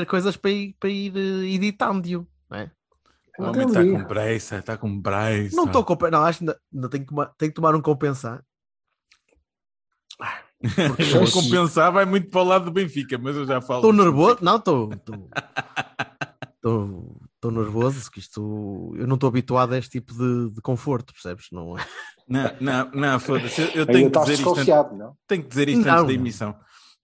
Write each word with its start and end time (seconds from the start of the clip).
Ter 0.00 0.06
coisas 0.06 0.36
para 0.36 0.50
ir, 0.50 0.76
para 0.78 0.88
ir 0.90 1.12
eh, 1.16 1.54
editando, 1.54 2.26
não 2.50 2.58
é? 2.58 2.70
O 3.38 3.44
homem 3.44 3.66
está 3.66 3.84
com 3.84 4.04
pressa, 4.04 4.56
está 4.58 4.76
com 4.78 5.02
pressa. 5.02 5.54
Não 5.56 5.64
estou 5.64 5.84
com 5.84 5.96
Não, 6.10 6.24
acho 6.24 6.38
que 6.38 6.44
ainda, 6.44 6.60
ainda 6.72 6.88
tenho, 6.88 7.04
que, 7.04 7.10
tomar- 7.10 7.34
tenho 7.36 7.50
que 7.50 7.56
tomar 7.56 7.74
um 7.74 7.82
compensar. 7.82 8.42
Porque 10.58 11.30
compensar 11.30 11.92
vai 11.92 12.06
muito 12.06 12.30
para 12.30 12.40
o 12.40 12.44
lado 12.44 12.64
do 12.66 12.70
Benfica, 12.70 13.18
mas 13.18 13.36
eu 13.36 13.44
já 13.44 13.60
falo. 13.60 13.80
Estou 13.80 13.92
nervoso? 13.92 14.38
Não, 14.40 14.56
estou. 14.56 14.90
Estou- 16.56 17.20
nervoso, 17.52 17.98
que 18.10 18.18
isto. 18.18 18.94
Eu 18.96 19.06
não 19.06 19.14
estou 19.14 19.28
habituado 19.28 19.74
a 19.74 19.78
este 19.78 20.00
tipo 20.00 20.14
de, 20.14 20.50
de 20.54 20.60
conforto, 20.62 21.12
percebes? 21.12 21.46
Não 21.52 21.78
é? 21.78 21.86
Não, 22.26 22.50
não, 22.60 22.90
não, 22.92 23.20
foda-se. 23.20 23.60
Eu, 23.60 23.68
eu 23.68 23.86
tenho 23.86 24.10
que 24.10 24.18
isto. 24.32 24.54
Tenho 25.28 25.42
que 25.42 25.48
dizer 25.48 25.68
isto 25.68 25.84
Não, 25.84 25.92
antes 25.92 26.02
da 26.06 26.12
não. 26.12 26.20
emissão. 26.20 26.56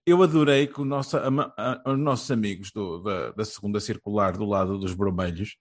Eu 0.05 0.21
adorei 0.21 0.67
que 0.67 0.83
nosso, 0.83 1.15
ama- 1.17 1.53
a- 1.57 1.81
os 1.87 1.97
nossos 1.97 2.29
amigos 2.29 2.71
do- 2.71 2.99
da, 3.01 3.31
da 3.31 3.45
segunda 3.45 3.79
circular 3.79 4.35
do 4.37 4.45
lado 4.45 4.77
dos 4.77 4.91
vermelhos 4.93 5.55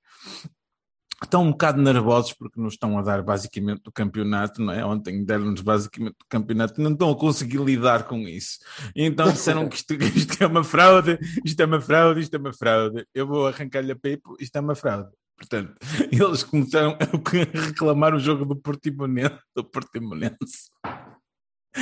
estão 1.22 1.44
um 1.44 1.52
bocado 1.52 1.80
nervosos 1.80 2.32
porque 2.32 2.60
nos 2.60 2.74
estão 2.74 2.98
a 2.98 3.02
dar 3.02 3.22
basicamente 3.22 3.82
o 3.88 3.92
campeonato, 3.92 4.60
não 4.60 4.72
é? 4.72 4.84
Ontem 4.84 5.24
deram-nos 5.24 5.60
basicamente 5.60 6.14
o 6.24 6.26
campeonato 6.28 6.80
não 6.82 6.92
estão 6.92 7.10
a 7.10 7.16
conseguir 7.16 7.58
lidar 7.62 8.04
com 8.08 8.18
isso. 8.28 8.58
Então 8.96 9.30
disseram 9.30 9.68
que 9.68 9.76
isto, 9.76 9.94
isto 10.16 10.42
é 10.42 10.46
uma 10.48 10.64
fraude, 10.64 11.18
isto 11.44 11.60
é 11.60 11.64
uma 11.64 11.80
fraude, 11.80 12.20
isto 12.20 12.34
é 12.34 12.38
uma 12.38 12.52
fraude. 12.52 13.06
Eu 13.14 13.26
vou 13.28 13.46
arrancar-lhe 13.46 13.92
a 13.92 13.96
Pepo, 13.96 14.36
isto 14.40 14.56
é 14.56 14.60
uma 14.60 14.74
fraude. 14.74 15.08
Portanto, 15.36 15.74
eles 16.10 16.42
começaram 16.42 16.96
a 17.00 17.58
reclamar 17.66 18.14
o 18.14 18.18
jogo 18.18 18.44
do 18.44 18.56
Portimonense. 18.56 19.38
Do 19.54 19.62
Portimonense. 19.64 20.70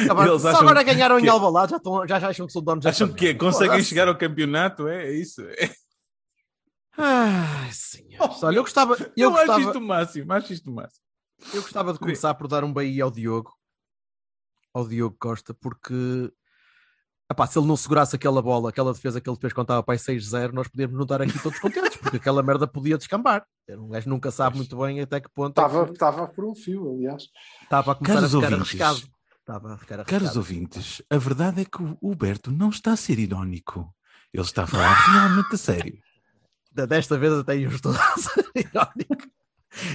Agora, 0.09 0.29
Eles 0.31 0.43
só 0.43 0.49
agora 0.51 0.83
ganharam 0.85 1.19
em 1.19 1.23
que- 1.23 1.29
Alvalade, 1.29 1.71
já, 1.73 1.77
estão, 1.79 2.07
já, 2.07 2.21
já 2.21 2.29
acham 2.29 2.47
que 2.47 2.53
são 2.53 2.63
donos 2.63 2.87
Acham 2.87 3.09
que 3.09 3.15
taberna. 3.15 3.39
conseguem 3.41 3.69
Foda-se. 3.71 3.89
chegar 3.89 4.09
ao 4.09 4.17
campeonato? 4.17 4.87
É, 4.89 5.07
é 5.09 5.13
isso. 5.15 5.41
É. 5.43 5.71
Ai, 6.97 7.71
senhores. 7.73 8.43
Olha, 8.43 8.57
eu 8.57 8.63
gostava, 8.63 8.95
eu, 8.95 9.11
Eu, 9.17 9.29
acho 9.31 9.39
gostava, 9.47 9.61
isto 9.61 9.79
o 9.79 9.81
máximo, 9.81 10.33
acho 10.33 10.53
isto 10.53 10.71
o 10.71 10.75
máximo. 10.75 11.03
eu 11.55 11.63
gostava 11.63 11.93
de 11.93 11.99
começar 11.99 12.35
por 12.35 12.47
dar 12.49 12.63
um 12.65 12.73
bem 12.73 13.01
ao 13.01 13.11
Diogo, 13.11 13.53
ao 14.75 14.87
Diogo 14.87 15.17
Costa, 15.19 15.55
porque 15.55 16.31
epá, 17.31 17.47
se 17.47 17.59
ele 17.59 17.67
não 17.67 17.77
segurasse 17.77 18.15
aquela 18.15 18.43
bola, 18.43 18.69
aquela 18.71 18.93
defesa 18.93 19.21
que 19.21 19.31
ele 19.31 19.39
fez 19.41 19.53
quando 19.53 19.65
estava 19.67 19.83
para 19.83 19.95
aí 19.95 19.99
6-0, 19.99 20.53
nós 20.53 20.69
podíamos 20.69 20.95
não 20.97 21.05
estar 21.05 21.23
aqui 21.23 21.39
todos 21.43 21.59
contentes, 21.59 21.97
porque 21.97 22.17
aquela 22.19 22.43
merda 22.43 22.67
podia 22.67 22.99
descambar. 22.99 23.47
Um 23.71 23.89
gajo 23.89 24.09
nunca 24.11 24.31
sabe 24.31 24.57
muito 24.57 24.77
bem 24.77 25.01
até 25.01 25.21
que 25.21 25.29
ponto 25.31 25.59
é 25.59 25.63
que 25.63 25.69
Estava, 25.69 25.93
estava 25.93 26.29
por 26.29 26.45
um 26.45 26.55
fio, 26.55 26.93
aliás. 26.93 27.25
estava 27.63 27.93
a 27.93 27.95
começar 27.95 28.15
Caros 28.17 28.35
a 28.35 28.39
ficar 28.41 28.53
ouvintes, 28.53 28.81
arriscado. 28.83 29.20
Estava 29.51 29.75
a 29.75 29.79
ficar. 29.79 30.05
Caros 30.05 30.37
ouvintes, 30.37 31.03
a 31.11 31.19
verdade 31.19 31.63
é 31.63 31.65
que 31.65 31.83
o 31.83 31.99
Huberto 32.01 32.51
não 32.53 32.69
está 32.71 32.93
a 32.93 32.97
ser 32.97 33.19
irónico. 33.19 33.93
Ele 34.33 34.45
está 34.45 34.63
a 34.63 34.67
falar 34.67 34.93
realmente 35.11 35.55
a 35.55 35.59
sério. 35.59 35.99
Desta 36.73 37.19
vez 37.19 37.33
até 37.33 37.57
eu 37.59 37.71
estou 37.71 37.93
a 37.93 38.17
ser 38.17 38.49
irónico. 38.55 39.29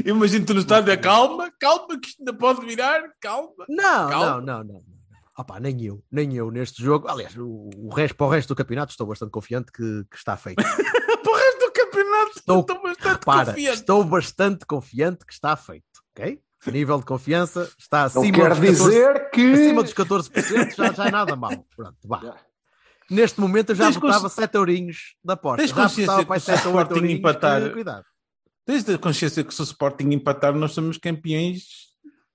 Imagino 0.05 0.45
tu 0.45 0.53
no 0.53 0.59
estádio, 0.59 0.91
a 0.91 0.97
calma, 0.97 1.51
calma, 1.59 1.99
que 1.99 2.07
isto 2.09 2.19
ainda 2.21 2.33
pode 2.33 2.65
virar, 2.65 3.01
calma. 3.21 3.65
Não, 3.69 4.09
Calma. 4.09 4.25
não, 4.25 4.41
não, 4.41 4.63
não. 4.63 4.73
não. 4.73 4.95
Opa, 5.37 5.59
nem 5.59 5.81
eu, 5.83 6.01
nem 6.09 6.33
eu 6.33 6.49
neste 6.49 6.81
jogo. 6.81 7.07
Aliás, 7.09 7.35
o, 7.37 7.69
o 7.75 7.89
resto, 7.93 8.15
para 8.15 8.25
o 8.25 8.29
resto 8.29 8.49
do 8.49 8.55
campeonato 8.55 8.91
estou 8.91 9.05
bastante 9.07 9.31
confiante 9.31 9.71
que, 9.71 10.05
que 10.09 10.15
está 10.17 10.35
feito. 10.37 10.63
Para 11.25 11.31
o 11.31 11.35
resto 11.37 11.59
do 11.59 11.71
campeonato, 11.73 12.31
Estou- 12.37 12.59
estou 12.61 12.81
bastante 12.83 13.13
Repara, 13.19 13.45
confiante. 13.47 13.79
estou 13.79 14.03
bastante 14.05 14.65
confiante 14.65 15.25
que 15.25 15.33
está 15.33 15.55
feito, 15.57 15.85
ok? 16.15 16.41
O 16.67 16.71
nível 16.71 16.97
de 16.99 17.05
confiança 17.05 17.71
está 17.77 17.99
Não 18.13 18.21
acima 18.21 18.37
quer 18.37 18.49
dos 18.49 18.59
14, 18.59 18.83
dizer 18.83 19.29
que. 19.29 19.53
acima 19.53 19.83
dos 19.83 19.93
14%, 19.93 20.75
já, 20.75 20.91
já 20.93 21.05
é 21.07 21.11
nada 21.11 21.35
mal. 21.35 21.51
Pronto, 21.75 21.97
vá. 22.05 22.37
Neste 23.09 23.39
momento 23.39 23.69
eu 23.69 23.75
já 23.75 23.85
Tens 23.85 23.97
botava 23.97 24.21
consci- 24.23 24.35
7 24.35 24.55
eurinhos 24.55 25.15
da 25.23 25.33
aposta. 25.33 25.57
Tens 25.57 25.69
Já 25.69 25.75
consciência 25.75 26.17
que 26.17 26.25
para 26.25 26.37
o 26.37 26.39
7 26.39 26.67
ou 26.67 26.73
8 26.75 26.87
Sporting 26.93 27.11
empatar- 27.13 27.63
que- 27.63 27.69
Cuidado. 27.69 28.05
Tens 28.65 28.89
a 28.89 28.97
consciência 28.97 29.43
que 29.43 29.53
se 29.53 29.61
o 29.61 29.63
Sporting 29.63 30.05
empatar, 30.11 30.55
nós 30.55 30.71
somos 30.71 30.97
campeões 30.97 31.63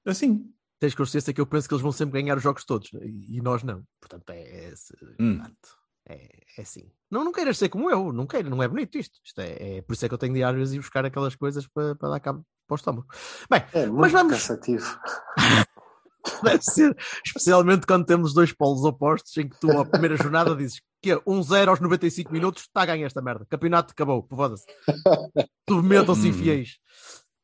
assim. 0.07 0.45
Tens 0.79 0.95
consciência 0.95 1.33
que 1.35 1.41
eu 1.41 1.47
penso 1.47 1.67
que 1.69 1.75
eles 1.75 1.83
vão 1.83 1.91
sempre 1.93 2.23
ganhar 2.23 2.37
os 2.37 2.43
jogos 2.43 2.65
todos 2.65 2.89
e, 3.03 3.37
e 3.37 3.41
nós 3.43 3.63
não. 3.65 3.83
Portanto, 4.01 4.31
é, 4.31 4.41
é, 4.69 4.75
Hum. 5.19 5.37
portanto, 5.39 5.69
é, 6.09 6.29
é 6.57 6.63
assim. 6.63 6.91
Não, 7.11 7.25
não 7.25 7.33
queiras 7.33 7.59
ser 7.59 7.69
como 7.69 7.91
eu, 7.91 8.13
não 8.13 8.27
quero, 8.27 8.49
não 8.49 8.63
é 8.63 8.69
bonito 8.69 8.97
isto. 8.97 9.19
isto 9.25 9.41
é, 9.41 9.79
é 9.79 9.83
por 9.83 9.93
isso 9.95 10.05
é 10.07 10.09
que 10.09 10.15
eu 10.15 10.19
tenho 10.19 10.33
de 10.35 10.43
às 10.45 10.55
vezes 10.55 10.75
ir 10.75 10.79
buscar 10.79 11.05
aquelas 11.05 11.35
coisas 11.35 11.67
para, 11.67 11.97
para 11.97 12.11
dar 12.11 12.21
cabo 12.21 12.47
para 12.71 12.75
o 12.75 12.79
estômago. 12.79 13.07
Bem, 13.51 13.65
É 13.73 13.87
muito 13.87 14.01
mas 14.01 14.13
vamos, 14.13 14.33
cansativo. 14.35 14.99
deve 16.45 16.63
ser, 16.63 16.97
especialmente 17.25 17.87
quando 17.87 18.05
temos 18.07 18.33
dois 18.33 18.53
polos 18.53 18.85
opostos 18.85 19.37
em 19.37 19.49
que 19.49 19.59
tu, 19.59 19.71
à 19.79 19.85
primeira 19.85 20.17
jornada, 20.17 20.55
dizes 20.55 20.81
que 21.03 21.11
é 21.13 21.17
1-0 21.17 21.69
aos 21.69 21.81
95 21.81 22.31
minutos, 22.33 22.63
está 22.65 22.83
a 22.83 22.87
ganhar 22.87 23.07
esta 23.07 23.23
merda. 23.23 23.47
Campeonato 23.49 23.93
acabou, 23.93 24.27
foda-se. 24.29 24.65
Submetam-se 25.69 26.23
Hum. 26.23 26.27
infiéis. 26.27 26.79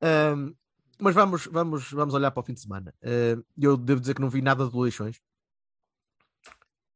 Ahm, 0.03 0.53
mas 1.01 1.15
vamos, 1.15 1.47
vamos, 1.47 1.91
vamos 1.91 2.15
olhar 2.15 2.31
para 2.31 2.41
o 2.41 2.45
fim 2.45 2.53
de 2.55 2.61
semana. 2.61 2.95
Ahm, 3.03 3.43
eu 3.59 3.77
devo 3.77 4.01
dizer 4.01 4.15
que 4.15 4.21
não 4.21 4.29
vi 4.31 4.43
nada 4.43 4.69
de 4.69 4.77
Leixões. 4.77 5.17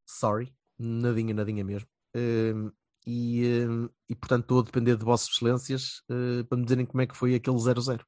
Sorry, 0.07 0.53
nadinha, 0.79 1.33
nadinha 1.35 1.65
mesmo. 1.65 1.89
Ahm, 2.15 2.71
e, 3.07 3.43
ahm, 3.65 3.89
e 4.09 4.15
portanto 4.15 4.43
estou 4.43 4.61
a 4.61 4.63
depender 4.65 4.97
de 4.97 5.05
vossas 5.05 5.29
excelências 5.29 6.03
ah, 6.11 6.45
para 6.49 6.59
me 6.59 6.65
dizerem 6.65 6.85
como 6.85 7.01
é 7.01 7.07
que 7.07 7.17
foi 7.17 7.35
aquele 7.35 7.57
0-0. 7.57 8.01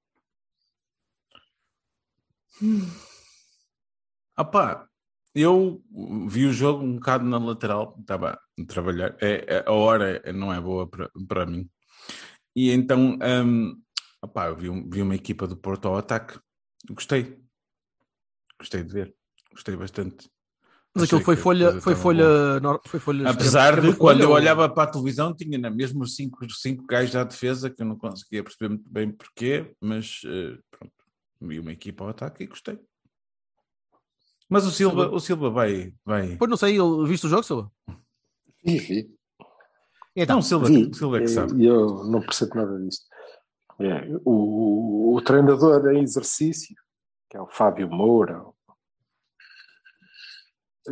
Ah 4.37 4.45
pá, 4.45 4.87
eu 5.35 5.83
vi 6.29 6.47
o 6.47 6.53
jogo 6.53 6.83
um 6.85 6.95
bocado 6.95 7.25
na 7.25 7.39
lateral, 7.39 7.97
estava 8.01 8.33
a 8.61 8.65
trabalhar, 8.67 9.17
é, 9.21 9.45
é- 9.57 9.65
a 9.67 9.73
hora 9.73 10.21
não 10.33 10.53
é 10.53 10.61
boa 10.61 10.89
para, 11.29 11.47
mim. 11.47 11.69
E 12.55 12.71
então, 12.71 13.19
hum, 13.45 13.81
ah 14.23 14.47
eu 14.47 14.57
vi, 14.57 14.69
um- 14.69 14.89
vi 14.89 15.03
uma 15.03 15.15
equipa 15.15 15.47
do 15.47 15.57
Porto 15.57 15.89
ao 15.89 15.97
ataque, 15.97 16.39
gostei, 16.91 17.39
gostei 18.59 18.83
de 18.83 18.93
ver, 18.93 19.15
gostei 19.53 19.77
bastante. 19.77 20.31
Mas 20.95 21.05
aquilo 21.05 21.23
foi 21.23 21.37
folha, 21.37 21.81
foi 21.81 21.95
folha, 21.95 22.61
foi 22.87 23.01
folha 23.01 23.29
Apesar 23.31 23.81
de 23.81 23.97
quando 23.97 24.21
eu 24.21 24.31
olhava 24.31 24.69
para 24.69 24.83
a 24.83 24.93
televisão, 24.93 25.35
tinha 25.35 25.57
na 25.59 25.71
mesma 25.71 26.07
cinco, 26.07 26.39
cinco 26.51 26.85
gajos 26.87 27.17
à 27.17 27.25
defesa 27.25 27.71
que 27.71 27.81
eu 27.83 27.87
não 27.87 27.97
conseguia 27.97 28.45
perceber 28.45 28.69
muito 28.69 28.91
bem 28.91 29.11
porquê, 29.11 29.75
mas 29.81 30.21
eh, 30.27 30.59
pronto, 30.71 30.93
vi 31.49 31.59
uma 31.61 31.73
equipa 31.73 32.05
ao 32.05 32.11
ataque 32.11 32.45
e 32.45 32.47
gostei. 32.47 32.79
Mas 34.49 34.67
o 34.67 34.71
Silva, 34.71 35.09
o 35.11 35.19
Silva 35.21 35.49
vai, 35.51 35.95
vai. 36.05 36.37
Pois 36.37 36.51
não 36.51 36.57
sei, 36.57 36.79
ele- 36.79 37.07
viste 37.07 37.27
o 37.27 37.29
jogo, 37.29 37.43
Silva? 37.43 37.73
Vi, 38.65 38.79
vi. 38.79 39.17
Então, 40.15 40.35
Não, 40.37 40.41
o 40.41 40.43
Silva, 40.43 40.67
Vi. 40.67 40.87
o 40.91 40.95
Silva 40.95 41.17
é 41.19 41.21
que 41.23 41.29
sabe. 41.29 41.65
Eu 41.65 42.05
não 42.05 42.21
percebo 42.21 42.55
nada 42.57 42.79
disto. 42.81 43.07
É, 43.81 44.09
o, 44.27 45.15
o 45.17 45.23
treinador 45.23 45.87
em 45.91 46.03
exercício, 46.03 46.77
que 47.31 47.37
é 47.37 47.41
o 47.41 47.47
Fábio 47.49 47.89
Moura, 47.89 48.45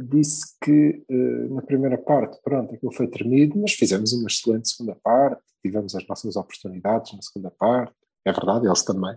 disse 0.08 0.56
que 0.62 1.04
eh, 1.08 1.48
na 1.50 1.62
primeira 1.62 1.98
parte, 1.98 2.40
pronto, 2.42 2.74
aquilo 2.74 2.92
foi 2.92 3.08
tremido, 3.08 3.58
mas 3.60 3.72
fizemos 3.72 4.12
uma 4.12 4.28
excelente 4.28 4.68
segunda 4.70 4.96
parte, 5.02 5.42
tivemos 5.62 5.94
as 5.94 6.06
nossas 6.06 6.36
oportunidades 6.36 7.12
na 7.12 7.20
segunda 7.22 7.50
parte, 7.50 7.94
é 8.24 8.32
verdade, 8.32 8.66
eles 8.66 8.84
também. 8.84 9.16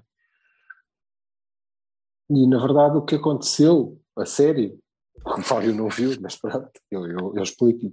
E 2.36 2.48
na 2.48 2.60
verdade 2.60 2.98
o 2.98 3.06
que 3.06 3.16
aconteceu, 3.16 4.00
a 4.18 4.26
sério, 4.26 4.78
o 5.26 5.42
Fábio 5.42 5.74
não 5.74 5.90
viu, 5.90 6.12
mas 6.20 6.36
pronto, 6.36 6.72
eu, 6.90 7.06
eu, 7.06 7.34
eu 7.36 7.44
explico 7.44 7.92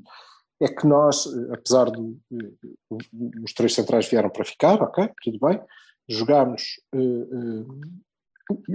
é 0.62 0.68
que 0.68 0.86
nós, 0.86 1.26
eh, 1.26 1.54
apesar 1.54 1.90
de 1.90 2.16
eh, 2.34 2.96
os 3.42 3.54
três 3.54 3.74
centrais 3.74 4.06
vieram 4.08 4.28
para 4.28 4.44
ficar, 4.44 4.82
ok, 4.82 5.10
tudo 5.22 5.38
bem, 5.38 5.58
jogámos, 6.06 6.80
eh, 6.94 6.98
eh, 6.98 7.64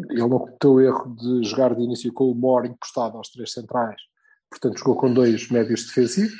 ele 0.09 0.27
não 0.27 0.39
cometeu 0.39 0.73
o 0.73 0.81
erro 0.81 1.15
de 1.15 1.43
jogar 1.43 1.75
de 1.75 1.83
início 1.83 2.11
com 2.11 2.31
o 2.31 2.35
Mor 2.35 2.65
encostado 2.65 3.17
aos 3.17 3.29
três 3.29 3.51
centrais, 3.51 4.01
portanto 4.49 4.79
jogou 4.79 4.95
com 4.95 5.13
dois 5.13 5.49
médios 5.51 5.85
defensivos, 5.85 6.39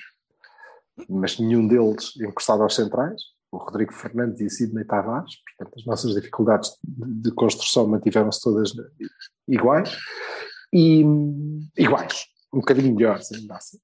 mas 1.07 1.37
nenhum 1.37 1.67
deles 1.67 2.15
encostado 2.19 2.63
aos 2.63 2.73
centrais, 2.73 3.21
o 3.55 3.57
Rodrigo 3.57 3.93
Fernandes 3.93 4.41
e 4.41 4.45
o 4.45 4.49
Sidney 4.49 4.85
Tavares, 4.85 5.35
portanto 5.43 5.79
as 5.79 5.85
nossas 5.85 6.13
dificuldades 6.13 6.71
de, 6.83 7.21
de 7.21 7.31
construção 7.31 7.87
mantiveram-se 7.87 8.41
todas 8.41 8.71
iguais, 9.47 9.97
e 10.73 11.03
iguais, 11.77 12.25
um 12.53 12.59
bocadinho 12.59 12.95
melhores 12.95 13.31
ainda 13.31 13.55
assim. 13.55 13.77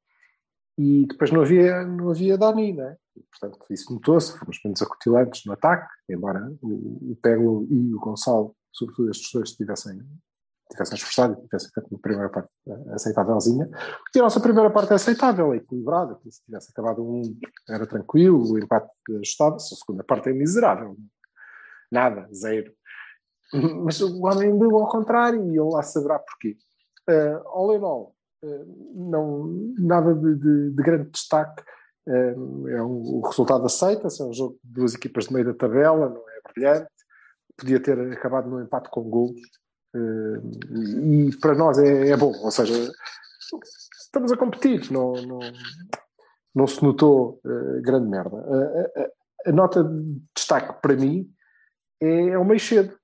E 0.77 1.05
depois 1.07 1.31
não 1.31 1.41
havia, 1.41 1.85
não 1.85 2.09
havia 2.09 2.37
Dani, 2.37 2.73
né? 2.73 2.97
E, 3.15 3.23
portanto, 3.23 3.65
isso 3.69 3.93
notou-se, 3.93 4.37
fomos 4.37 4.59
menos 4.63 4.81
acutilantes 4.81 5.45
no 5.45 5.53
ataque, 5.53 5.87
embora 6.09 6.51
o, 6.61 7.11
o 7.11 7.17
Pego 7.21 7.67
e 7.69 7.93
o 7.93 7.99
Gonçalo, 7.99 8.55
sobretudo 8.71 9.11
estes 9.11 9.31
dois, 9.31 9.51
tivessem 9.51 10.01
tivessem 10.71 10.95
esforçado 10.95 11.33
e 11.33 11.45
tivessem 11.45 11.69
feito 11.73 11.87
uma 11.91 11.99
primeira 11.99 12.29
parte 12.29 12.49
aceitávelzinha, 12.93 13.67
porque 13.67 14.19
a 14.19 14.23
nossa 14.23 14.39
primeira 14.39 14.69
parte 14.69 14.91
é 14.91 14.95
aceitável, 14.95 15.53
é 15.53 15.57
equilibrada, 15.57 16.17
se 16.29 16.43
tivesse 16.43 16.71
acabado 16.71 17.03
um 17.03 17.21
era 17.69 17.85
tranquilo, 17.85 18.53
o 18.53 18.59
empate 18.59 18.89
ajustava-se, 19.17 19.73
a 19.73 19.77
segunda 19.77 20.03
parte 20.03 20.29
é 20.29 20.33
miserável. 20.33 20.97
Nada, 21.91 22.27
zero. 22.33 22.73
Mas 23.83 23.99
o 23.99 24.25
homem 24.25 24.57
deu 24.57 24.77
ao 24.77 24.87
contrário 24.87 25.43
e 25.45 25.57
ele 25.57 25.69
lá 25.69 25.83
saberá 25.83 26.17
porquê. 26.19 26.57
Uh, 27.09 27.47
all 27.47 27.75
in 27.75 27.83
all, 27.83 28.15
uh, 28.43 28.93
não, 28.95 29.73
nada 29.77 30.13
de, 30.13 30.35
de, 30.35 30.69
de 30.71 30.83
grande 30.83 31.09
destaque. 31.09 31.61
Uh, 32.07 32.67
é 32.69 32.81
um, 32.81 33.17
o 33.17 33.21
resultado 33.21 33.65
aceita, 33.65 34.07
é 34.07 34.23
um 34.23 34.33
jogo 34.33 34.57
de 34.63 34.73
duas 34.73 34.93
equipas 34.93 35.25
de 35.25 35.33
meio 35.33 35.45
da 35.45 35.53
tabela, 35.53 36.09
não 36.09 36.21
é 36.29 36.51
brilhante. 36.53 36.89
Podia 37.57 37.81
ter 37.81 37.99
acabado 38.13 38.49
no 38.49 38.61
empate 38.61 38.89
com 38.89 39.03
golos, 39.03 39.41
e 39.93 41.35
para 41.37 41.55
nós 41.55 41.77
é, 41.77 42.09
é, 42.09 42.17
bom, 42.17 42.33
ou 42.41 42.51
seja, 42.51 42.73
estamos 43.99 44.31
a 44.31 44.37
competir, 44.37 44.91
não, 44.91 45.13
não, 45.13 45.39
não 46.55 46.67
se 46.67 46.81
notou 46.83 47.41
uh, 47.45 47.81
grande 47.81 48.07
merda. 48.07 48.37
A, 48.37 49.01
a, 49.01 49.49
a, 49.49 49.51
nota 49.51 49.83
de 49.83 50.21
destaque 50.35 50.81
para 50.81 50.95
mim 50.95 51.29
é 51.99 52.37
o 52.37 52.45
Meixedo, 52.45 52.97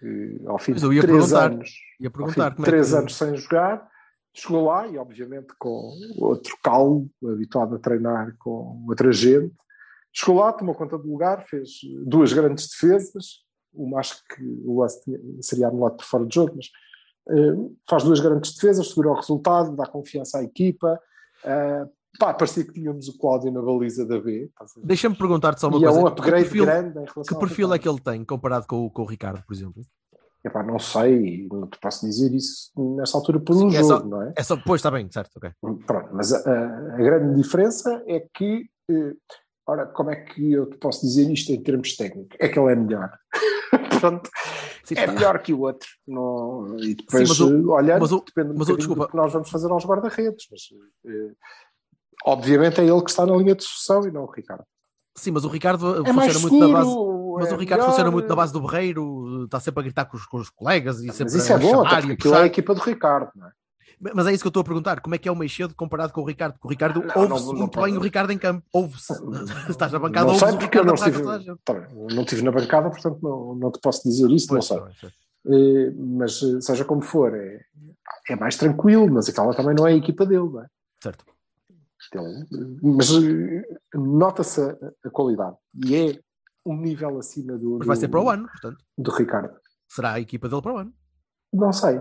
que 0.00 0.42
ao 0.46 0.58
fim 0.58 0.72
de 0.72 1.00
três 1.00 1.32
anos, 1.32 1.72
ia 2.00 2.10
perguntar 2.10 2.50
de 2.50 2.62
três 2.62 2.88
é 2.88 2.96
que... 2.96 2.98
anos 2.98 3.16
sem 3.16 3.36
jogar, 3.36 3.88
chegou 4.34 4.64
lá 4.64 4.86
e 4.88 4.98
obviamente 4.98 5.54
com 5.58 5.92
outro 6.18 6.56
calmo, 6.62 7.08
habituado 7.24 7.76
a 7.76 7.78
treinar 7.78 8.34
com 8.38 8.84
outra 8.88 9.12
gente, 9.12 9.54
chegou 10.12 10.40
lá, 10.40 10.52
tomou 10.52 10.74
conta 10.74 10.98
do 10.98 11.08
lugar, 11.08 11.46
fez 11.46 11.70
duas 12.04 12.32
grandes 12.32 12.68
defesas, 12.68 13.46
uma 13.72 14.00
acho 14.00 14.22
que 14.24 14.42
o 14.64 14.80
lance 14.80 15.00
seria 15.40 15.68
anulado 15.68 15.96
por 15.96 16.04
fora 16.04 16.26
de 16.26 16.34
jogo, 16.34 16.54
mas 16.56 16.66
uh, 17.28 17.76
faz 17.88 18.04
duas 18.04 18.20
grandes 18.20 18.54
defesas, 18.54 18.88
segura 18.88 19.10
o 19.10 19.14
resultado, 19.14 19.76
dá 19.76 19.86
confiança 19.86 20.38
à 20.38 20.42
equipa. 20.42 21.00
Uh, 21.44 21.90
pá, 22.18 22.34
parecia 22.34 22.64
que 22.64 22.72
tínhamos 22.72 23.08
o 23.08 23.18
Cláudio 23.18 23.52
na 23.52 23.62
baliza 23.62 24.04
da 24.04 24.20
B. 24.20 24.50
Deixa-me 24.82 25.16
perguntar-te 25.16 25.60
só 25.60 25.68
uma 25.68 25.78
e 25.78 25.82
coisa. 25.82 25.98
é 25.98 26.02
um 26.02 26.06
upgrade 26.06 26.44
que 26.44 26.50
perfil, 26.50 26.64
grande 26.64 26.98
em 26.98 27.04
relação 27.04 27.24
Que 27.24 27.34
perfil 27.36 27.74
é 27.74 27.78
que 27.78 27.88
ele 27.88 28.00
tem 28.00 28.24
comparado 28.24 28.66
com, 28.66 28.86
o, 28.86 28.90
com 28.90 29.02
o 29.02 29.06
Ricardo, 29.06 29.42
por 29.46 29.54
exemplo? 29.54 29.82
Epá, 30.44 30.62
não 30.62 30.78
sei, 30.78 31.48
não 31.50 31.66
te 31.66 31.78
posso 31.80 32.06
dizer 32.06 32.32
isso 32.32 32.70
nesta 32.96 33.18
altura 33.18 33.40
por 33.40 33.56
um 33.56 33.70
Sim, 33.70 33.70
jogo, 33.70 33.76
é 33.76 33.82
só, 33.82 34.04
não 34.04 34.22
é? 34.22 34.32
É 34.36 34.42
só, 34.42 34.56
pois 34.56 34.78
está 34.78 34.90
bem, 34.90 35.10
certo, 35.10 35.36
ok. 35.36 35.50
Pronto, 35.84 36.10
mas 36.12 36.32
a, 36.32 36.94
a 36.94 36.96
grande 36.96 37.42
diferença 37.42 38.02
é 38.06 38.24
que, 38.32 38.70
eh, 38.88 39.14
ora, 39.66 39.86
como 39.86 40.10
é 40.10 40.16
que 40.16 40.52
eu 40.52 40.66
te 40.66 40.76
posso 40.78 41.04
dizer 41.04 41.28
isto 41.28 41.50
em 41.50 41.60
termos 41.60 41.96
técnicos? 41.96 42.36
É 42.40 42.48
que 42.48 42.58
ele 42.58 42.72
é 42.72 42.76
melhor. 42.76 43.10
Pronto, 44.00 44.30
Sim, 44.84 44.94
é 44.96 45.06
tá. 45.06 45.12
melhor 45.12 45.38
que 45.42 45.52
o 45.52 45.60
outro. 45.60 45.88
Não, 46.06 46.76
e 46.78 46.94
depois, 46.94 47.28
Sim, 47.28 47.28
mas 47.28 47.40
o- 47.40 47.70
olhando, 47.70 48.00
mas 48.00 48.12
o- 48.12 48.24
depende 48.24 48.48
um 48.50 48.54
mas 48.58 48.68
o- 48.68 48.72
bocadinho 48.72 48.76
desculpa. 48.78 49.02
do 49.04 49.08
que 49.10 49.16
nós 49.16 49.32
vamos 49.32 49.50
fazer 49.50 49.70
aos 49.70 49.84
guarda-redes. 49.84 50.46
Mas, 50.50 50.60
eh, 51.06 51.32
obviamente 52.24 52.80
é 52.80 52.84
ele 52.84 53.02
que 53.02 53.10
está 53.10 53.24
na 53.26 53.36
linha 53.36 53.54
de 53.54 53.62
sucessão 53.64 54.06
e 54.06 54.10
não 54.10 54.24
o 54.24 54.30
Ricardo. 54.30 54.64
Sim, 55.16 55.32
mas 55.32 55.44
o 55.44 55.48
Ricardo 55.48 55.84
É 55.90 55.96
funciona 55.96 56.12
mais 56.14 56.40
muito 56.40 56.58
na 56.58 56.68
base. 56.68 56.88
seguro, 56.90 57.34
Mas 57.40 57.50
é 57.50 57.54
o 57.54 57.58
Ricardo 57.58 57.80
melhor, 57.80 57.90
funciona 57.90 58.10
muito 58.10 58.28
na 58.28 58.36
base 58.36 58.52
do 58.52 58.60
Berreiro, 58.60 59.44
está 59.44 59.58
sempre 59.60 59.80
a 59.80 59.82
gritar 59.82 60.04
com 60.06 60.16
os, 60.16 60.26
com 60.26 60.36
os 60.38 60.48
colegas 60.50 61.00
e 61.02 61.06
Mas 61.08 61.16
sempre 61.16 61.36
isso 61.36 61.52
é 61.52 61.54
a 61.54 61.58
bom, 61.58 61.80
até 61.80 61.88
chamar 61.90 62.04
e 62.04 62.10
a 62.10 62.14
aquilo 62.14 62.34
é 62.34 62.36
a 62.36 62.40
puxar. 62.40 62.46
equipa 62.46 62.74
do 62.74 62.80
Ricardo, 62.80 63.30
não 63.34 63.46
é? 63.48 63.50
Mas 64.00 64.26
é 64.26 64.32
isso 64.32 64.42
que 64.42 64.46
eu 64.46 64.50
estou 64.50 64.60
a 64.60 64.64
perguntar. 64.64 65.00
Como 65.00 65.14
é 65.14 65.18
que 65.18 65.28
é 65.28 65.32
o 65.32 65.36
Meixedo 65.36 65.74
comparado 65.74 66.12
com 66.12 66.20
o 66.20 66.24
Ricardo? 66.24 66.54
Porque 66.54 66.66
o 66.66 66.70
Ricardo 66.70 67.00
Não, 67.02 67.22
ouve-se 67.22 67.44
não- 67.46 67.52
não 67.52 67.58
muito 67.60 67.80
bem 67.80 67.96
o 67.96 68.00
Ricardo 68.00 68.30
em 68.32 68.38
campo. 68.38 68.64
Ouve-se. 68.72 69.12
Estás 69.70 69.92
na 69.92 69.98
bancada, 69.98 70.26
não 70.26 70.34
ouves 70.34 70.48
sei 70.48 70.58
porque 70.58 70.78
eu 70.78 70.84
não 70.84 70.94
estive, 70.94 71.22
tá 71.64 71.88
não 71.92 72.22
estive 72.22 72.42
na 72.42 72.50
bancada, 72.52 72.90
portanto 72.90 73.18
não, 73.22 73.54
não 73.54 73.70
te 73.72 73.80
posso 73.80 74.02
dizer 74.08 74.30
isso, 74.30 74.46
Pois, 74.48 74.68
não 74.70 74.92
sei. 74.92 75.10
Eh, 75.46 75.92
mas 75.96 76.42
eh, 76.42 76.60
seja 76.60 76.84
como 76.84 77.00
for, 77.02 77.34
é, 77.34 77.60
é 78.28 78.36
mais 78.36 78.56
tranquilo, 78.56 79.08
mas 79.10 79.28
aquela 79.28 79.54
também 79.54 79.74
não 79.74 79.86
é 79.86 79.92
a 79.92 79.96
equipa 79.96 80.26
dele, 80.26 80.48
não 80.48 80.62
é? 80.62 80.66
Certo. 81.02 81.24
Ele- 82.14 82.46
mas 82.82 83.10
eh, 83.10 83.78
nota-se 83.94 84.60
a, 84.60 84.76
a 85.04 85.10
qualidade 85.10 85.56
e 85.84 85.94
é 85.96 86.20
um 86.64 86.76
nível 86.76 87.18
acima 87.18 87.56
do, 87.56 87.78
Mas 87.78 87.86
vai 87.86 87.96
do- 87.96 88.00
ser 88.00 88.08
para 88.08 88.20
o 88.20 88.28
ano, 88.30 88.46
portanto. 88.48 88.78
do 88.96 89.10
Ricardo. 89.10 89.56
Será 89.88 90.12
a 90.12 90.20
equipa 90.20 90.48
dele 90.48 90.60
para 90.62 90.72
o 90.74 90.78
ano. 90.78 90.92
Não 91.52 91.72
sei. 91.72 92.00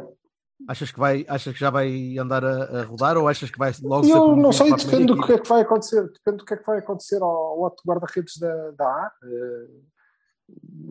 Achas 0.66 0.92
que, 0.92 1.00
vai, 1.00 1.24
achas 1.28 1.54
que 1.54 1.60
já 1.60 1.70
vai 1.70 2.18
andar 2.18 2.44
a, 2.44 2.80
a 2.80 2.84
rodar 2.84 3.16
ou 3.16 3.28
achas 3.28 3.52
que 3.52 3.60
vai 3.60 3.72
logo 3.84 4.08
Eu 4.08 4.36
não 4.36 4.52
sei, 4.52 4.74
depende 4.74 5.06
do 5.06 5.22
que 5.22 5.34
é 5.34 5.40
que 5.40 5.48
vai 5.48 5.62
acontecer. 5.62 6.02
Depende 6.12 6.38
do 6.38 6.46
que 6.46 6.54
é 6.54 6.58
que 6.58 6.66
vai 6.66 6.80
acontecer 6.80 7.22
ao, 7.22 7.30
ao 7.30 7.60
outro 7.60 7.84
guarda-redes 7.86 8.38
da, 8.38 8.72
da 8.72 8.86
A. 8.86 9.12
Eh, 9.24 9.68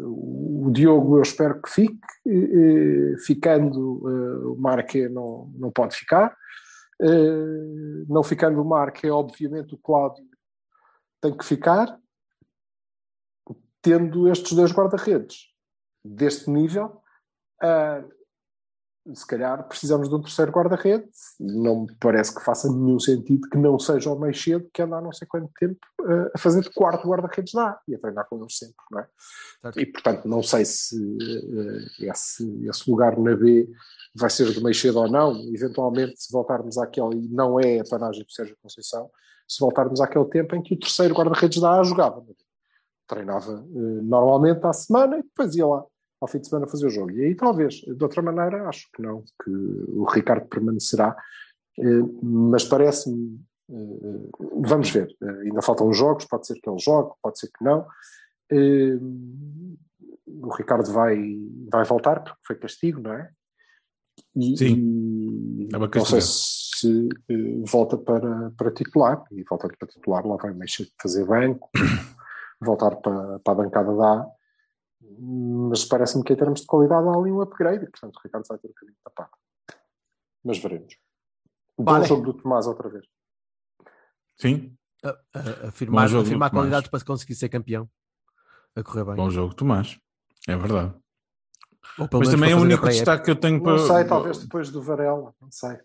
o 0.03 0.71
Diogo 0.71 1.19
eu 1.19 1.23
espero 1.23 1.61
que 1.61 1.69
fique, 1.69 1.99
eh, 2.27 3.17
ficando 3.27 4.03
eh, 4.09 4.47
o 4.47 4.57
Marque 4.57 5.09
não, 5.09 5.51
não 5.57 5.71
pode 5.73 5.97
ficar. 5.97 6.37
Não 8.09 8.23
ficando 8.23 8.63
o 8.63 8.65
Marque, 8.65 9.11
obviamente 9.11 9.75
o 9.75 9.79
Cláudio 9.79 10.25
tem 11.21 11.37
que 11.37 11.45
ficar, 11.45 11.99
tendo 13.83 14.27
estes 14.31 14.53
dois 14.55 14.73
guarda-redes 14.73 15.49
deste 16.03 16.49
nível. 16.49 17.03
Se 19.15 19.27
calhar 19.27 19.63
precisamos 19.69 20.09
de 20.09 20.15
um 20.15 20.21
terceiro 20.21 20.51
guarda-redes 20.51 21.35
e 21.39 21.45
não 21.45 21.83
me 21.83 21.95
parece 22.01 22.35
que 22.35 22.43
faça 22.43 22.71
nenhum 22.73 22.99
sentido 22.99 23.49
que 23.49 23.57
não 23.57 23.79
seja 23.79 24.11
o 24.11 24.19
mais 24.19 24.41
cedo 24.41 24.69
que 24.73 24.83
anda 24.83 24.97
há 24.97 25.01
não 25.01 25.13
sei 25.13 25.29
quanto 25.29 25.51
tempo 25.59 25.79
eh, 26.09 26.31
a 26.35 26.39
fazer 26.39 26.63
de 26.63 26.71
quarto 26.71 27.07
guarda-redes 27.07 27.53
lá 27.53 27.79
e 27.87 27.95
a 27.95 27.99
treinar 27.99 28.27
com 28.29 28.39
eles 28.39 28.57
sempre, 28.57 28.77
não 28.91 29.01
é? 29.01 29.09
Certo. 29.63 29.81
E 29.81 29.87
portanto 29.87 30.27
não 30.27 30.43
sei 30.43 30.65
se 30.65 30.97
eh, 30.99 32.07
esse, 32.11 32.67
esse 32.67 32.91
lugar 32.91 33.19
na 33.19 33.37
B 33.37 33.69
vai 34.15 34.31
ser 34.31 34.53
do 34.53 34.63
meio 34.63 34.75
cedo 34.75 34.99
ou 34.99 35.09
não, 35.09 35.33
eventualmente 35.55 36.23
se 36.23 36.33
voltarmos 36.33 36.79
àquele, 36.79 37.17
e 37.17 37.29
não 37.29 37.61
é 37.61 37.81
a 37.81 37.85
panagem 37.85 38.25
do 38.25 38.33
Sérgio 38.33 38.57
Conceição, 38.63 39.11
se 39.47 39.61
voltarmos 39.61 40.01
àquele 40.01 40.25
tempo 40.27 40.57
em 40.57 40.63
que 40.63 40.75
o 40.75 40.79
terceiro 40.79 41.15
guarda-redes 41.15 41.61
da 41.61 41.79
A 41.79 41.85
jogava. 41.85 42.25
Treinava 43.07 43.53
eh, 43.53 44.03
normalmente 44.03 44.65
à 44.67 44.73
semana 44.73 45.19
e 45.19 45.23
depois 45.23 45.55
ia 45.55 45.67
lá 45.67 45.85
ao 46.21 46.29
fim 46.29 46.39
de 46.39 46.49
semana 46.49 46.67
fazer 46.67 46.87
o 46.87 46.91
jogo. 46.91 47.11
E 47.13 47.25
aí 47.25 47.35
talvez, 47.35 47.75
de 47.75 48.03
outra 48.03 48.23
maneira, 48.23 48.69
acho 48.69 48.89
que 48.95 49.03
não, 49.03 49.23
que 49.43 49.51
o 49.51 50.05
Ricardo 50.05 50.47
permanecerá, 50.49 51.17
eh, 51.79 52.03
mas 52.23 52.65
parece-me, 52.65 53.41
eh, 53.71 54.29
vamos 54.63 54.91
ver, 54.91 55.15
eh, 55.23 55.41
ainda 55.43 55.63
faltam 55.63 55.93
jogos, 55.93 56.25
pode 56.25 56.47
ser 56.47 56.55
que 56.61 56.69
ele 56.69 56.79
jogue, 56.79 57.15
pode 57.23 57.39
ser 57.39 57.49
que 57.49 57.65
não. 57.65 57.87
Eh, 58.51 58.99
O 60.29 60.51
Ricardo 60.53 60.93
vai, 60.93 61.17
vai 61.71 61.85
voltar, 61.85 62.21
porque 62.21 62.41
foi 62.47 62.57
castigo, 62.57 63.01
não 63.01 63.13
é? 63.13 63.31
E, 64.35 64.57
Sim, 64.57 64.75
e 65.61 65.65
estava 65.65 65.89
não 65.95 66.05
sei 66.05 66.21
se 66.21 67.09
eh, 67.31 67.63
volta 67.65 67.97
para, 67.97 68.51
para 68.57 68.71
titular, 68.73 69.23
e 69.31 69.45
voltando 69.45 69.77
para 69.79 69.89
titular 69.89 70.27
lá 70.27 70.37
vai 70.37 70.53
mexer 70.53 70.85
de 70.85 70.95
fazer 71.01 71.25
banco, 71.25 71.71
voltar 72.61 72.97
para, 72.97 73.39
para 73.39 73.53
a 73.53 73.57
bancada 73.57 73.95
da 73.95 74.13
A, 74.15 74.27
mas 75.19 75.85
parece-me 75.85 76.23
que 76.25 76.33
em 76.33 76.37
termos 76.37 76.61
de 76.61 76.67
qualidade 76.67 77.07
há 77.09 77.13
ali 77.13 77.31
um 77.31 77.41
upgrade 77.41 77.85
e 77.85 77.91
portanto 77.91 78.17
o 78.17 78.21
Ricardo 78.23 78.45
vai 78.49 78.59
ter 78.59 78.67
um 78.69 78.71
bocadinho 78.71 78.97
tapado. 79.05 79.31
Mas 80.45 80.59
veremos. 80.59 80.97
Bom 81.79 81.85
Vale. 81.93 82.07
jogo 82.07 82.23
do 82.23 82.35
Tomás 82.35 82.67
outra 82.67 82.89
vez. 82.89 83.05
Sim, 84.39 84.77
A- 85.05 85.11
a- 85.35 85.69
Afirmar, 85.69 86.05
Bom 86.05 86.09
jogo 86.09 86.25
afirmar 86.27 86.51
qualidades 86.51 86.89
para 86.91 87.05
conseguir 87.05 87.35
ser 87.35 87.49
campeão. 87.49 87.89
A 88.75 88.83
correr 88.83 89.05
bem. 89.05 89.15
bom 89.15 89.31
jogo, 89.31 89.55
Tomás. 89.55 89.99
É 90.49 90.57
verdade. 90.57 90.95
Mas 92.13 92.29
também 92.29 92.53
é 92.53 92.57
o 92.57 92.61
único 92.61 92.87
destaque 92.87 93.25
que 93.25 93.31
eu 93.31 93.37
tenho 93.37 93.57
Não 93.57 93.63
para. 93.65 93.79
sei, 93.79 94.05
talvez 94.07 94.39
depois 94.39 94.71
do 94.71 94.83
Varela, 94.83 95.35
não 95.41 95.51
sei. 95.51 95.79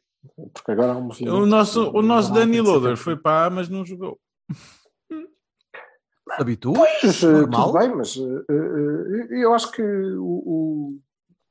Porque 0.54 0.72
agora 0.72 0.94
há 0.94 0.98
um. 0.98 1.10
O 1.10 1.46
nosso, 1.46 1.90
o 1.92 2.02
nosso 2.02 2.34
Danny 2.34 2.60
Loader 2.62 2.96
foi 2.98 3.16
para 3.18 3.46
A, 3.46 3.50
mas 3.50 3.70
não 3.70 3.86
jogou. 3.86 4.20
Habitua? 6.40 6.74
Pois, 6.74 7.24
eh, 7.24 7.28
Normal. 7.28 7.66
tudo 7.66 7.80
bem, 7.80 7.96
mas 7.96 8.18
eh, 8.18 8.46
eh, 8.50 9.44
eu 9.44 9.54
acho 9.54 9.72
que 9.72 9.82
o, 9.82 10.24
o, 10.26 11.00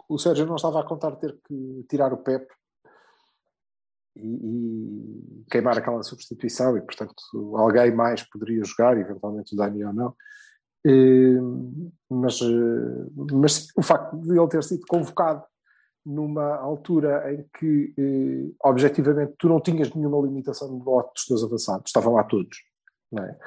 o 0.08 0.18
Sérgio 0.18 0.46
não 0.46 0.56
estava 0.56 0.80
a 0.80 0.84
contar 0.84 1.16
ter 1.16 1.38
que 1.46 1.84
tirar 1.88 2.12
o 2.12 2.18
Pep 2.18 2.46
e, 4.16 4.26
e 4.26 5.44
queimar 5.50 5.78
aquela 5.78 6.02
substituição 6.02 6.76
e, 6.76 6.80
portanto, 6.80 7.14
alguém 7.56 7.94
mais 7.94 8.22
poderia 8.22 8.64
jogar, 8.64 8.98
eventualmente 8.98 9.54
o 9.54 9.56
Dani 9.56 9.84
ou 9.84 9.92
não. 9.92 10.14
Eh, 10.86 11.38
Mas, 12.08 12.40
mas 13.32 13.68
o 13.76 13.82
facto 13.82 14.16
de 14.16 14.36
ele 14.36 14.48
ter 14.48 14.64
sido 14.64 14.84
convocado 14.88 15.44
numa 16.04 16.56
altura 16.56 17.32
em 17.32 17.44
que, 17.58 17.94
eh, 17.96 18.52
objetivamente, 18.64 19.34
tu 19.38 19.48
não 19.48 19.60
tinhas 19.60 19.92
nenhuma 19.94 20.26
limitação 20.26 20.68
no 20.68 20.82
lote 20.82 21.12
dos 21.14 21.26
teus 21.26 21.44
avançados, 21.44 21.84
estavam 21.86 22.14
lá 22.14 22.24
todos. 22.24 22.56
Não 23.10 23.24
é? 23.24 23.38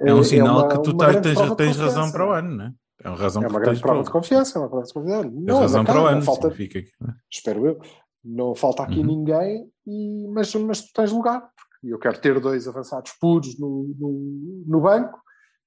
É 0.00 0.14
um 0.14 0.20
Eh, 0.20 0.24
sinal 0.24 0.58
uma- 0.58 0.68
que 0.68 0.82
tu 0.82 0.96
tá- 0.96 1.20
tens, 1.20 1.38
de 1.38 1.56
tens 1.56 1.76
razão 1.76 2.10
para 2.10 2.26
o 2.28 2.32
ano, 2.32 2.56
não 2.56 2.64
é? 2.66 2.72
É 3.04 3.08
uma 3.08 3.16
razão 3.18 3.42
É 3.42 3.46
uma 3.46 3.58
tens 3.58 3.64
grande 3.66 3.80
prova 3.80 4.02
de 4.04 4.10
confiança, 4.10 4.58
é 4.58 4.62
uma 4.62 4.68
prova 4.68 4.84
de 4.86 4.92
confiança. 4.92 5.22
tens 5.30 5.44
Não, 5.44 5.60
razão 5.60 5.80
anda 5.80 5.92
para 5.92 6.00
o 6.00 6.04
não 6.04 6.10
ano, 6.10 6.22
falta, 6.22 6.50
significa 6.50 6.82
que- 6.82 7.14
espero 7.30 7.66
eu, 7.66 7.80
não 8.24 8.54
falta 8.54 8.82
aqui 8.84 8.98
Uhum. 9.00 9.06
ninguém, 9.06 9.70
e, 9.86 10.28
mas, 10.28 10.54
mas 10.56 10.80
tu 10.82 10.92
tens 10.94 11.12
lugar, 11.12 11.40
porque 11.40 11.92
eu 11.94 11.98
quero 11.98 12.20
ter 12.20 12.38
dois 12.40 12.66
avançados 12.68 13.12
puros 13.20 13.58
no, 13.58 13.92
no, 13.98 14.64
no 14.66 14.80
banco, 14.80 15.20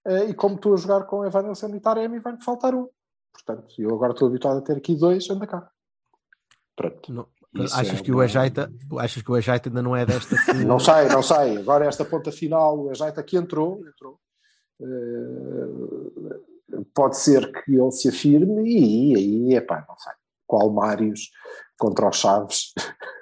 eh, 0.06 0.26
e 0.30 0.34
como 0.34 0.56
estou 0.56 0.74
a 0.74 0.78
jogar 0.78 1.04
com 1.06 1.26
Evanilson 1.26 1.68
e 1.76 1.80
Taremi, 1.80 2.20
vai-me 2.20 2.42
faltar 2.44 2.74
um. 2.74 2.88
Portanto, 3.34 3.74
eu 3.78 3.94
agora 3.94 4.14
estou 4.14 4.28
habituado 4.30 4.58
a 4.60 4.62
ter 4.62 4.78
aqui 4.78 4.96
dois, 4.96 5.30
anda 5.30 5.46
cá. 5.48 5.70
Pronto. 6.76 7.12
Não- 7.14 7.28
Isso 7.56 7.76
achas 7.76 8.00
é 8.00 8.04
que 8.04 8.12
o 8.12 8.22
Ejaita, 8.22 8.72
achas 9.00 9.24
que 9.24 9.32
o 9.32 9.38
Ejaita 9.38 9.70
ainda 9.70 9.82
não 9.82 9.96
é 9.96 10.06
desta 10.06 10.36
que... 10.36 10.54
Não 10.66 10.80
sei, 10.80 11.08
não 11.08 11.24
sei. 11.24 11.58
Agora 11.58 11.86
esta 11.86 12.04
ponta 12.04 12.32
final, 12.32 12.80
o 12.80 12.92
Ejaita 12.92 13.24
que 13.24 13.38
entrou, 13.38 13.82
entrou. 13.88 14.20
Eh, 14.82 16.76
pode 16.94 17.18
ser 17.18 17.52
que 17.64 17.76
ele 17.76 17.92
se 17.92 18.10
afirme 18.10 18.64
e 18.68 19.16
aí, 19.16 19.56
epá, 19.56 19.86
não 19.88 19.98
sei. 19.98 20.14
Qual 20.46 20.70
Mários 20.72 21.32
contra 21.78 22.10
os 22.10 22.18
Chaves? 22.18 22.74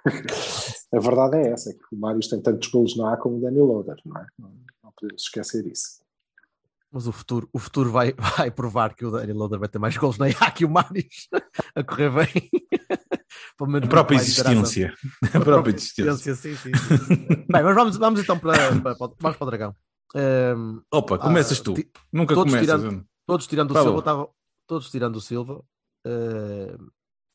a 0.94 1.00
verdade 1.00 1.38
é 1.38 1.52
essa, 1.52 1.70
é 1.70 1.74
que 1.74 1.96
o 1.96 2.00
Mários 2.00 2.28
tem 2.28 2.42
tantos 2.42 2.70
golos 2.70 2.98
na 2.98 3.14
A 3.14 3.18
como 3.18 3.38
o 3.38 3.42
Daniel 3.42 3.66
Loader, 3.66 3.98
não 4.06 4.18
é? 4.18 4.26
Não, 4.38 4.52
não 4.84 4.92
podemos 4.92 5.24
esquecer 5.24 5.66
isso. 5.68 6.04
Mas 6.92 7.08
o 7.08 7.12
futuro, 7.12 7.50
o 7.52 7.60
futuro 7.60 7.92
vai, 7.92 8.14
vai 8.38 8.52
provar 8.52 8.96
que 8.96 9.06
o 9.06 9.12
Daniel 9.12 9.38
Loader 9.38 9.60
vai 9.60 9.70
ter 9.70 9.80
mais 9.80 9.98
gols 9.98 10.18
na 10.18 10.30
IA 10.30 10.52
que 10.54 10.66
o 10.66 10.70
Marius 10.70 11.30
a 11.76 11.84
correr 11.84 12.10
bem. 12.12 12.50
Pelo 13.58 13.70
menos 13.70 13.88
A 13.88 13.90
própria 13.90 14.18
mais 14.18 14.30
interação. 14.30 14.62
existência. 14.62 14.94
A 15.34 15.40
própria 15.40 15.76
existência. 15.76 16.36
Sim, 16.36 16.56
sim, 16.56 16.72
sim. 16.72 16.72
bem, 17.50 17.64
mas 17.64 17.76
vamos, 17.76 17.98
vamos 17.98 18.20
então 18.20 18.38
para, 18.40 18.54
para, 18.82 18.96
para, 18.96 19.12
vamos 19.20 19.38
para 19.38 19.44
o 19.44 19.46
Dragão. 19.46 19.76
Ehm, 20.16 20.80
Opa, 20.92 21.18
começas 21.18 21.60
ah, 21.60 21.64
tu. 21.64 21.74
ti- 21.74 21.90
Nunca 22.12 22.34
todos 22.36 22.54
começas. 22.54 22.82
tirando- 22.82 23.06
todos 23.26 23.48
tirando 23.48 23.72
o. 23.72 23.82
Silva, 23.82 24.30
todos 24.68 24.90
tirando 24.92 25.16
o 25.18 25.22
Silva, 25.22 25.64
eh, 26.06 26.78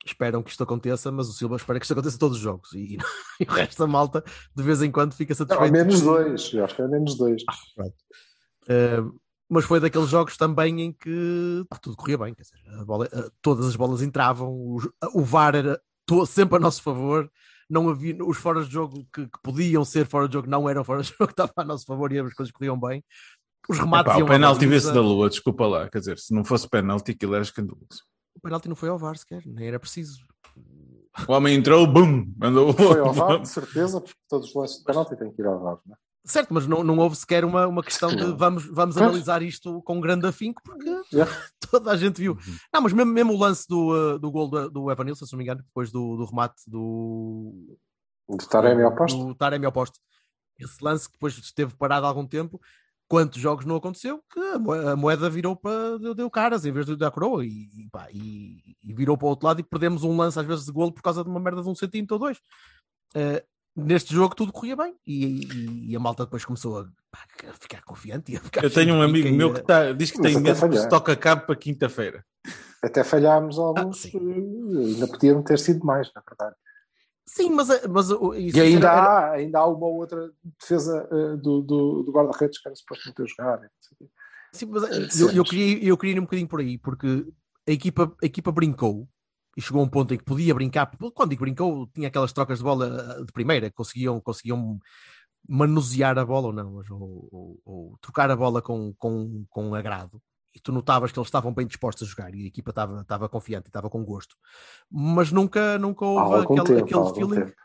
esperam 0.07 0.43
que 0.43 0.51
isto 0.51 0.63
aconteça, 0.63 1.11
mas 1.13 1.29
o 1.29 1.33
Silva 1.33 1.57
espera 1.57 1.79
que 1.79 1.85
isto 1.85 1.93
aconteça 1.93 2.19
todos 2.19 2.37
os 2.39 2.43
jogos 2.43 2.73
e, 2.73 2.97
e 3.41 3.45
o 3.45 3.53
resto 3.53 3.79
da 3.79 3.87
malta 3.87 4.23
de 4.57 4.63
vez 4.63 4.81
em 4.83 4.91
quando 4.91 5.13
fica 5.15 5.33
Não, 5.33 5.37
satisfeito. 5.37 5.73
menos 5.73 6.01
dois, 6.03 6.53
eu 6.53 6.65
acho 6.65 6.75
que 6.77 6.83
é 6.83 6.89
menos 6.89 7.17
dois. 7.17 7.43
Eh, 8.69 9.03
mas 9.49 9.65
foi 9.65 9.81
daqueles 9.81 10.09
jogos 10.09 10.37
também 10.37 10.83
em 10.83 10.93
que 10.93 11.65
pá, 11.69 11.79
tudo 11.79 11.97
corria 11.97 12.19
bem, 12.19 12.35
quer 12.35 12.43
dizer, 12.43 12.59
a 12.81 12.85
bola- 12.85 13.09
eh, 13.13 13.31
todas 13.41 13.67
as 13.67 13.77
bolas 13.77 14.03
entravam, 14.03 14.51
o, 14.53 14.79
o 15.15 15.23
VAR 15.25 15.55
era 15.55 15.81
to- 16.09 16.27
sempre 16.27 16.57
a 16.57 16.61
nosso 16.61 16.83
favor, 16.83 17.31
não 17.69 17.89
havia 17.89 18.17
os 18.25 18.39
fora 18.39 18.65
de 18.65 18.71
jogo 18.71 19.07
que, 19.13 19.27
que 19.27 19.39
podiam 19.43 19.85
ser 19.85 20.07
fora 20.07 20.27
de 20.27 20.33
jogo, 20.35 20.49
não 20.49 20.69
eram 20.69 20.83
fora 20.83 21.03
de 21.03 21.09
jogo, 21.17 21.31
estavam 21.31 21.53
a 21.57 21.65
nosso 21.65 21.85
favor 21.85 22.11
e 22.13 22.19
as 22.19 22.33
coisas 22.35 22.51
corriam 22.51 22.79
bem. 22.81 23.05
Os 23.69 23.79
remates 23.79 24.11
Epá, 24.13 24.19
iam 24.19 24.27
o 24.27 24.31
penalti 24.31 24.67
vê-se 24.67 24.93
da 24.93 25.01
lua, 25.03 25.29
desculpa 25.29 25.67
lá. 25.67 25.89
Quer 25.91 25.99
dizer, 25.99 26.19
se 26.19 26.33
não 26.35 26.43
fosse 26.43 26.67
penalti, 26.67 27.13
aquilo 27.13 27.35
era 27.35 27.43
escandaloso. 27.43 28.03
O 28.35 28.41
penalti 28.41 28.69
não 28.69 28.75
foi 28.77 28.89
ao 28.89 28.99
VAR 28.99 29.19
sequer, 29.19 29.43
nem 29.45 29.69
era 29.69 29.79
preciso. 29.79 30.21
O 31.29 31.33
homem 31.33 31.55
entrou, 31.57 31.87
bum! 31.87 32.33
Mandou 32.39 32.73
Foi 32.73 33.01
ao 33.01 33.13
VAR, 33.13 33.41
de 33.41 33.49
certeza, 33.49 34.01
porque 34.01 34.17
todos 34.29 34.49
os 34.49 34.55
lances 34.55 34.79
de 34.79 34.85
penalti 34.85 35.17
têm 35.17 35.31
que 35.33 35.43
ir 35.43 35.47
ao 35.47 35.61
VAR, 35.61 35.79
não 35.85 35.95
é? 35.95 35.99
Certo, 36.25 36.53
mas 36.53 36.67
não, 36.67 36.85
não 36.85 36.99
houve 36.99 37.17
sequer 37.17 37.45
uma, 37.45 37.67
uma 37.67 37.83
questão 37.83 38.11
de 38.11 38.17
Não. 38.17 38.37
vamos, 38.37 38.67
vamos 38.67 38.95
Pois. 38.97 39.07
analisar 39.07 39.43
isto 39.43 39.81
com 39.83 40.01
grande 40.01 40.27
afinco, 40.27 40.61
porque 40.63 40.89
É. 40.89 41.25
toda 41.71 41.91
a 41.91 41.97
gente 41.97 42.21
viu. 42.21 42.33
Uhum. 42.33 42.57
Não, 42.75 42.81
mas 42.83 42.93
mesmo, 42.93 43.13
mesmo 43.13 43.33
o 43.33 43.39
lance 43.39 43.67
do, 43.67 44.15
uh, 44.15 44.19
do 44.19 44.31
gol 44.31 44.49
do, 44.49 44.71
do 44.71 44.91
Evan 44.91 45.05
Nilsson, 45.05 45.25
se 45.25 45.33
não 45.33 45.39
me 45.39 45.45
engano, 45.45 45.63
depois 45.63 45.91
do, 45.91 46.17
do 46.17 46.25
remate 46.27 46.63
do, 46.67 47.79
De 48.29 48.47
Taremi 48.49 48.83
ao 48.83 48.95
posto. 48.95 49.25
do 49.27 49.35
Taremi 49.35 49.65
ao 49.65 49.73
posto. 49.73 49.99
Esse 50.59 50.83
lance 50.85 51.07
que 51.07 51.13
depois 51.15 51.39
esteve 51.39 51.75
parado 51.77 52.05
há 52.05 52.09
algum 52.11 52.27
tempo, 52.27 52.61
quantos 53.09 53.41
jogos 53.41 53.65
não 53.65 53.77
aconteceu, 53.77 54.23
que 54.31 54.39
a 54.41 54.59
moe- 54.59 54.87
a 54.87 54.97
moeda 54.97 55.31
virou 55.31 55.57
para, 55.57 55.99
deu, 55.99 56.15
deu 56.15 56.29
caras 56.31 56.67
em 56.67 56.73
vez 56.73 56.85
de 56.85 56.95
dar 56.97 57.11
coroa 57.11 57.43
e, 57.47 57.71
e, 57.75 57.89
pá, 57.91 58.09
e- 58.13 58.77
e 58.83 58.93
virou 58.93 59.17
para 59.17 59.27
o 59.27 59.31
outro 59.31 59.47
lado 59.47 59.61
e 59.61 59.65
perdemos 59.65 60.03
um 60.05 60.15
lance 60.17 60.39
às 60.39 60.45
vezes 60.45 60.67
de 60.67 60.73
golo 60.73 60.93
por 60.93 61.01
causa 61.03 61.23
de 61.25 61.31
uma 61.31 61.41
merda 61.41 61.63
de 61.63 61.69
um 61.71 61.75
centímetro 61.75 62.17
ou 62.17 62.21
dois. 62.21 62.37
Uh, 63.15 63.41
neste 63.79 64.13
jogo 64.15 64.35
tudo 64.35 64.53
corria 64.53 64.77
bem 64.77 64.95
e, 65.07 65.25
e- 65.25 65.91
e 65.93 65.97
a 65.97 66.01
malta 66.01 66.25
depois 66.25 66.45
começou 66.45 66.81
a, 66.81 66.85
pá, 67.11 67.21
a 67.49 67.53
ficar 67.55 67.83
confiante. 67.83 68.33
e 68.33 68.37
a 68.37 68.41
ficar 68.41 68.65
Eu 68.65 68.71
tenho 68.73 68.95
um 68.95 69.03
amigo 69.03 69.29
meu 69.31 69.51
a- 69.51 69.55
que 69.55 69.63
tá, 69.63 69.93
diz 69.93 70.11
que 70.11 70.19
Mas 70.19 70.33
tem 70.33 70.43
medo 70.43 70.69
que 70.69 70.77
se 70.77 70.89
toca 70.89 71.17
cabo 71.17 71.47
para 71.47 71.57
quinta-feira. 71.57 72.25
Até 72.83 73.03
falhámos 73.05 73.59
alguns, 73.59 73.99
Ah, 74.07 74.09
sim. 74.09 74.19
eh, 74.19 74.85
ainda 74.95 75.09
podiam 75.09 75.43
ter 75.43 75.59
sido 75.59 75.85
mais, 75.85 76.11
na 76.15 76.23
verdade. 76.29 76.55
Sim, 77.27 77.51
mas, 77.51 77.69
a- 77.71 77.87
mas 77.89 78.11
o- 78.11 78.35
isso 78.35 78.57
E 78.57 78.61
ainda 78.61 78.87
era- 78.89 79.03
há, 79.03 79.31
ainda 79.33 79.59
há 79.59 79.67
uma 79.67 79.87
outra 79.87 80.31
defesa 80.61 81.09
eh, 81.13 81.37
do, 81.37 81.61
do, 81.63 82.03
do 82.05 82.13
guarda-redes 82.13 82.59
que 82.61 82.69
era 82.69 82.75
suposto 82.77 83.07
não 83.07 83.15
ter 83.15 83.27
jogado. 83.27 83.65
o. 84.01 84.09
Sim, 84.53 84.67
mas 84.67 84.83
Eh, 84.85 85.23
eu, 85.23 85.31
eu, 85.33 85.45
queria, 85.45 85.85
eu 85.85 85.97
queria 85.99 86.15
ir 86.17 86.19
um 86.21 86.23
bocadinho 86.23 86.49
por 86.49 86.61
aí, 86.61 86.79
porque 86.79 87.27
a 87.69 87.71
equipa, 87.73 88.11
a 88.23 88.27
equipa 88.27 88.51
brincou 88.51 89.07
e 89.59 89.61
chegou 89.61 89.83
a 89.83 89.85
um 89.85 89.89
ponto 89.89 90.15
em 90.15 90.19
que 90.19 90.23
podia 90.25 90.55
brincar. 90.55 90.87
porque 90.87 91.11
Quando 91.11 91.31
digo 91.31 91.41
brincou, 91.43 91.89
tinha 91.93 92.07
aquelas 92.07 92.33
trocas 92.33 92.59
de 92.59 92.65
bola 92.65 93.17
eh, 93.19 93.25
de 93.25 93.33
primeira, 93.33 93.69
conseguiam, 93.73 94.21
conseguiam 94.21 94.79
manusear 95.49 96.17
a 96.17 96.25
bola 96.25 96.47
ou 96.49 96.53
não, 96.53 96.75
mas, 96.75 96.91
ou, 96.91 97.29
ou- 97.33 97.61
ou 97.65 97.99
trocar 98.01 98.31
a 98.31 98.37
bola 98.37 98.63
com, 98.63 98.95
com, 98.97 99.45
com 99.49 99.75
agrado. 99.75 100.23
E 100.55 100.61
tu 100.61 100.73
notavas 100.73 101.11
que 101.13 101.19
eles 101.19 101.27
estavam 101.27 101.53
bem 101.53 101.67
dispostos 101.67 102.07
a 102.07 102.11
jogar 102.11 102.35
e 102.35 102.45
a 102.45 102.47
equipa 102.47 102.71
estava, 102.71 103.01
estava 103.01 103.29
confiante 103.29 103.67
e 103.67 103.69
estava 103.69 103.91
com 103.91 104.05
gosto. 104.05 104.37
Mas 104.91 105.31
nunca, 105.33 105.77
nunca 105.79 106.05
houve 106.05 106.37
aquele, 106.45 106.63
tempo, 106.65 106.85
aquele 106.85 107.15
feeling. 107.15 107.45
tempo. 107.47 107.57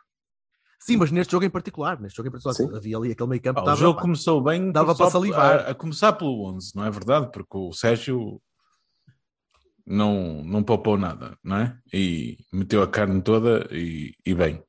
Sim, 0.80 0.98
mas 0.98 1.12
neste 1.12 1.32
jogo 1.32 1.46
em 1.46 1.50
particular, 1.50 2.00
neste 2.00 2.18
jogo 2.18 2.28
em 2.28 2.32
particular, 2.32 2.56
Sim. 2.56 2.76
havia 2.76 2.98
ali 2.98 3.12
aquele 3.12 3.30
meio 3.30 3.42
campo. 3.42 3.60
Ah, 3.60 3.64
o 3.64 3.66
estava- 3.66 3.80
jogo 3.80 3.96
pá, 3.98 4.02
começou 4.02 4.42
bem 4.44 4.72
dava 4.72 4.94
para 4.96 5.10
salivar. 5.10 5.60
A, 5.60 5.70
a 5.70 5.76
começar 5.76 6.12
pelo 6.14 6.46
11, 6.54 6.76
não 6.76 6.84
é 6.86 6.92
verdade? 6.92 7.32
Porque 7.32 7.58
o 7.58 7.72
Sérgio 7.72 8.42
não, 9.86 10.44
não 10.44 10.64
poupou 10.64 10.98
nada, 10.98 11.38
não 11.44 11.58
é? 11.58 11.78
E 11.94 12.38
meteu 12.52 12.82
a 12.82 12.88
carne 12.88 13.22
toda 13.22 13.68
e, 13.72 14.14
e 14.26 14.34
bem. 14.34 14.62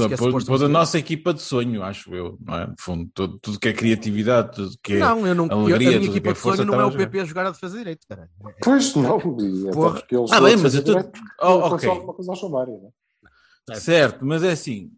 Não 0.00 0.14
a, 0.14 0.18
pôs, 0.18 0.18
pôs-nos 0.18 0.44
pôs 0.44 0.62
a 0.62 0.66
a- 0.66 0.68
nossa 0.68 0.98
equipa 0.98 1.32
de 1.32 1.40
sonho, 1.40 1.82
acho 1.82 2.14
eu, 2.14 2.36
não 2.40 2.54
é? 2.58 2.66
No 2.66 2.74
fundo, 2.78 3.10
tudo, 3.14 3.38
tudo 3.38 3.58
que 3.58 3.68
é 3.68 3.72
criatividade, 3.72 4.52
tudo 4.56 4.76
que 4.82 4.94
é. 4.94 4.98
Não, 4.98 5.26
eu 5.26 5.34
não. 5.34 5.46
eu- 5.46 5.52
alegria, 5.52 5.88
a 5.88 5.92
minha 5.92 6.00
tudo 6.00 6.10
equipa 6.10 6.22
que 6.24 6.28
é 6.30 6.32
de 6.32 6.38
sonho 6.40 6.56
força, 6.56 6.64
não 6.64 6.74
é 6.80 6.84
o 6.84 6.88
a 6.88 6.96
PP 6.96 7.20
a 7.20 7.24
jogar 7.24 7.46
a 7.46 7.50
defesa 7.50 7.72
de 7.72 7.78
direito, 7.78 8.06
caralho. 8.08 8.30
Pois 8.62 8.94
não, 8.96 9.18
e 9.40 9.62
até 9.68 9.72
Porra. 9.72 9.94
porque 10.00 10.16
eles 10.16 10.32
Ah, 10.32 10.40
bem, 10.40 10.56
mas 10.56 10.74
eu 10.74 10.84
tô- 10.84 10.92
Oh, 11.40 11.46
oh, 11.46 11.90
alguma 11.90 12.14
coisa 12.14 12.32
não 12.32 12.92
é? 13.70 13.74
Certo, 13.80 14.24
mas 14.26 14.42
é 14.42 14.50
assim. 14.50 14.90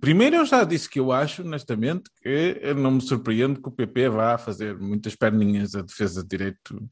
Primeiro, 0.00 0.36
eu 0.36 0.46
já 0.46 0.64
disse 0.64 0.88
que 0.88 0.98
eu 0.98 1.12
acho, 1.12 1.42
honestamente, 1.42 2.04
que 2.22 2.58
eu 2.62 2.74
não 2.74 2.92
me 2.92 3.00
surpreendo 3.02 3.60
que 3.60 3.68
o 3.68 3.72
PP 3.72 4.08
vá 4.08 4.38
fazer 4.38 4.76
muitas 4.78 5.14
perninhas 5.14 5.74
a 5.74 5.82
defesa 5.82 6.22
de 6.22 6.28
direito. 6.28 6.90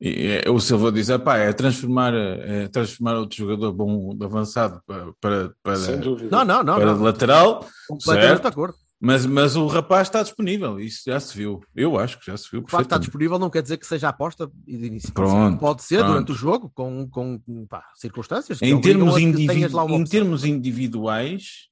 E 0.00 0.40
é, 0.44 0.50
o 0.50 0.60
Silva 0.60 0.92
diz: 0.92 1.08
pá, 1.24 1.38
é 1.38 1.52
transformar, 1.52 2.14
é 2.14 2.68
transformar 2.68 3.16
outro 3.16 3.36
jogador 3.36 3.72
bom 3.72 4.16
avançado 4.22 4.80
para, 4.86 5.12
para, 5.20 5.52
para, 5.62 5.76
Sem 5.76 5.98
dúvida. 5.98 6.28
Não, 6.36 6.44
não, 6.44 6.62
não. 6.62 6.76
para 6.76 6.94
não. 6.94 7.02
lateral, 7.02 7.66
Completamente 7.88 8.26
certo? 8.28 8.42
de 8.42 8.48
acordo. 8.48 8.74
mas, 9.00 9.26
mas 9.26 9.56
o 9.56 9.66
rapaz 9.66 10.06
está 10.06 10.22
disponível, 10.22 10.78
isso 10.78 11.02
já 11.06 11.18
se 11.18 11.36
viu. 11.36 11.60
Eu 11.74 11.98
acho 11.98 12.18
que 12.20 12.26
já 12.26 12.36
se 12.36 12.44
viu. 12.48 12.60
O 12.60 12.62
facto 12.62 12.70
perfeitamente. 12.76 13.06
disponível 13.06 13.38
não 13.40 13.50
quer 13.50 13.60
dizer 13.62 13.76
que 13.76 13.86
seja 13.86 14.08
aposta 14.08 14.48
de 14.66 14.86
início. 14.86 15.12
Pronto, 15.12 15.58
Pode 15.58 15.82
ser 15.82 15.96
pronto. 15.98 16.10
durante 16.12 16.30
o 16.32 16.34
jogo, 16.36 16.70
com, 16.72 17.08
com 17.08 17.40
pá, 17.68 17.82
circunstâncias. 17.96 18.62
Em 18.62 18.80
termos, 18.80 19.16
individu- 19.18 19.90
em 19.90 20.04
termos 20.04 20.44
individuais, 20.44 21.66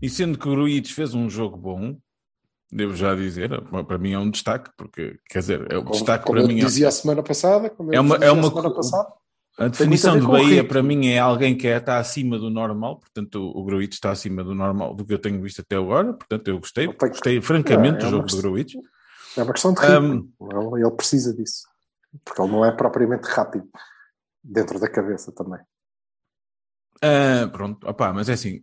e 0.00 0.08
sendo 0.08 0.38
que 0.38 0.48
o 0.48 0.52
Gruitch 0.52 0.92
fez 0.92 1.12
um 1.12 1.28
jogo 1.28 1.58
bom, 1.58 1.94
devo 2.72 2.94
já 2.94 3.14
dizer, 3.14 3.50
para 3.86 3.98
mim 3.98 4.12
é 4.12 4.18
um 4.18 4.30
destaque, 4.30 4.70
porque, 4.76 5.18
quer 5.28 5.40
dizer, 5.40 5.60
é 5.72 5.76
o 5.78 5.82
Como, 5.82 5.92
destaque 5.92 6.24
como 6.24 6.36
para 6.38 6.44
eu 6.44 6.48
mim. 6.48 6.64
dizia 6.64 6.88
a 6.88 6.90
semana 6.90 7.22
passada, 7.22 7.72
eu 7.78 7.92
É 7.92 8.00
uma- 8.00 8.14
dizia 8.16 8.26
é 8.26 8.30
a 8.30 8.32
uma 8.32 8.48
semana 8.48 8.68
co- 8.70 8.76
passada, 8.76 9.08
A 9.58 9.68
definição 9.68 10.18
de 10.18 10.26
Bahia 10.26 10.66
para 10.66 10.82
mim 10.82 11.08
é 11.08 11.18
alguém 11.18 11.54
que 11.56 11.66
é, 11.68 11.76
está 11.76 11.98
acima 11.98 12.38
do 12.38 12.48
normal, 12.48 12.98
portanto 13.00 13.34
o, 13.36 13.60
o 13.60 13.64
Gruitch 13.64 13.92
está 13.94 14.10
acima 14.10 14.42
do 14.42 14.54
normal 14.54 14.94
do 14.94 15.04
que 15.04 15.12
eu 15.12 15.18
tenho 15.18 15.42
visto 15.42 15.60
até 15.60 15.76
agora, 15.76 16.12
portanto 16.14 16.48
eu 16.48 16.58
gostei, 16.58 16.86
Não 16.86 16.94
tem- 16.94 17.08
gostei 17.10 17.40
francamente 17.42 17.96
É, 17.96 17.98
do 17.98 18.04
é 18.04 18.08
uma 18.08 18.10
jogo 18.10 18.22
do 18.22 18.26
questão- 18.32 18.50
Gruitch. 18.52 18.74
é 19.36 19.42
uma 19.42 19.52
questão 19.52 19.74
de 19.74 19.80
ritmo. 19.80 20.32
Ele, 20.74 20.82
ele 20.82 20.90
precisa 20.92 21.34
disso. 21.34 21.62
Porque 22.24 22.40
ele 22.40 22.50
não 22.52 22.64
é 22.64 22.72
propriamente 22.72 23.24
rápido 23.28 23.64
dentro 24.42 24.80
da 24.80 24.88
cabeça 24.88 25.30
também. 25.32 25.60
Ah, 27.02 27.48
pronto, 27.50 27.88
opá, 27.88 28.12
mas 28.12 28.28
é 28.28 28.34
assim, 28.34 28.60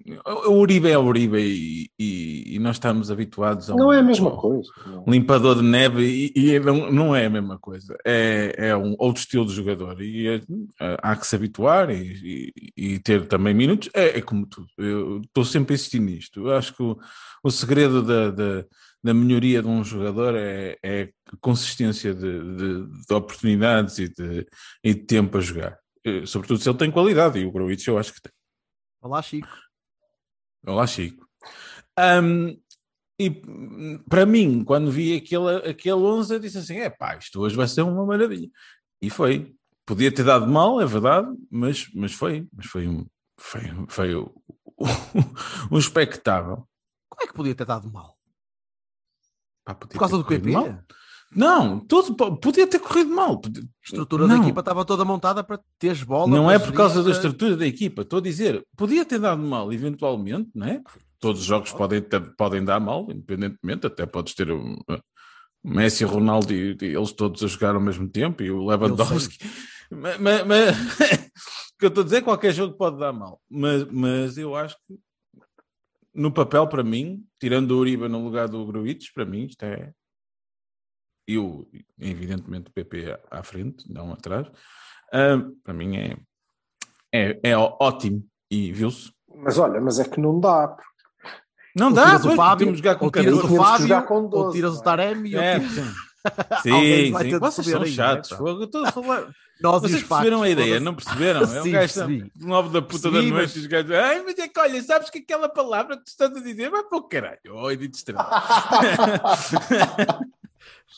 o 0.48 0.52
Uribe 0.60 0.90
é 0.92 0.98
o 0.98 1.04
Uribe 1.06 1.40
e, 1.40 1.90
e- 1.98 2.56
e 2.56 2.60
nós 2.60 2.76
estamos 2.76 3.10
habituados 3.10 3.68
a 3.68 3.74
um, 3.74 3.78
Não 3.78 3.92
é 3.92 3.98
a 3.98 4.04
mesma 4.04 4.30
coisa. 4.30 4.70
não. 4.86 5.04
limpador 5.08 5.56
de 5.56 5.64
neve 5.64 6.32
e, 6.36 6.56
e 6.56 6.60
não, 6.60 6.92
não 6.92 7.16
é 7.16 7.26
a 7.26 7.30
mesma 7.32 7.58
coisa. 7.58 7.98
É, 8.06 8.54
é 8.70 8.78
um 8.78 8.96
outro 9.00 9.22
estilo 9.22 9.44
de 9.46 9.54
jogador 9.54 10.00
e 10.04 10.28
é- 10.28 10.42
há 11.02 11.16
que 11.16 11.26
se 11.26 11.36
habituar 11.36 11.90
e, 11.90 13.00
ter 13.00 13.28
também 13.28 13.56
minutos. 13.56 13.90
É, 13.94 14.20
é 14.20 14.22
como 14.22 14.46
tudo. 14.46 14.68
Eu 14.78 15.22
estou 15.22 15.44
sempre 15.44 15.74
a 15.74 15.76
insistir 15.76 16.00
nisto. 16.00 16.42
Eu 16.48 16.56
acho 16.56 16.76
que 16.76 16.84
o, 16.84 16.96
o 17.44 17.50
segredo 17.50 18.04
da, 18.04 18.30
da, 18.30 18.66
da 19.04 19.14
melhoria 19.16 19.64
de 19.64 19.68
um 19.68 19.84
jogador 19.84 20.36
é, 20.36 20.78
é 20.84 21.10
consistência 21.42 22.14
de, 22.14 22.56
de- 22.56 22.86
de 23.08 23.14
oportunidades 23.16 23.98
e 23.98 24.10
de, 24.10 24.46
e 24.84 24.94
de 24.94 25.02
tempo 25.02 25.40
a 25.40 25.42
jogar. 25.42 25.76
Eh, 26.08 26.26
Sobretudo 26.26 26.60
se 26.62 26.70
ele 26.70 26.78
tem 26.78 26.90
qualidade, 26.90 27.38
e 27.38 27.46
o 27.46 27.52
Gruitch 27.52 27.86
eu 27.88 27.98
acho 27.98 28.14
que 28.14 28.22
tem. 28.22 28.32
Olá, 29.02 29.22
Chico. 29.22 29.50
Olá, 30.66 30.88
Chico. 30.88 31.28
Ahm, 31.98 32.58
e 33.20 33.30
para 34.10 34.26
mim, 34.26 34.64
quando 34.64 34.90
vi 34.90 35.18
aquele, 35.18 35.70
aquele 35.70 35.96
11, 35.96 36.34
eu 36.36 36.40
disse 36.40 36.60
assim: 36.60 36.78
é 36.78 36.90
pá, 36.90 37.18
isto 37.18 37.42
hoje 37.42 37.56
vai 37.58 37.68
ser 37.68 37.82
uma 37.82 38.06
maravilha. 38.06 38.50
E 39.02 39.10
foi. 39.10 39.54
Podia 39.86 40.14
ter 40.14 40.24
dado 40.24 40.48
mal, 40.48 40.82
é 40.82 40.86
verdade, 40.86 41.28
mas, 41.50 41.90
mas 41.94 42.14
foi. 42.14 42.48
Mas 42.54 42.66
foi 42.66 42.88
um, 42.88 43.06
foi, 43.38 43.62
foi 43.90 44.16
um, 44.16 44.28
um 45.72 45.78
espectável. 45.78 46.68
Como 47.10 47.24
é 47.24 47.28
que 47.28 47.34
podia 47.34 47.56
ter 47.56 47.66
dado 47.66 47.92
mal? 47.92 48.18
Pá, 49.66 49.76
Por 49.76 49.90
causa 50.00 50.18
do 50.18 50.26
QP? 50.26 50.52
mal. 50.52 50.84
Não, 51.36 51.80
tudo 51.80 52.16
po- 52.16 52.38
podia 52.38 52.66
ter 52.68 52.80
corrido 52.80 53.10
mal. 53.14 53.40
Podia- 53.40 53.62
A 53.64 53.66
estrutura 53.86 54.28
da 54.28 54.36
Não. 54.36 54.44
equipa 54.44 54.62
estava 54.62 54.86
toda 54.86 55.04
montada 55.06 55.44
para 55.44 55.60
teres 55.78 56.02
bola. 56.04 56.28
Não 56.30 56.50
é 56.50 56.58
por 56.58 56.72
causa 56.74 57.04
da 57.04 57.12
estrutura 57.12 57.56
da 57.58 57.66
equipa, 57.68 58.02
estou 58.02 58.20
a 58.20 58.22
dizer, 58.22 58.66
podia 58.78 59.04
ter 59.06 59.20
dado 59.20 59.42
mal 59.42 59.72
eventualmente, 59.74 60.50
não 60.56 60.68
é? 60.68 60.82
Todos 61.20 61.42
os 61.42 61.48
jogos 61.48 61.72
podem, 61.72 62.02
ter- 62.02 62.34
podem 62.36 62.64
dar 62.64 62.80
mal, 62.80 63.04
independentemente, 63.10 63.86
até 63.88 64.06
podes 64.06 64.34
ter 64.36 64.52
um, 64.52 64.76
Messi, 65.64 66.06
Ronaldo 66.06 66.54
e, 66.54 66.78
e 66.82 66.86
eles 66.96 67.12
todos 67.12 67.44
a 67.44 67.48
jogar 67.48 67.76
ao 67.76 67.82
mesmo 67.82 68.08
tempo 68.08 68.42
e 68.44 68.50
o 68.52 68.66
Lewandowski. 68.66 69.38
Mas, 69.92 70.20
mas- 70.20 70.46
mas- 70.46 70.76
o 70.78 71.80
que 71.80 71.86
eu 71.86 71.90
estou 71.90 72.02
a 72.02 72.06
dizer, 72.06 72.22
qualquer 72.22 72.54
jogo 72.54 72.76
pode 72.78 72.98
dar 73.00 73.12
mal, 73.14 73.42
mas, 73.50 73.86
mas 73.92 74.38
eu 74.38 74.56
acho 74.56 74.76
que 74.88 74.98
no 76.14 76.32
papel, 76.32 76.68
para 76.68 76.84
mim, 76.84 77.24
tirando 77.40 77.72
o 77.72 77.78
Uribe 77.80 78.08
no 78.08 78.24
lugar 78.24 78.48
do 78.48 78.66
Gruites, 78.66 79.12
para 79.12 79.26
mim 79.26 79.46
isto 79.46 79.62
é. 79.64 79.92
E 81.28 81.38
o, 81.38 81.68
evidentemente, 82.00 82.70
o 82.70 82.74
PP 82.74 83.18
à- 83.30 83.44
frente, 83.44 83.92
não 83.92 84.14
atrás. 84.14 84.48
ah, 85.12 85.38
para 85.64 85.74
mim 85.74 85.98
é, 85.98 86.18
é, 87.14 87.40
é 87.44 87.58
ótimo 87.58 88.26
e 88.50 88.72
viu-se. 88.72 89.12
Mas 89.36 89.58
olha, 89.58 89.80
mas 89.82 90.00
é 90.00 90.06
que 90.06 90.20
não 90.20 90.40
dá. 90.40 90.76
Não 91.76 91.90
Ou 91.90 91.94
dá, 91.94 92.06
tiras 92.18 92.26
o 92.26 92.36
Fábio, 92.36 92.76
jogar 92.76 92.96
com 92.96 93.06
ou 93.06 93.12
tiras 93.12 93.36
14. 93.42 93.54
o 93.54 93.64
Fábio, 93.64 94.04
com 94.08 94.16
ou 94.24 94.30
12, 94.30 94.56
tiras 94.56 94.72
não 94.72 94.78
o 94.78 94.82
é? 94.82 94.84
Taremi, 94.84 95.36
ou 95.36 95.42
É, 95.42 95.60
tiras- 95.60 95.74
sim. 95.74 95.94
Sim, 96.62 97.14
sim. 97.22 97.40
Vocês 97.40 97.68
são 97.68 97.82
aí, 97.84 97.92
chatos. 97.92 98.32
né, 98.32 98.38
fogo, 98.38 98.62
eu 98.62 98.66
estou 98.66 98.86
a 98.86 98.92
falar. 98.92 99.30
Nós 99.62 99.82
Vocês 99.82 100.04
perceberam 100.04 100.42
a 100.44 100.50
ideia, 100.50 100.78
não 100.80 100.94
perceberam? 100.94 101.42
É 101.42 101.44
um 101.62 101.64
Sim, 101.64 101.72
gajo 101.72 102.30
novo 102.36 102.70
da 102.70 102.82
puta 102.82 103.10
Percebi, 103.10 103.16
da 103.16 103.22
noite 103.22 103.34
mas- 103.34 103.56
os 103.56 103.66
gajos 103.66 103.92
ai, 103.92 104.22
mas 104.24 104.38
é 104.38 104.48
que 104.50 104.60
olha, 104.60 104.84
sabes 104.84 105.10
que 105.10 105.20
aquela 105.20 105.48
palavra 105.48 105.96
que 105.96 106.04
tu 106.04 106.08
estás 106.08 106.36
a 106.36 106.40
dizer 106.42 106.70
vai 106.70 106.84
para 106.84 106.98
o 106.98 107.04
caralho. 107.04 107.40
Oh, 107.52 107.72
Edith 107.72 107.96
Estrela. 107.96 108.28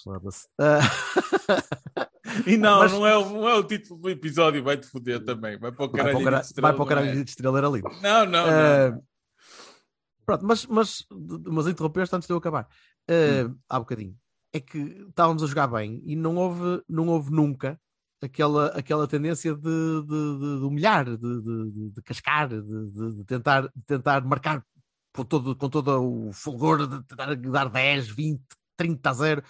Foda-se. 0.03 0.47
Ah, 0.59 0.79
E 2.45 2.57
não, 2.57 2.79
Mas- 2.79 2.91
não, 2.91 3.07
é, 3.07 3.17
o- 3.17 3.29
não 3.29 3.49
é 3.49 3.55
o 3.55 3.63
título 3.63 3.99
do 4.01 4.09
episódio, 4.09 4.63
vai-te 4.63 4.85
foder 4.87 5.23
também. 5.23 5.57
Vai 5.57 5.71
para 5.71 5.85
o 5.85 5.89
vai 5.91 5.97
caralho. 5.97 6.13
para 6.17 6.21
o 6.21 6.23
cara- 6.25 6.37
Edith 6.37 6.45
Estrela, 6.49 6.67
vai 6.69 6.75
para 6.75 6.83
o 6.83 6.87
caralho 6.87 7.05
não 7.07 7.13
é? 7.13 7.23
de 7.23 7.29
estrela, 7.29 7.57
era 7.57 7.67
lindo. 7.69 7.89
Não, 8.01 8.25
não, 8.25 8.31
não. 8.47 8.47
Ah, 8.47 8.99
Pronto, 10.25 10.45
mas, 10.45 10.65
mas, 10.67 11.05
mas 11.47 11.67
interrompeste 11.67 12.15
antes 12.15 12.27
de 12.27 12.33
eu 12.33 12.37
acabar. 12.37 12.67
Ah, 13.09 13.51
Há 13.67 13.79
bocadinho. 13.79 14.15
É 14.53 14.59
que 14.59 14.77
estávamos 15.09 15.43
a 15.43 15.47
jogar 15.47 15.67
bem 15.67 16.01
e 16.05 16.15
não 16.15 16.35
houve, 16.35 16.83
não 16.87 17.07
houve 17.07 17.31
nunca 17.31 17.79
aquela, 18.21 18.67
aquela 18.67 19.07
tendência 19.07 19.55
de, 19.55 19.61
de, 19.61 20.03
de- 20.39 20.59
de 20.59 20.65
humilhar, 20.65 21.05
de, 21.05 21.17
de, 21.17 21.71
de- 21.71 21.89
de 21.91 22.01
cascar, 22.03 22.47
de, 22.47 22.61
de- 22.61 23.15
de 23.17 23.23
tentar, 23.25 23.63
de 23.75 23.83
tentar 23.87 24.23
marcar 24.23 24.63
com 25.15 25.23
todo, 25.25 25.55
com 25.55 25.69
todo 25.69 26.27
o 26.27 26.31
fulgor, 26.33 26.85
de 26.87 27.03
tentar 27.05 27.33
dar 27.35 27.69
10, 27.69 28.07
20, 28.09 28.41
30 28.79 29.09
a 29.09 29.13
0. 29.13 29.43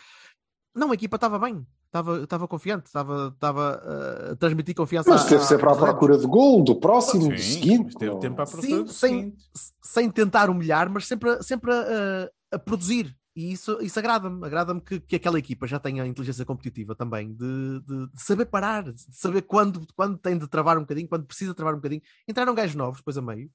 Não, 0.75 0.89
a 0.91 0.93
equipa 0.95 1.15
estava 1.17 1.37
bem. 1.37 1.65
Estava, 1.85 2.21
estava 2.23 2.47
confiante, 2.47 2.85
estava, 2.87 3.31
estava 3.33 3.81
ah, 3.83 4.31
a 4.31 4.35
transmitir 4.35 4.75
confiança. 4.75 5.09
Mas 5.09 5.21
esteve 5.23 5.43
sempre 5.43 5.67
à 5.69 5.75
procura 5.75 6.17
de 6.17 6.25
gol, 6.27 6.63
do 6.63 6.75
próximo, 6.75 7.29
do 7.29 7.37
seguinte. 7.39 7.95
teve 7.97 8.15
tempo 8.19 8.39
à 8.41 8.45
procura 8.45 8.67
Sim, 8.67 8.83
do 8.83 8.93
sem- 8.93 9.35
sem 9.81 10.09
tentar 10.11 10.49
humilhar, 10.51 10.89
mas 10.89 11.07
sempre, 11.07 11.29
a- 11.31 11.41
sempre 11.41 11.71
a, 11.71 12.29
a 12.51 12.59
produzir. 12.59 13.15
E 13.35 13.51
isso, 13.53 13.79
isso 13.81 13.97
agrada-me. 13.97 14.45
Agrada-me 14.45 14.81
que, 14.81 14.99
que 14.99 15.15
aquela 15.15 15.39
equipa 15.39 15.65
já 15.65 15.79
tenha 15.79 16.03
a 16.03 16.07
inteligência 16.07 16.45
competitiva 16.45 16.93
também, 16.95 17.33
de, 17.33 17.79
de- 17.81 18.07
de 18.13 18.21
saber 18.21 18.45
parar, 18.45 18.83
de 18.91 19.01
saber 19.15 19.41
quando, 19.43 19.87
quando 19.95 20.17
tem 20.17 20.37
de 20.37 20.47
travar 20.47 20.77
um 20.77 20.81
bocadinho, 20.81 21.07
quando 21.07 21.25
precisa 21.25 21.53
travar 21.55 21.73
um 21.73 21.77
bocadinho. 21.77 22.01
Entraram 22.27 22.53
gajos 22.53 22.75
novos 22.75 22.99
depois 22.99 23.17
a 23.17 23.21
meio. 23.21 23.49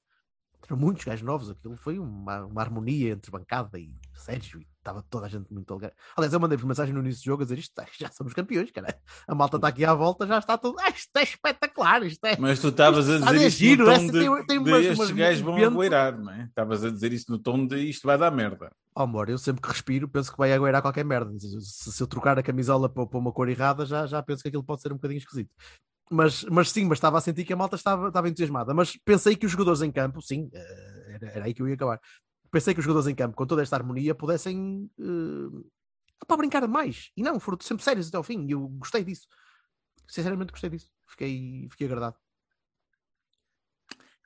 Entraram 0.57 0.81
muitos 0.81 1.05
gajos 1.05 1.21
novos. 1.25 1.49
Aquilo 1.49 1.77
foi 1.77 1.99
uma, 1.99 2.45
uma 2.45 2.61
harmonia 2.61 3.13
entre 3.13 3.31
bancada 3.31 3.79
e 3.79 3.93
Sérgio. 4.13 4.59
E 4.59 4.67
estava 4.85 5.03
toda 5.09 5.25
a 5.25 5.29
gente 5.29 5.51
muito 5.51 5.73
alegre. 5.73 5.95
Aliás, 6.15 6.31
eu 6.31 6.39
mandei-vos 6.39 6.63
mensagem 6.65 6.93
no 6.93 6.99
início 6.99 7.21
do 7.23 7.25
jogo 7.25 7.41
a 7.41 7.45
dizer 7.45 7.57
isto, 7.57 7.73
já 7.99 8.11
somos 8.11 8.33
campeões, 8.33 8.69
cara. 8.71 8.95
A 9.27 9.33
malta 9.33 9.57
está 9.57 9.67
aqui 9.69 9.83
à 9.83 9.93
volta, 9.95 10.27
já 10.27 10.37
está 10.37 10.57
tudo. 10.57 10.77
Ah, 10.79 10.89
isto 10.89 11.09
é 11.17 11.23
espetacular, 11.23 12.03
isto 12.03 12.23
é. 12.25 12.37
Mas 12.37 12.59
tu 12.59 12.67
estavas 12.67 13.09
a 13.09 13.13
Isto 13.15 13.19
está 13.19 13.31
dizer 13.31 13.39
de 13.41 13.47
isso 13.47 13.57
giro, 13.57 13.85
no 13.85 13.91
tom 13.97 14.05
de, 14.05 14.11
tem- 14.11 14.45
tem 14.45 14.63
de 14.63 14.69
umas- 14.69 14.85
estes 14.85 15.11
gajos 15.11 15.41
vão 15.41 15.57
agueirar, 15.65 16.17
não 16.19 16.31
é? 16.31 16.43
Estavas 16.45 16.83
a 16.83 16.89
dizer 16.91 17.11
isso 17.13 17.31
no 17.31 17.39
tom 17.39 17.65
de 17.65 17.77
isto 17.77 18.05
vai 18.05 18.17
dar 18.17 18.29
merda. 18.31 18.71
Oh, 18.95 19.01
amor, 19.01 19.27
eu 19.29 19.37
sempre 19.37 19.61
que 19.61 19.67
respiro 19.67 20.07
penso 20.07 20.31
que 20.31 20.37
vai 20.37 20.53
agueirar 20.53 20.81
qualquer 20.81 21.03
merda. 21.03 21.31
Se, 21.39 21.59
se- 21.61 21.91
se 21.91 22.01
eu 22.03 22.07
trocar 22.07 22.37
a 22.37 22.43
camisola 22.43 22.87
para, 22.87 23.05
para 23.07 23.19
uma 23.19 23.31
cor 23.31 23.49
errada, 23.49 23.85
já, 23.85 24.05
já 24.05 24.21
penso 24.21 24.41
que 24.43 24.47
aquilo 24.49 24.63
pode 24.63 24.81
ser 24.81 24.91
um 24.91 24.95
bocadinho 24.95 25.17
esquisito. 25.17 25.49
Mas, 26.11 26.43
mas 26.43 26.69
sim, 26.69 26.85
mas 26.85 26.97
estava 26.99 27.17
a 27.17 27.21
sentir 27.21 27.43
que 27.43 27.51
a 27.51 27.55
malta 27.55 27.75
estava, 27.75 28.09
estava 28.09 28.29
entusiasmada. 28.29 28.73
Mas 28.75 28.95
pensei 29.03 29.35
que 29.35 29.47
os 29.47 29.51
jogadores 29.51 29.81
em 29.81 29.91
campo, 29.91 30.21
sim, 30.21 30.47
eh, 30.53 31.11
era, 31.15 31.27
era 31.31 31.45
aí 31.45 31.53
que 31.53 31.61
eu 31.63 31.67
ia 31.67 31.73
acabar. 31.73 31.99
Pensei 32.55 32.73
que 32.73 32.79
os 32.79 32.85
jogadores 32.85 33.11
em 33.11 33.13
campo, 33.13 33.35
com 33.35 33.45
toda 33.45 33.61
esta 33.61 33.75
harmonia, 33.75 34.15
pudessem 34.15 34.89
uh, 34.97 35.69
para 36.25 36.37
brincar 36.37 36.65
mais. 36.69 37.11
E 37.17 37.21
não, 37.21 37.37
foram 37.37 37.57
sempre 37.59 37.83
sérios 37.83 38.07
até 38.07 38.15
ao 38.15 38.23
fim. 38.23 38.47
E 38.47 38.51
eu 38.51 38.65
gostei 38.69 39.03
disso. 39.03 39.27
Sinceramente, 40.07 40.51
gostei 40.51 40.69
disso. 40.69 40.89
Fiquei, 41.05 41.67
fiquei 41.69 41.87
agradado. 41.87 42.15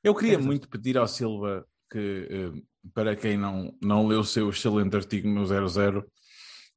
Eu 0.03 0.13
queria 0.13 0.33
Queres 0.33 0.45
muito 0.45 0.69
pedir 0.69 0.95
ao 0.95 1.07
Silva 1.07 1.65
que, 1.89 2.27
eh, 2.29 2.61
para 2.93 3.15
quem 3.15 3.35
não, 3.35 3.75
não 3.81 4.05
leu 4.05 4.19
o 4.19 4.23
seu 4.23 4.47
excelente 4.51 4.95
artigo 4.95 5.27
no 5.27 5.43
00, 5.43 6.05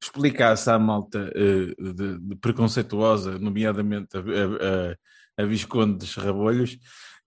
explicasse 0.01 0.71
à 0.71 0.79
malta 0.79 1.31
eh, 1.35 1.93
de, 1.93 2.17
de 2.17 2.35
preconceituosa, 2.37 3.37
nomeadamente 3.37 4.17
a, 4.17 4.21
a, 4.21 5.43
a, 5.43 5.43
a 5.43 5.45
Visconde 5.45 6.03
de 6.03 6.19
Rabolhos, 6.19 6.79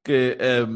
que 0.02 0.36
eh, 0.40 0.66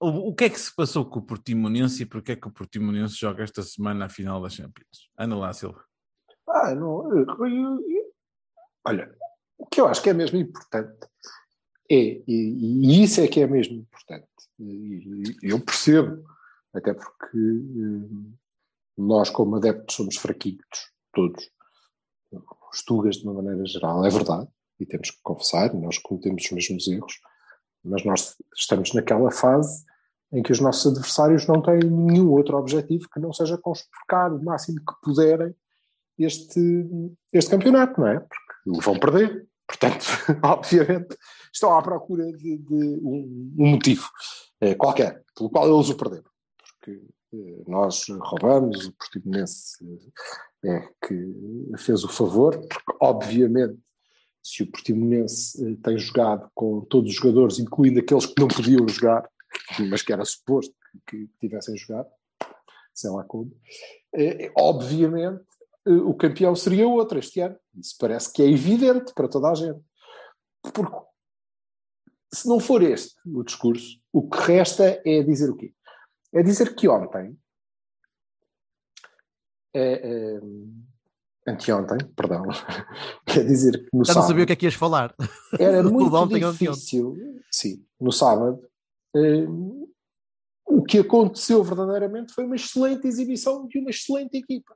o, 0.00 0.28
o 0.30 0.34
que 0.34 0.44
é 0.44 0.50
que 0.50 0.60
se 0.60 0.74
passou 0.74 1.04
com 1.04 1.18
o 1.20 1.22
Portimonense 1.22 2.02
e 2.02 2.06
porque 2.06 2.32
é 2.32 2.36
que 2.36 2.48
o 2.48 2.52
Portimonense 2.52 3.14
joga 3.16 3.42
esta 3.42 3.62
semana 3.62 4.06
a 4.06 4.08
final 4.08 4.40
da 4.42 4.48
Champions? 4.48 5.10
Anda 5.18 5.36
lá, 5.36 5.52
Silva. 5.52 5.82
Ah, 6.48 6.74
não. 6.74 7.10
eu- 7.12 7.26
eu- 7.26 7.80
eu- 7.90 8.12
olha, 8.86 9.14
o 9.58 9.66
que 9.66 9.80
eu 9.80 9.86
acho 9.86 10.02
que 10.02 10.10
é 10.10 10.14
mesmo 10.14 10.38
importante 10.38 11.06
é, 11.90 11.96
e, 11.96 12.22
e 12.26 13.02
isso 13.02 13.20
é 13.20 13.28
que 13.28 13.40
é 13.40 13.46
mesmo 13.46 13.76
importante, 13.76 14.26
e, 14.58 15.22
e 15.42 15.50
eu 15.50 15.60
percebo, 15.60 16.24
até 16.72 16.94
porque 16.94 17.36
eh, 17.36 18.32
nós, 18.96 19.28
como 19.30 19.56
adeptos, 19.56 19.94
somos 19.96 20.16
fraquinhos, 20.16 20.60
todos, 21.12 21.50
os 22.72 22.82
Tugas 22.82 23.16
de 23.16 23.24
uma 23.24 23.34
maneira 23.42 23.64
geral, 23.66 24.04
é 24.04 24.10
verdade, 24.10 24.48
e 24.80 24.86
temos 24.86 25.10
que 25.10 25.18
confessar, 25.22 25.72
nós 25.74 25.98
cometemos 25.98 26.44
os 26.44 26.50
mesmos 26.52 26.88
erros, 26.88 27.20
mas 27.84 28.04
nós 28.04 28.36
estamos 28.56 28.92
naquela 28.94 29.30
fase 29.30 29.84
em 30.32 30.42
que 30.42 30.52
os 30.52 30.60
nossos 30.60 30.90
adversários 30.90 31.46
não 31.46 31.62
têm 31.62 31.78
nenhum 31.78 32.30
outro 32.30 32.56
objetivo 32.56 33.08
que 33.12 33.20
não 33.20 33.32
seja 33.32 33.58
conspurcar 33.58 34.32
o 34.32 34.42
máximo 34.42 34.78
que 34.78 35.00
puderem 35.02 35.54
este, 36.18 36.60
este 37.32 37.50
campeonato, 37.50 38.00
não 38.00 38.08
é? 38.08 38.20
Porque 38.20 38.78
o 38.78 38.80
vão 38.80 38.98
perder. 38.98 39.46
Portanto, 39.66 40.04
obviamente, 40.42 41.16
estão 41.52 41.76
à 41.76 41.82
procura 41.82 42.24
de, 42.32 42.58
de 42.58 43.00
um, 43.02 43.54
um 43.58 43.70
motivo 43.70 44.08
eh, 44.60 44.74
qualquer 44.74 45.22
pelo 45.36 45.50
qual 45.50 45.72
eles 45.72 45.88
o 45.88 45.96
perderam. 45.96 46.30
Porque 46.58 47.00
eh, 47.32 47.62
nós 47.66 48.04
roubamos, 48.20 48.86
o 48.86 48.92
Portimonense 48.92 49.76
eh, 50.64 50.68
é 50.68 50.88
que 51.06 51.78
fez 51.78 52.04
o 52.04 52.08
favor, 52.08 52.58
porque 52.58 52.98
obviamente 53.00 53.78
se 54.44 54.62
o 54.62 54.70
Portimonense 54.70 55.66
eh, 55.66 55.76
tem 55.82 55.96
jogado 55.96 56.50
com 56.54 56.82
todos 56.82 57.10
os 57.10 57.16
jogadores, 57.16 57.58
incluindo 57.58 58.00
aqueles 58.00 58.26
que 58.26 58.38
não 58.38 58.46
podiam 58.46 58.86
jogar, 58.86 59.28
mas 59.88 60.02
que 60.02 60.12
era 60.12 60.24
suposto 60.24 60.74
que, 61.06 61.26
tivessem 61.40 61.74
jogado, 61.78 62.10
sei 62.92 63.10
lá 63.10 63.24
como, 63.24 63.58
eh, 64.14 64.52
obviamente 64.54 65.42
eh, 65.86 65.90
o 65.90 66.12
campeão 66.12 66.54
seria 66.54 66.86
outro 66.86 67.18
este 67.18 67.40
ano. 67.40 67.58
Isso 67.74 67.96
parece 67.98 68.30
que 68.30 68.42
é 68.42 68.46
evidente 68.46 69.14
para 69.14 69.28
toda 69.28 69.50
a 69.50 69.54
gente. 69.54 69.80
Porque 70.62 70.94
se 72.32 72.46
não 72.46 72.60
for 72.60 72.82
este 72.82 73.14
o 73.26 73.42
discurso, 73.42 73.98
o 74.12 74.28
que 74.28 74.38
resta 74.38 75.00
é 75.06 75.22
dizer 75.22 75.48
o 75.48 75.56
quê? 75.56 75.72
É 76.34 76.42
dizer 76.42 76.74
que 76.74 76.86
ontem, 76.86 77.34
é, 79.72 79.92
é, 79.92 80.40
anteontem, 81.46 81.98
perdão, 82.16 82.42
é 83.26 83.42
dizer 83.42 83.84
que 83.84 83.96
no 83.96 84.04
Já 84.04 84.14
não 84.14 84.22
sábado 84.22 84.28
sabia 84.28 84.44
o 84.44 84.46
que 84.46 84.52
é 84.52 84.56
que 84.56 84.66
ias 84.66 84.74
falar. 84.74 85.14
era 85.58 85.82
muito 85.84 86.14
ontem, 86.14 86.44
ontem, 86.44 86.70
difícil, 86.70 87.16
sim, 87.50 87.84
no 88.00 88.10
sábado, 88.12 88.60
eh, 89.16 89.46
o 90.66 90.82
que 90.82 90.98
aconteceu 90.98 91.62
verdadeiramente 91.62 92.32
foi 92.32 92.44
uma 92.44 92.56
excelente 92.56 93.06
exibição 93.06 93.66
de 93.68 93.78
uma 93.78 93.90
excelente 93.90 94.36
equipa. 94.36 94.74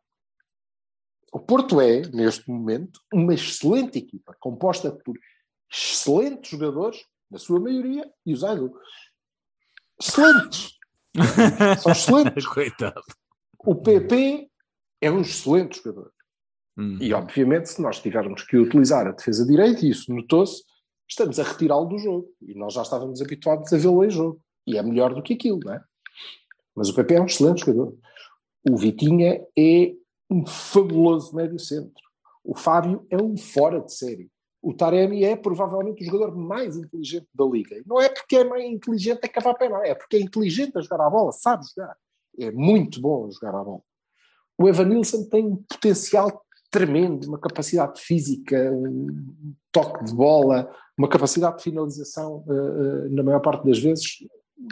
O 1.32 1.40
Porto 1.40 1.80
é, 1.80 2.02
neste 2.08 2.48
momento, 2.50 3.00
uma 3.12 3.34
excelente 3.34 3.98
equipa, 3.98 4.34
composta 4.40 4.90
por 4.90 5.18
excelentes 5.70 6.50
jogadores, 6.50 7.04
na 7.30 7.38
sua 7.38 7.60
maioria, 7.60 8.10
e 8.24 8.32
os 8.32 8.42
Aidu. 8.42 8.72
Excelentes! 10.00 10.78
São 11.82 11.92
excelentes. 11.92 12.46
Coitado. 12.46 13.02
O 13.58 13.74
PP 13.74 14.50
é 15.00 15.10
um 15.10 15.20
excelente 15.20 15.82
jogador. 15.82 16.12
Hum. 16.78 16.96
E, 17.00 17.12
obviamente, 17.12 17.70
se 17.70 17.82
nós 17.82 18.00
tivermos 18.00 18.44
que 18.44 18.56
utilizar 18.56 19.06
a 19.06 19.10
defesa 19.10 19.44
direita, 19.44 19.84
e 19.84 19.90
isso 19.90 20.14
notou-se, 20.14 20.62
estamos 21.08 21.40
a 21.40 21.42
retirá-lo 21.42 21.86
do 21.86 21.98
jogo. 21.98 22.28
E 22.40 22.54
nós 22.54 22.74
já 22.74 22.82
estávamos 22.82 23.20
habituados 23.20 23.72
a 23.72 23.76
vê-lo 23.76 24.04
em 24.04 24.10
jogo. 24.10 24.40
E 24.64 24.78
é 24.78 24.82
melhor 24.82 25.12
do 25.12 25.22
que 25.22 25.34
aquilo, 25.34 25.58
não 25.64 25.74
é? 25.74 25.82
Mas 26.76 26.88
o 26.88 26.94
PP 26.94 27.14
é 27.14 27.20
um 27.20 27.26
excelente 27.26 27.60
jogador. 27.60 27.96
O 28.70 28.76
Vitinha 28.76 29.44
é 29.58 29.92
um 30.30 30.46
fabuloso 30.46 31.34
médio 31.34 31.58
centro. 31.58 32.02
O 32.44 32.54
Fábio 32.54 33.04
é 33.10 33.16
um 33.16 33.36
fora 33.36 33.80
de 33.80 33.92
série. 33.92 34.30
O 34.62 34.74
Taremi 34.74 35.24
é 35.24 35.36
provavelmente 35.36 36.02
o 36.02 36.06
jogador 36.06 36.36
mais 36.36 36.76
inteligente 36.76 37.26
da 37.34 37.44
liga. 37.44 37.80
Não 37.86 38.00
é 38.00 38.08
porque 38.08 38.36
é 38.36 38.44
mais 38.44 38.64
inteligente 38.64 39.24
a 39.24 39.28
cavar 39.28 39.56
não. 39.68 39.84
É 39.84 39.94
porque 39.94 40.16
é 40.16 40.20
inteligente 40.20 40.76
a 40.76 40.80
jogar 40.80 41.04
a 41.04 41.10
bola, 41.10 41.32
sabe 41.32 41.64
jogar. 41.74 41.96
É 42.38 42.50
muito 42.50 43.00
bom 43.00 43.26
a 43.26 43.30
jogar 43.30 43.58
a 43.58 43.64
bola. 43.64 43.80
O 44.56 44.68
Evanilson 44.68 45.28
tem 45.28 45.46
um 45.46 45.56
potencial 45.56 46.44
tremendo, 46.70 47.26
uma 47.26 47.38
capacidade 47.38 48.00
física, 48.00 48.70
um 48.72 49.54
toque 49.72 50.04
de 50.04 50.14
bola, 50.14 50.70
uma 50.96 51.08
capacidade 51.08 51.58
de 51.58 51.62
finalização, 51.62 52.44
uh, 52.46 52.52
uh, 52.52 53.10
na 53.10 53.22
maior 53.22 53.40
parte 53.40 53.66
das 53.66 53.78
vezes, 53.78 54.18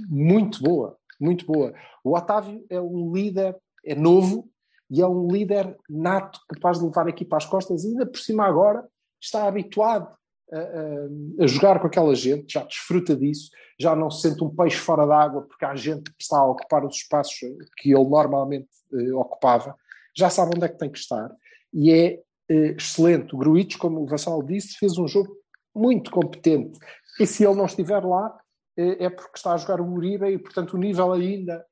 muito 0.09 0.63
boa, 0.63 0.97
muito 1.21 1.47
boa. 1.47 1.73
O 2.05 2.17
Otávio 2.17 2.65
é 2.69 2.81
um 2.81 3.13
líder, 3.13 3.57
é 3.85 3.95
novo, 3.95 4.49
e 4.91 5.01
é 5.01 5.07
um 5.07 5.29
líder 5.29 5.77
nato, 5.89 6.41
capaz 6.49 6.79
de 6.79 6.85
levar 6.85 7.07
a 7.07 7.11
equipa 7.11 7.37
às 7.37 7.47
costas, 7.47 7.85
ainda 7.85 8.07
por 8.07 8.19
cima 8.19 8.45
agora 8.45 8.87
está 9.21 9.47
habituado 9.47 10.09
a, 10.53 10.59
a, 10.59 11.45
a, 11.45 11.47
jogar 11.47 11.81
com 11.81 11.87
aquela 11.87 12.15
gente, 12.15 12.53
já 12.53 12.63
desfruta 12.63 13.17
disso, 13.17 13.51
já 13.81 13.97
não 13.97 14.11
se 14.11 14.29
sente 14.29 14.45
um 14.45 14.55
peixe 14.55 14.77
fora 14.77 15.07
d'água 15.07 15.43
porque 15.43 15.65
há 15.65 15.75
gente 15.75 16.11
que 16.13 16.23
está 16.23 16.39
a 16.39 16.51
ocupar 16.51 16.85
os 16.85 16.95
espaços 16.95 17.35
que 17.79 17.93
ele 17.93 18.09
normalmente 18.09 18.69
ocupava, 19.15 19.75
já 20.17 20.31
sabe 20.31 20.53
onde 20.55 20.67
é 20.67 20.69
que 20.69 20.79
tem 20.79 20.91
que 20.91 20.99
estar 20.99 21.31
e 21.77 21.93
é 21.93 22.23
uh, 22.51 22.77
excelente. 22.77 23.35
O 23.35 23.39
Gruitch, 23.39 23.77
como 23.77 24.03
o 24.03 24.07
Vassal 24.07 24.43
disse, 24.43 24.79
fez 24.79 24.97
um 24.97 25.07
jogo 25.07 25.37
muito 25.75 26.11
competente 26.11 26.79
e 27.21 27.27
se 27.27 27.45
ele 27.45 27.55
não 27.55 27.67
estiver 27.67 28.03
lá 28.03 28.29
uh, 28.29 28.97
é 28.99 29.11
porque 29.11 29.37
está 29.37 29.53
a 29.53 29.57
jogar 29.59 29.83
o 29.83 29.93
Uribe 29.93 30.27
e 30.27 30.39
portanto 30.39 30.73
o 30.73 30.79
nível 30.79 31.12
ainda, 31.12 31.65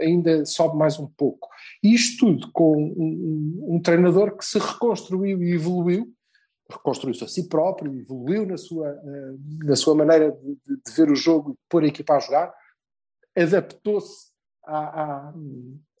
ainda 0.00 0.44
sobe 0.44 0.76
mais 0.76 0.98
um 0.98 1.06
pouco. 1.06 1.48
Isto 1.80 2.26
tudo 2.26 2.50
com 2.52 2.76
um, 2.76 3.76
um, 3.76 3.80
treinador 3.80 4.36
que 4.36 4.44
se 4.44 4.58
reconstruiu 4.58 5.42
e 5.42 5.54
evoluiu 5.54 6.12
reconstruiu-se 6.68 7.22
a 7.22 7.28
si 7.28 7.46
próprio, 7.46 7.94
evoluiu 7.94 8.46
na 8.46 8.56
sua, 8.56 8.98
na 9.62 9.76
sua 9.76 9.94
maneira 9.94 10.32
de, 10.32 10.54
de, 10.66 10.92
ver 10.96 11.10
o 11.10 11.14
jogo 11.14 11.52
e 11.52 11.58
pôr 11.68 11.84
a 11.84 11.86
equipa 11.86 12.14
a 12.14 12.18
jogar, 12.18 12.54
adaptou-se 13.36 14.32
a, 14.66 15.32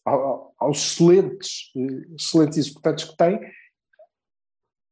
aos 0.04 0.78
excelentes, 0.78 1.72
excelentes 2.14 2.58
executantes 2.58 3.04
que 3.04 3.16
tem 3.16 3.40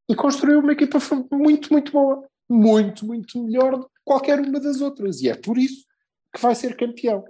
e 0.09 0.15
construiu 0.15 0.61
uma 0.61 0.73
equipa 0.73 0.99
muito, 1.31 1.73
muito 1.73 1.93
boa, 1.93 2.29
muito, 2.49 3.07
muito 3.07 3.43
melhor 3.43 3.79
do 3.79 3.85
que 3.85 4.01
qualquer 4.05 4.41
uma 4.41 4.61
das 4.61 4.81
outras. 4.81 5.21
E 5.21 5.29
é 5.29 5.35
por 5.35 5.59
isso 5.59 5.87
que 6.35 6.41
vai 6.41 6.55
ser 6.55 6.77
campeão. 6.77 7.25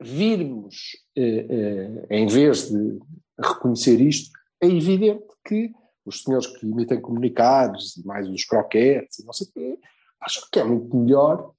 Virmos, 0.00 0.96
eh, 1.16 1.46
eh, 1.48 2.06
em 2.10 2.26
vez 2.26 2.70
de 2.70 2.98
reconhecer 3.38 4.00
isto, 4.00 4.30
é 4.60 4.66
evidente 4.66 5.24
que 5.44 5.72
os 6.04 6.22
senhores 6.22 6.46
que 6.46 6.66
emitem 6.66 7.00
comunicados, 7.00 7.96
mais 8.04 8.28
os 8.28 8.44
croquetes, 8.44 9.24
não 9.24 9.32
sei 9.32 9.46
o 9.48 9.52
quê, 9.52 9.78
acham 10.20 10.42
que 10.50 10.60
é 10.60 10.64
muito 10.64 10.96
melhor, 10.96 11.52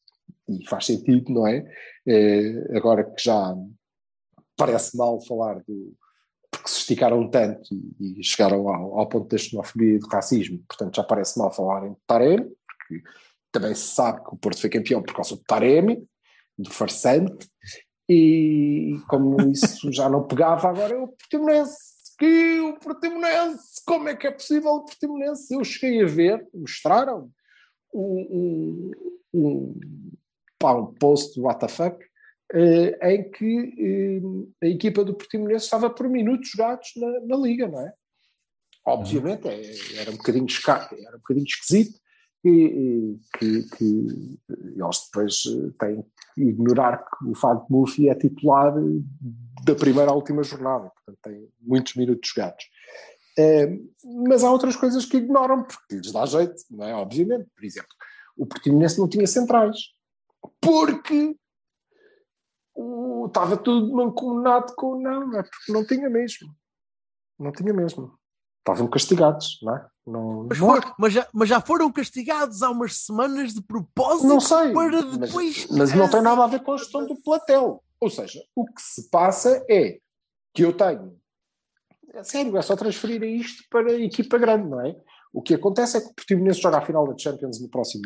e 0.47 0.65
faz 0.67 0.85
sentido, 0.85 1.31
não 1.31 1.45
é? 1.45 1.65
é 2.07 2.77
agora 2.77 3.03
que 3.03 3.21
já 3.21 3.55
parece 4.57 4.97
mal 4.97 5.21
falar 5.21 5.63
do. 5.67 5.93
porque 6.51 6.69
se 6.69 6.79
esticaram 6.79 7.29
tanto 7.29 7.73
e, 7.99 8.19
e 8.19 8.23
chegaram 8.23 8.67
ao, 8.67 8.99
ao, 8.99 9.07
ponto 9.07 9.29
da 9.29 9.37
xenofobia 9.37 9.95
e 9.95 9.99
do 9.99 10.07
racismo, 10.07 10.59
portanto 10.67 10.95
já 10.95 11.03
parece 11.03 11.39
mal 11.39 11.51
falar 11.51 11.87
em 11.87 11.95
Taremi, 12.05 12.51
porque 12.67 13.03
também 13.51 13.75
se 13.75 13.87
sabe 13.95 14.23
que 14.23 14.33
o 14.33 14.37
Porto 14.37 14.59
foi 14.59 14.69
campeão 14.69 15.01
por 15.01 15.15
causa 15.15 15.35
do 15.35 15.43
Taremi, 15.43 16.05
do 16.57 16.71
farsante, 16.71 17.47
e 18.09 18.99
como 19.07 19.39
isso 19.51 19.91
já 19.91 20.09
não 20.09 20.25
pegava, 20.25 20.69
agora 20.69 20.93
é 20.93 20.97
o 20.97 21.07
Portimonense 21.07 21.97
que 22.17 22.59
o 22.61 22.79
Portimonense, 22.79 23.81
como 23.85 24.09
é 24.09 24.15
que 24.15 24.27
é 24.27 24.31
possível 24.31 24.71
o 24.71 24.85
Portimonense? 24.85 25.53
Eu 25.53 25.63
cheguei 25.63 26.03
a 26.03 26.07
ver, 26.07 26.47
mostraram 26.53 27.29
um, 27.93 28.91
um, 29.33 29.39
um, 29.39 29.79
um 30.63 30.93
post 30.95 31.39
do 31.39 31.47
WTF 31.47 32.06
em 32.53 33.29
que 33.29 33.73
eh, 34.61 34.65
a 34.65 34.69
equipa 34.69 35.03
do 35.03 35.13
Portimonense 35.13 35.65
estava 35.65 35.89
por 35.89 36.07
minutos 36.07 36.49
jogados 36.49 36.93
na, 36.95 37.19
na 37.21 37.35
Liga, 37.35 37.67
não 37.67 37.81
é? 37.81 37.93
Obviamente 38.85 39.49
é, 39.49 39.99
era, 39.99 40.11
um 40.11 40.15
bocadinho, 40.15 40.47
era 41.05 41.15
um 41.15 41.19
bocadinho 41.19 41.45
esquisito 41.45 41.99
e, 42.45 43.17
que, 43.37 43.63
que 43.63 44.39
eles 44.77 45.05
depois 45.05 45.43
eh, 45.45 45.73
têm 45.77 46.05
que 46.33 46.41
ignorar 46.41 47.03
que 47.03 47.29
o 47.29 47.35
Fábio 47.35 47.65
Murphy 47.69 48.07
é 48.07 48.15
titular 48.15 48.73
da 49.65 49.75
primeira 49.75 50.11
à 50.11 50.13
última 50.13 50.41
jornada, 50.43 50.89
portanto 50.89 51.19
tem 51.23 51.49
muitos 51.61 51.95
minutos 51.95 52.29
jogados. 52.29 52.63
mas 54.25 54.45
há 54.45 54.51
outras 54.51 54.77
coisas 54.77 55.03
que 55.03 55.17
ignoram 55.17 55.63
porque 55.63 55.95
lhes 55.95 56.13
dá 56.13 56.25
jeito, 56.25 56.55
não 56.71 56.85
é? 56.85 56.95
Obviamente. 56.95 57.49
Por 57.53 57.65
exemplo, 57.65 57.89
o 58.37 58.45
Portimonense 58.45 58.99
não 58.99 59.09
tinha 59.09 59.27
centrais 59.27 59.77
porque 60.61 61.35
o, 62.77 63.25
estava 63.25 63.57
tudo 63.57 63.91
mancomunado 63.91 64.73
com 64.75 64.99
não, 65.01 65.37
é 65.37 65.43
porque 65.43 65.71
não 65.71 65.85
tinha 65.85 66.09
mesmo. 66.09 66.55
Não 67.39 67.51
tinha 67.51 67.73
mesmo. 67.73 68.13
Estavam 68.59 68.87
castigados, 68.87 69.59
não 69.63 69.75
é? 69.75 69.87
Não, 70.05 70.45
mas, 70.47 70.59
não 70.59 70.67
for, 70.67 70.95
mas, 70.97 71.13
já, 71.13 71.27
mas 71.33 71.49
já 71.49 71.59
foram 71.59 71.91
castigados 71.91 72.61
há 72.61 72.69
umas 72.69 72.97
semanas 72.97 73.53
de 73.53 73.61
propósito 73.61 74.27
não 74.27 74.39
sei, 74.39 74.71
para 74.71 75.01
depois. 75.01 75.67
Mas, 75.69 75.77
mas 75.77 75.93
não 75.93 76.09
tem 76.09 76.21
nada 76.21 76.43
a 76.43 76.47
ver 76.47 76.63
com 76.63 76.73
a 76.73 76.77
gestão 76.77 77.05
do 77.05 77.15
platel. 77.21 77.83
Ou 77.99 78.09
seja, 78.09 78.41
o 78.55 78.65
que 78.65 78.81
se 78.81 79.09
passa 79.09 79.65
é 79.69 79.99
que 80.53 80.63
eu 80.63 80.71
tenho. 80.75 81.17
É 82.13 82.23
sério, 82.23 82.57
é 82.57 82.61
só 82.61 82.75
transferir 82.75 83.23
isto 83.23 83.63
para 83.69 83.91
a 83.91 83.99
equipa 83.99 84.37
grande, 84.37 84.69
não 84.69 84.85
é? 84.85 84.95
O 85.33 85.41
que 85.41 85.53
acontece 85.53 85.97
é 85.97 86.01
que 86.01 86.07
o 86.07 86.13
Portimonense 86.13 86.61
joga 86.61 86.77
a 86.77 86.85
final 86.85 87.07
da 87.07 87.17
Champions 87.17 87.61
no 87.61 87.69
próximo, 87.69 88.03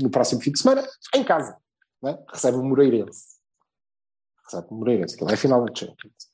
no 0.00 0.10
próximo 0.10 0.40
fim 0.40 0.52
de 0.52 0.58
semana, 0.58 0.86
em 1.14 1.24
casa. 1.24 1.56
É? 2.04 2.18
Recebe 2.32 2.56
o 2.56 2.64
Moreirense. 2.64 3.31
Recebe 4.44 4.66
o 4.70 4.74
Moreirense, 4.74 5.16
que 5.16 5.24
é 5.24 5.36
final 5.36 5.64
da 5.64 5.74
Champions. 5.74 6.32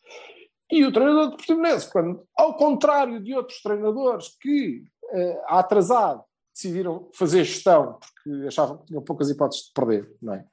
E 0.70 0.84
o 0.84 0.92
treinador 0.92 1.30
do 1.30 1.36
Portimonense, 1.36 1.90
quando, 1.90 2.26
ao 2.36 2.56
contrário 2.56 3.22
de 3.22 3.34
outros 3.34 3.60
treinadores 3.62 4.36
que, 4.40 4.84
uh, 5.12 5.40
atrasado, 5.46 6.22
decidiram 6.54 7.08
fazer 7.14 7.44
gestão 7.44 7.98
porque 8.00 8.46
achavam 8.46 8.78
que 8.78 8.86
tinham 8.86 9.02
poucas 9.02 9.30
hipóteses 9.30 9.66
de 9.66 9.72
perder, 9.72 10.10
não 10.20 10.34
é? 10.34 10.44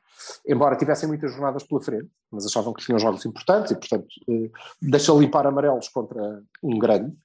embora 0.47 0.77
tivessem 0.77 1.07
muitas 1.07 1.31
jornadas 1.31 1.63
pela 1.63 1.81
frente, 1.81 2.09
mas 2.31 2.45
achavam 2.45 2.73
que 2.73 2.83
tinham 2.83 2.99
jogos 2.99 3.25
importantes 3.25 3.71
e, 3.71 3.75
portanto, 3.75 4.07
eh, 4.29 4.49
deixa 4.81 5.13
limpar 5.13 5.45
amarelos 5.45 5.89
contra 5.89 6.41
um 6.63 6.77
grande. 6.77 7.15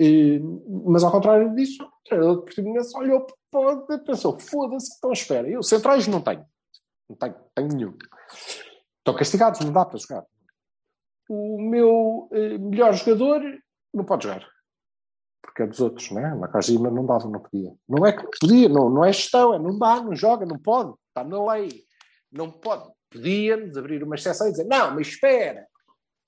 E, 0.00 0.40
mas, 0.86 1.02
ao 1.02 1.10
contrário 1.10 1.54
disso, 1.54 1.82
o 1.82 2.08
treinador 2.08 2.36
de 2.36 2.42
Portimonense 2.42 2.96
olhou 2.96 3.26
para 3.50 3.96
e 3.96 3.98
pensou: 3.98 4.38
foda-se, 4.38 4.96
então 4.96 5.12
espera, 5.12 5.48
eu 5.48 5.62
centrais 5.62 6.06
não 6.06 6.20
tenho. 6.20 6.44
Não 7.08 7.16
tenho, 7.16 7.34
tenho 7.54 7.68
nenhum. 7.68 7.94
Estão 9.08 9.18
castigados, 9.18 9.60
não 9.60 9.72
dá 9.72 9.86
para 9.86 9.98
jogar. 9.98 10.24
O 11.30 11.62
meu 11.62 12.28
eh, 12.30 12.58
melhor 12.58 12.92
jogador 12.92 13.40
não 13.94 14.04
pode 14.04 14.24
jogar. 14.24 14.46
Porque 15.40 15.62
é 15.62 15.66
dos 15.66 15.80
outros, 15.80 16.10
não 16.10 16.20
é? 16.20 16.34
Nakajima 16.34 16.90
não 16.90 17.06
dava, 17.06 17.26
não 17.28 17.40
podia. 17.40 17.74
Não 17.88 18.04
é 18.04 18.12
que 18.12 18.26
podia, 18.38 18.68
não, 18.68 18.90
não 18.90 19.02
é 19.04 19.12
gestão, 19.12 19.54
é 19.54 19.58
não 19.58 19.78
dá, 19.78 20.02
não 20.02 20.14
joga, 20.14 20.44
não 20.44 20.58
pode. 20.58 20.92
Está 21.08 21.24
na 21.24 21.52
lei 21.52 21.88
não 22.30 22.50
pode. 22.50 22.86
Podíamos 23.10 23.78
abrir 23.78 24.02
uma 24.02 24.14
exceção 24.14 24.46
e 24.46 24.50
dizer, 24.50 24.66
não, 24.66 24.94
mas 24.94 25.08
espera, 25.08 25.66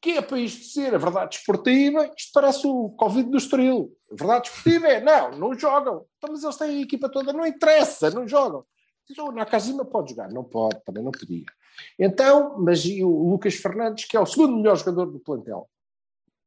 que 0.01 0.13
é 0.13 0.23
para 0.23 0.39
isto 0.39 0.65
ser 0.65 0.95
a 0.95 0.99
verdade 0.99 1.37
esportiva, 1.37 2.11
isto 2.17 2.31
parece 2.33 2.67
o 2.67 2.89
Covid 2.91 3.29
do 3.29 3.37
Estoril. 3.37 3.93
A 4.11 4.15
verdade 4.15 4.49
esportiva 4.49 4.89
é, 4.89 5.01
não, 5.03 5.33
não 5.33 5.59
jogam. 5.59 6.07
Então, 6.17 6.33
mas 6.33 6.43
eles 6.43 6.57
têm 6.57 6.79
a 6.79 6.83
equipa 6.83 7.11
toda, 7.11 7.35
não 7.35 7.47
interessa, 7.47 8.11
não 8.11 8.27
jogam. 8.27 8.65
Diz, 9.09 9.19
oh, 9.19 9.33
Nakajima 9.33 9.85
pode 9.85 10.11
jogar. 10.11 10.31
Não 10.31 10.45
pode, 10.45 10.83
também 10.85 11.03
não 11.03 11.11
podia. 11.11 11.45
Então, 11.99 12.59
mas 12.59 12.85
e 12.85 13.05
o 13.05 13.31
Lucas 13.31 13.55
Fernandes, 13.55 14.05
que 14.05 14.17
é 14.17 14.21
o 14.21 14.27
segundo 14.27 14.57
melhor 14.57 14.77
jogador 14.77 15.07
do 15.07 15.21
plantel, 15.21 15.69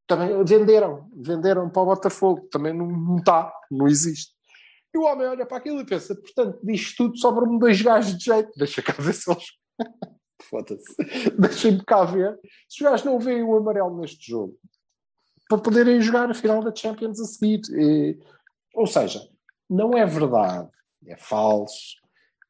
também 0.07 0.43
venderam, 0.43 1.09
venderam 1.15 1.69
para 1.69 1.81
o 1.81 1.85
Botafogo, 1.85 2.47
também 2.51 2.73
não, 2.73 2.87
não 2.87 3.17
está, 3.17 3.53
não 3.71 3.87
existe. 3.87 4.33
E 4.93 4.97
o 4.97 5.03
homem 5.03 5.27
olha 5.27 5.45
para 5.45 5.57
aquilo 5.57 5.81
e 5.81 5.85
pensa, 5.85 6.13
portanto, 6.13 6.59
diz 6.63 6.95
tudo, 6.95 7.17
sobra-me 7.17 7.57
dois 7.57 7.81
gajos 7.81 8.17
de 8.17 8.25
jeito, 8.25 8.51
deixa 8.55 8.81
cá 8.81 8.93
ver 8.99 9.13
se 9.13 9.31
eles. 9.31 9.45
Foda-se. 10.43 10.95
Deixem-me 11.39 11.83
cá 11.85 12.03
ver 12.03 12.37
se 12.67 12.83
os 12.83 12.89
gajos 12.89 13.05
não 13.05 13.17
veem 13.17 13.43
o 13.43 13.55
amarelo 13.55 13.97
neste 13.99 14.29
jogo 14.29 14.57
para 15.47 15.57
poderem 15.57 16.01
jogar 16.01 16.29
a 16.29 16.33
final 16.33 16.61
da 16.61 16.75
Champions 16.75 17.19
a 17.19 17.25
seguir. 17.25 17.61
E, 17.71 18.19
ou 18.75 18.85
seja, 18.85 19.21
não 19.69 19.97
é 19.97 20.05
verdade, 20.05 20.69
é 21.07 21.15
falso 21.15 22.02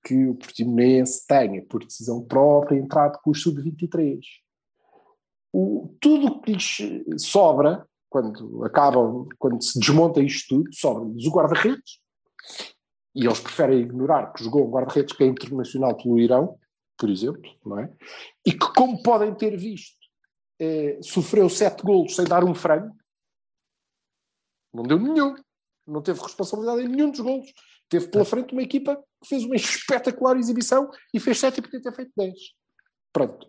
que 0.04 0.28
o 0.28 0.36
Portimonense 0.36 1.26
tenha, 1.26 1.64
por 1.66 1.84
decisão 1.84 2.24
própria, 2.24 2.78
entrado 2.78 3.20
com 3.24 3.32
o 3.32 3.36
sub-23. 3.36 4.20
o, 5.52 5.96
tudo 6.02 6.28
o 6.28 6.42
que 6.42 6.54
lhes 6.54 6.78
sobra, 7.18 7.88
quando 8.10 8.64
acabam, 8.66 9.28
quando 9.40 9.64
se 9.64 9.80
desmonta 9.80 10.22
isto 10.22 10.56
tudo, 10.56 10.74
sobra-lhes 10.74 11.26
o 11.26 11.32
guarda-redes, 11.32 12.00
e 13.16 13.26
eles 13.26 13.40
preferem 13.40 13.82
ignorar 13.82 14.34
que 14.34 14.44
jogou 14.44 14.68
um 14.68 14.72
guarda-redes 14.72 15.16
que 15.16 15.24
é 15.24 15.28
internacional 15.28 15.96
pelo 15.96 16.20
Irão, 16.20 16.58
por 16.98 17.10
exemplo, 17.10 17.50
não 17.66 17.80
é? 17.80 17.92
E 18.46 18.52
que, 18.52 18.74
como 18.74 19.02
podem 19.02 19.34
ter 19.34 19.58
visto, 19.58 19.98
eh, 20.60 21.00
sofreu 21.02 21.50
sete 21.50 21.84
golos 21.84 22.16
sem 22.16 22.26
dar 22.26 22.44
um 22.44 22.54
frango, 22.54 22.96
não 24.74 24.84
deu 24.84 25.00
nenhum, 25.00 25.36
não 25.86 26.02
teve 26.02 26.22
responsabilidade 26.22 26.82
em 26.82 26.88
nenhum 26.88 27.12
dos 27.12 27.20
golos. 27.20 27.54
Teve 27.90 28.08
pela 28.08 28.26
frente 28.26 28.54
uma 28.54 28.64
equipa 28.64 29.04
fez 29.28 29.44
uma 29.44 29.56
espetacular 29.56 30.38
exibição 30.38 30.90
e 31.14 31.20
fez 31.20 31.40
sete 31.40 31.60
e 31.60 31.62
podia 31.62 31.82
ter 31.82 31.94
feito 31.94 32.12
dez. 32.16 32.40
Pronto. 33.12 33.48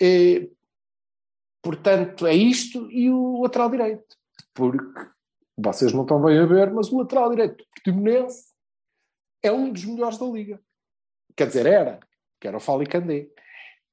Eh, 0.00 0.48
portanto, 1.62 2.26
é 2.26 2.34
isto 2.34 2.90
e 2.90 3.10
o 3.10 3.42
lateral 3.42 3.70
direito. 3.70 4.16
Porque 4.54 5.10
vocês 5.56 5.92
não 5.92 6.02
estão 6.02 6.22
bem 6.22 6.38
a 6.38 6.46
ver, 6.46 6.72
mas 6.72 6.90
o 6.90 6.98
lateral 6.98 7.30
direito 7.30 7.58
do 7.58 7.64
Portimonense 7.74 8.52
é 9.42 9.52
um 9.52 9.72
dos 9.72 9.84
melhores 9.84 10.18
da 10.18 10.26
liga. 10.26 10.60
Quer 11.36 11.46
dizer, 11.46 11.66
era, 11.66 12.00
que 12.40 12.48
era 12.48 12.56
o 12.56 12.60
Fali 12.60 12.86
Candé. 12.86 13.28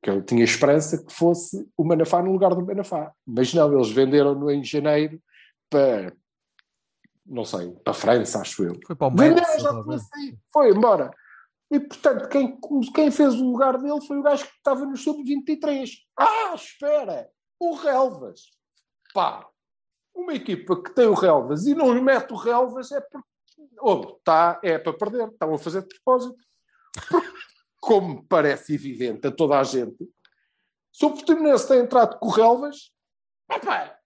Que 0.01 0.09
eu 0.09 0.21
tinha 0.23 0.43
esperança 0.43 1.03
que 1.03 1.11
fosse 1.11 1.69
o 1.75 1.83
Manafá 1.83 2.21
no 2.21 2.31
lugar 2.31 2.55
do 2.55 2.65
Manafá. 2.65 3.13
Mas 3.25 3.53
não, 3.53 3.73
eles 3.73 3.91
venderam-no 3.91 4.49
em 4.49 4.63
janeiro 4.63 5.21
para, 5.69 6.15
não 7.29 7.45
sei, 7.45 7.71
para 7.83 7.91
a 7.91 7.93
França, 7.93 8.39
acho 8.39 8.63
eu. 8.63 8.79
Foi 8.85 8.95
para 8.95 9.07
o 9.07 9.11
Metz. 9.11 9.41
Foi 10.51 10.71
embora. 10.71 11.11
E, 11.71 11.79
portanto, 11.79 12.27
quem, 12.29 12.59
quem 12.93 13.11
fez 13.11 13.35
o 13.35 13.51
lugar 13.51 13.77
dele 13.77 14.01
foi 14.01 14.17
o 14.17 14.23
gajo 14.23 14.43
que 14.43 14.51
estava 14.57 14.85
no 14.85 14.97
sub-23. 14.97 15.91
Ah, 16.17 16.53
espera! 16.55 17.29
O 17.59 17.75
Relvas. 17.75 18.49
Pá, 19.13 19.47
uma 20.15 20.33
equipa 20.33 20.81
que 20.81 20.89
tem 20.91 21.05
o 21.05 21.13
Relvas 21.13 21.67
e 21.67 21.75
não 21.75 21.93
lhe 21.93 22.01
mete 22.01 22.33
o 22.33 22.37
Relvas 22.37 22.91
é 22.91 22.99
porque 22.99 23.27
ou 23.79 24.19
tá, 24.23 24.59
é 24.63 24.77
para 24.77 24.93
perder, 24.93 25.27
estão 25.27 25.53
a 25.53 25.57
fazer 25.57 25.81
de 25.81 25.87
propósito. 25.87 26.37
Porque, 27.09 27.31
como 27.79 28.25
parece 28.25 28.73
evidente 28.73 29.27
a 29.27 29.31
toda 29.31 29.59
a 29.59 29.63
gente, 29.63 30.09
se 30.91 31.05
o 31.05 31.11
Portimonense 31.11 31.67
tem 31.67 31.79
entrado 31.79 32.17
com 32.19 32.27
o 32.27 32.31
Relvas, 32.31 32.91
epá, 33.49 33.98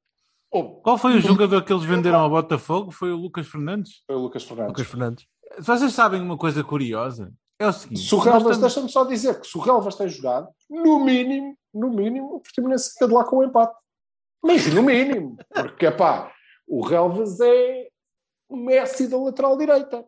Qual 0.84 0.98
foi 0.98 1.16
o 1.18 1.22
jogador 1.22 1.63
que 1.63 1.74
eles 1.74 1.84
venderam 1.84 2.20
ao 2.20 2.30
Botafogo? 2.30 2.92
Foi 2.92 3.12
o 3.12 3.16
Lucas 3.18 3.48
Fernandes? 3.48 4.04
foi 4.06 4.16
o 4.16 4.20
Lucas 4.20 4.44
Fernandes. 4.44 4.70
Lucas 4.72 4.88
Fernandes. 4.88 5.26
Vocês 5.60 5.94
sabem 5.94 6.22
uma 6.22 6.38
coisa 6.38 6.63
curiosa? 6.63 7.32
É 7.60 7.68
o 7.68 7.74
seguinte. 7.74 8.02
Se 8.08 8.13
o 8.16 8.20
Relvas, 8.20 8.42
estamos- 8.42 8.60
deixa-me 8.62 8.89
só 8.89 9.04
dizer 9.06 9.39
que 9.39 9.48
se 9.48 9.58
o 9.58 9.62
Relvas 9.62 9.96
tem 9.96 10.08
jogado, 10.10 10.48
no 10.70 11.04
mínimo, 11.04 11.56
no 11.74 11.89
mínimo, 11.89 12.36
o 12.36 12.39
Portimonense 12.39 12.92
fica 12.94 13.08
de 13.08 13.13
lá 13.13 13.24
com 13.24 13.38
o 13.38 13.44
empate. 13.44 13.76
Mas 14.44 14.66
no 14.74 14.84
mínimo, 14.84 15.38
porque 15.54 15.89
pá, 15.92 16.32
o 16.68 16.82
Relvas 16.86 17.39
é 17.39 17.88
o 18.50 18.58
Messi 18.58 19.08
da 19.08 19.18
lateral 19.18 19.58
direita. 19.58 20.04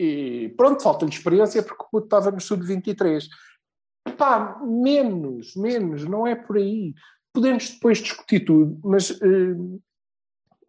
E 0.00 0.54
pronto, 0.56 0.82
falta-lhe 0.82 1.10
experiência 1.10 1.62
porque 1.62 1.82
o 1.84 1.88
puto 1.90 2.06
estava 2.06 2.30
no 2.30 2.40
sub-23. 2.40 3.24
Pá, 4.16 4.58
menos, 4.64 5.54
menos, 5.56 6.04
não 6.04 6.26
é 6.26 6.34
por 6.34 6.56
aí. 6.56 6.94
Podemos 7.32 7.70
depois 7.70 7.98
discutir 7.98 8.40
tudo, 8.44 8.80
mas 8.82 9.10
eh, 9.10 9.78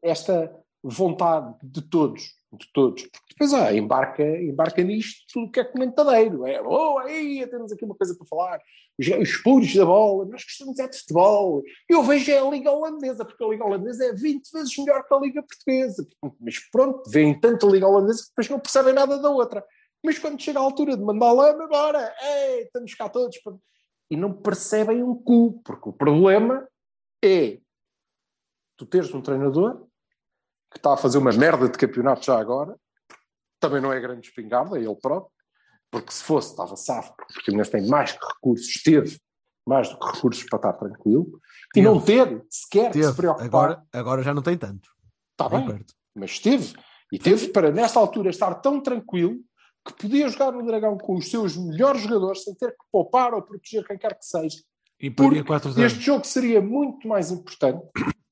esta 0.04 0.54
vontade 0.84 1.56
de 1.64 1.82
todos, 1.82 2.24
de 2.54 2.72
todos, 2.74 3.04
porque 3.04 3.30
depois 3.32 3.54
ah, 3.54 3.74
embarca, 3.74 4.24
embarca 4.24 4.82
nisto 4.84 5.26
tudo 5.32 5.48
o 5.48 5.52
que 5.52 5.60
é 5.60 5.64
comentadeiro. 5.64 6.46
É, 6.48 6.62
oh, 6.62 6.98
aí 7.00 7.46
temos 7.48 7.72
aqui 7.72 7.86
uma 7.86 7.96
coisa 7.96 8.16
para 8.16 8.28
falar. 8.28 8.60
Os, 8.98 9.08
os 9.08 9.38
puros 9.42 9.74
da 9.74 9.86
bola, 9.86 10.26
nós 10.26 10.44
gostamos 10.44 10.80
é 10.80 10.88
de 10.88 10.98
futebol. 10.98 11.64
Eu 11.88 12.04
vejo 12.04 12.32
é 12.32 12.40
a 12.40 12.50
Liga 12.50 12.72
Holandesa, 12.72 13.26
porque 13.26 13.44
a 13.44 13.48
Liga 13.48 13.66
Holandesa 13.66 14.06
é 14.06 14.14
20 14.14 14.50
vezes 14.52 14.78
melhor 14.78 15.04
que 15.06 15.14
a 15.14 15.20
Liga 15.20 15.44
Portuguesa. 15.44 16.08
Mas 16.40 16.60
pronto, 16.72 17.10
veem 17.10 17.40
tanto 17.40 17.68
a 17.68 17.72
Liga 17.72 17.88
Holandesa 17.88 18.24
que 18.24 18.30
depois 18.30 18.50
não 18.50 18.60
percebem 18.60 18.94
nada 18.94 19.18
da 19.20 19.30
outra. 19.30 19.64
Mas 20.04 20.18
quando 20.18 20.42
chega 20.42 20.60
a 20.60 20.64
altura 20.64 20.96
de 20.96 21.04
mandar 21.04 21.32
lama, 21.34 21.68
bora, 21.68 22.14
ei, 22.22 22.64
estamos 22.64 22.94
cá 22.96 23.10
todos. 23.10 23.38
para- 23.40 23.58
E 24.10 24.18
não 24.18 24.34
percebem 24.34 25.04
um 25.04 25.16
cu, 25.16 25.62
porque 25.64 25.90
o 25.90 25.94
problema 25.94 26.68
é 27.24 27.60
tu 28.76 28.86
teres 28.86 29.14
um 29.14 29.22
treinador 29.22 29.86
que 30.72 30.78
está 30.78 30.94
a 30.94 30.98
fazer 30.98 31.18
uma 31.18 31.32
merda 31.32 31.68
de 31.68 31.78
campeonato 31.78 32.26
já 32.26 32.40
agora, 32.40 32.76
também 33.60 33.82
não 33.82 33.92
é 33.92 34.00
grande 34.00 34.28
espingarda, 34.28 34.78
é 34.78 34.84
ele 34.84 34.96
próprio, 34.96 35.32
porque 35.92 36.12
se 36.12 36.24
fosse, 36.24 36.52
estava 36.52 36.76
safo, 36.76 37.14
porque 37.18 37.32
o 37.32 37.36
Portimonense 37.36 37.72
tem 37.72 37.88
mais 37.88 38.12
que 38.14 38.26
recursos, 38.26 38.82
teve 38.84 39.20
mais 39.68 39.90
do 39.90 40.00
que 40.00 40.06
recursos 40.06 40.44
para 40.44 40.58
estar 40.58 40.74
tranquilo, 40.74 41.40
e 41.72 41.74
Teve. 41.74 41.86
não 41.88 42.02
ter 42.02 42.46
sequer 42.50 42.92
que 42.92 42.98
se 43.00 43.04
Teve. 43.06 43.16
preocupar. 43.16 43.46
Agora, 43.48 43.84
agora 43.92 44.24
já 44.24 44.34
não 44.34 44.42
tem 44.42 44.58
tanto. 44.58 44.90
está 45.32 45.50
bem, 45.50 45.66
perto. 45.66 45.94
mas 46.16 46.40
teve. 46.40 46.74
E 47.12 47.20
teve 47.20 47.50
para, 47.50 47.72
nesta 47.72 48.00
altura, 48.00 48.30
estar 48.30 48.54
tão 48.56 48.80
tranquilo 48.82 49.40
que 49.94 50.02
podia 50.02 50.28
jogar 50.30 50.52
no 50.52 50.66
Dragão 50.66 50.98
com 50.98 51.16
os 51.16 51.30
seus 51.30 51.58
melhores 51.58 52.02
jogadores 52.02 52.44
sem 52.44 52.54
ter 52.56 52.72
que 52.72 52.86
poupar 52.92 53.34
ou 53.34 53.42
proteger 53.42 53.86
quem 53.86 53.98
quer 53.98 54.18
que 54.18 54.26
seja. 54.26 54.60
E 55.00 55.10
Porque 55.10 55.44
4 55.44 55.72
0 55.72 55.88
Este 55.88 56.00
jogo 56.00 56.26
seria 56.26 56.62
muito 56.62 57.08
mais 57.08 57.32
importante, 57.32 57.82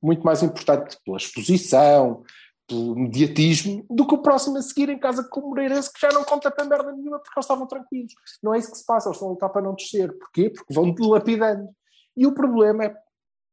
muito 0.01 0.23
mais 0.23 0.43
importante 0.43 0.97
pela 1.05 1.17
exposição, 1.17 2.23
pelo 2.67 2.95
mediatismo, 2.95 3.85
do 3.89 4.05
que 4.05 4.15
o 4.15 4.21
próximo 4.21 4.57
a 4.57 4.61
seguir 4.61 4.89
em 4.89 4.99
casa 4.99 5.23
com 5.23 5.39
o 5.39 5.49
Moreirense, 5.49 5.91
que 5.91 6.01
já 6.01 6.09
não 6.09 6.25
conta 6.25 6.51
para 6.51 6.65
merda 6.65 6.91
nenhuma 6.91 7.19
porque 7.19 7.37
eles 7.37 7.45
estavam 7.45 7.65
tranquilos. 7.65 8.13
Não 8.43 8.53
é 8.53 8.59
isso 8.59 8.71
que 8.71 8.77
se 8.77 8.85
passa, 8.85 9.07
eles 9.07 9.15
estão 9.15 9.29
a 9.29 9.31
lutar 9.31 9.49
para 9.49 9.61
não 9.61 9.73
descer. 9.73 10.11
Porquê? 10.17 10.49
Porque 10.49 10.73
vão 10.73 10.93
dilapidando. 10.93 11.69
E 12.15 12.27
o 12.27 12.33
problema 12.33 12.85
é 12.85 12.95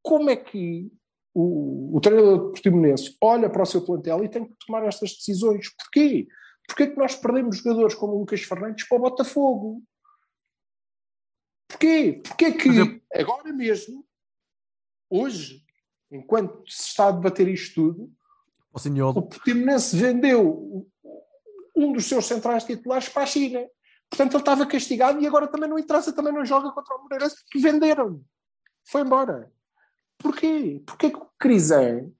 como 0.02 0.28
é 0.28 0.36
que 0.36 0.90
o, 1.32 1.96
o 1.96 2.00
treinador 2.00 2.38
de 2.38 2.44
Portimonense 2.50 3.16
olha 3.20 3.48
para 3.48 3.62
o 3.62 3.66
seu 3.66 3.82
plantel 3.82 4.24
e 4.24 4.28
tem 4.28 4.44
que 4.44 4.54
tomar 4.66 4.84
estas 4.84 5.12
decisões. 5.12 5.68
Porquê? 5.76 6.26
Porquê 6.66 6.86
que 6.88 6.96
nós 6.96 7.14
perdemos 7.14 7.58
jogadores 7.58 7.94
como 7.94 8.14
o 8.14 8.18
Lucas 8.20 8.42
Fernandes 8.42 8.86
para 8.88 8.96
o 8.96 9.00
Botafogo? 9.00 9.82
Porquê? 11.68 12.20
Porquê 12.24 12.52
que 12.52 12.68
eu- 12.68 13.00
agora 13.14 13.52
mesmo, 13.52 14.04
hoje, 15.10 15.64
enquanto 16.10 16.62
se 16.70 16.88
está 16.88 17.08
a 17.08 17.12
debater 17.12 17.48
isto 17.48 17.74
tudo, 17.74 18.12
O 18.72 19.18
o 19.18 19.22
Portimonense 19.22 19.96
vendeu 19.96 20.90
um 21.76 21.92
dos 21.92 22.06
seus 22.06 22.26
centrais 22.26 22.64
titulares 22.64 23.08
para 23.08 23.22
a 23.22 23.26
China. 23.26 23.64
Portanto, 24.10 24.32
ele 24.34 24.42
estava 24.42 24.66
castigado 24.66 25.20
e 25.20 25.26
agora 25.26 25.46
também 25.46 25.68
não 25.70 25.78
interessa, 25.78 26.12
também 26.12 26.32
não 26.32 26.44
joga 26.44 26.72
contra 26.72 26.96
o 26.96 27.02
Moreirense, 27.02 27.36
porque 27.44 27.58
venderam. 27.60 28.24
Foi 28.84 29.02
embora. 29.02 29.52
Porquê? 30.18 30.82
Porquê 30.86 31.10
que 31.10 31.16
o 31.16 31.30
Crisan, 31.38 32.10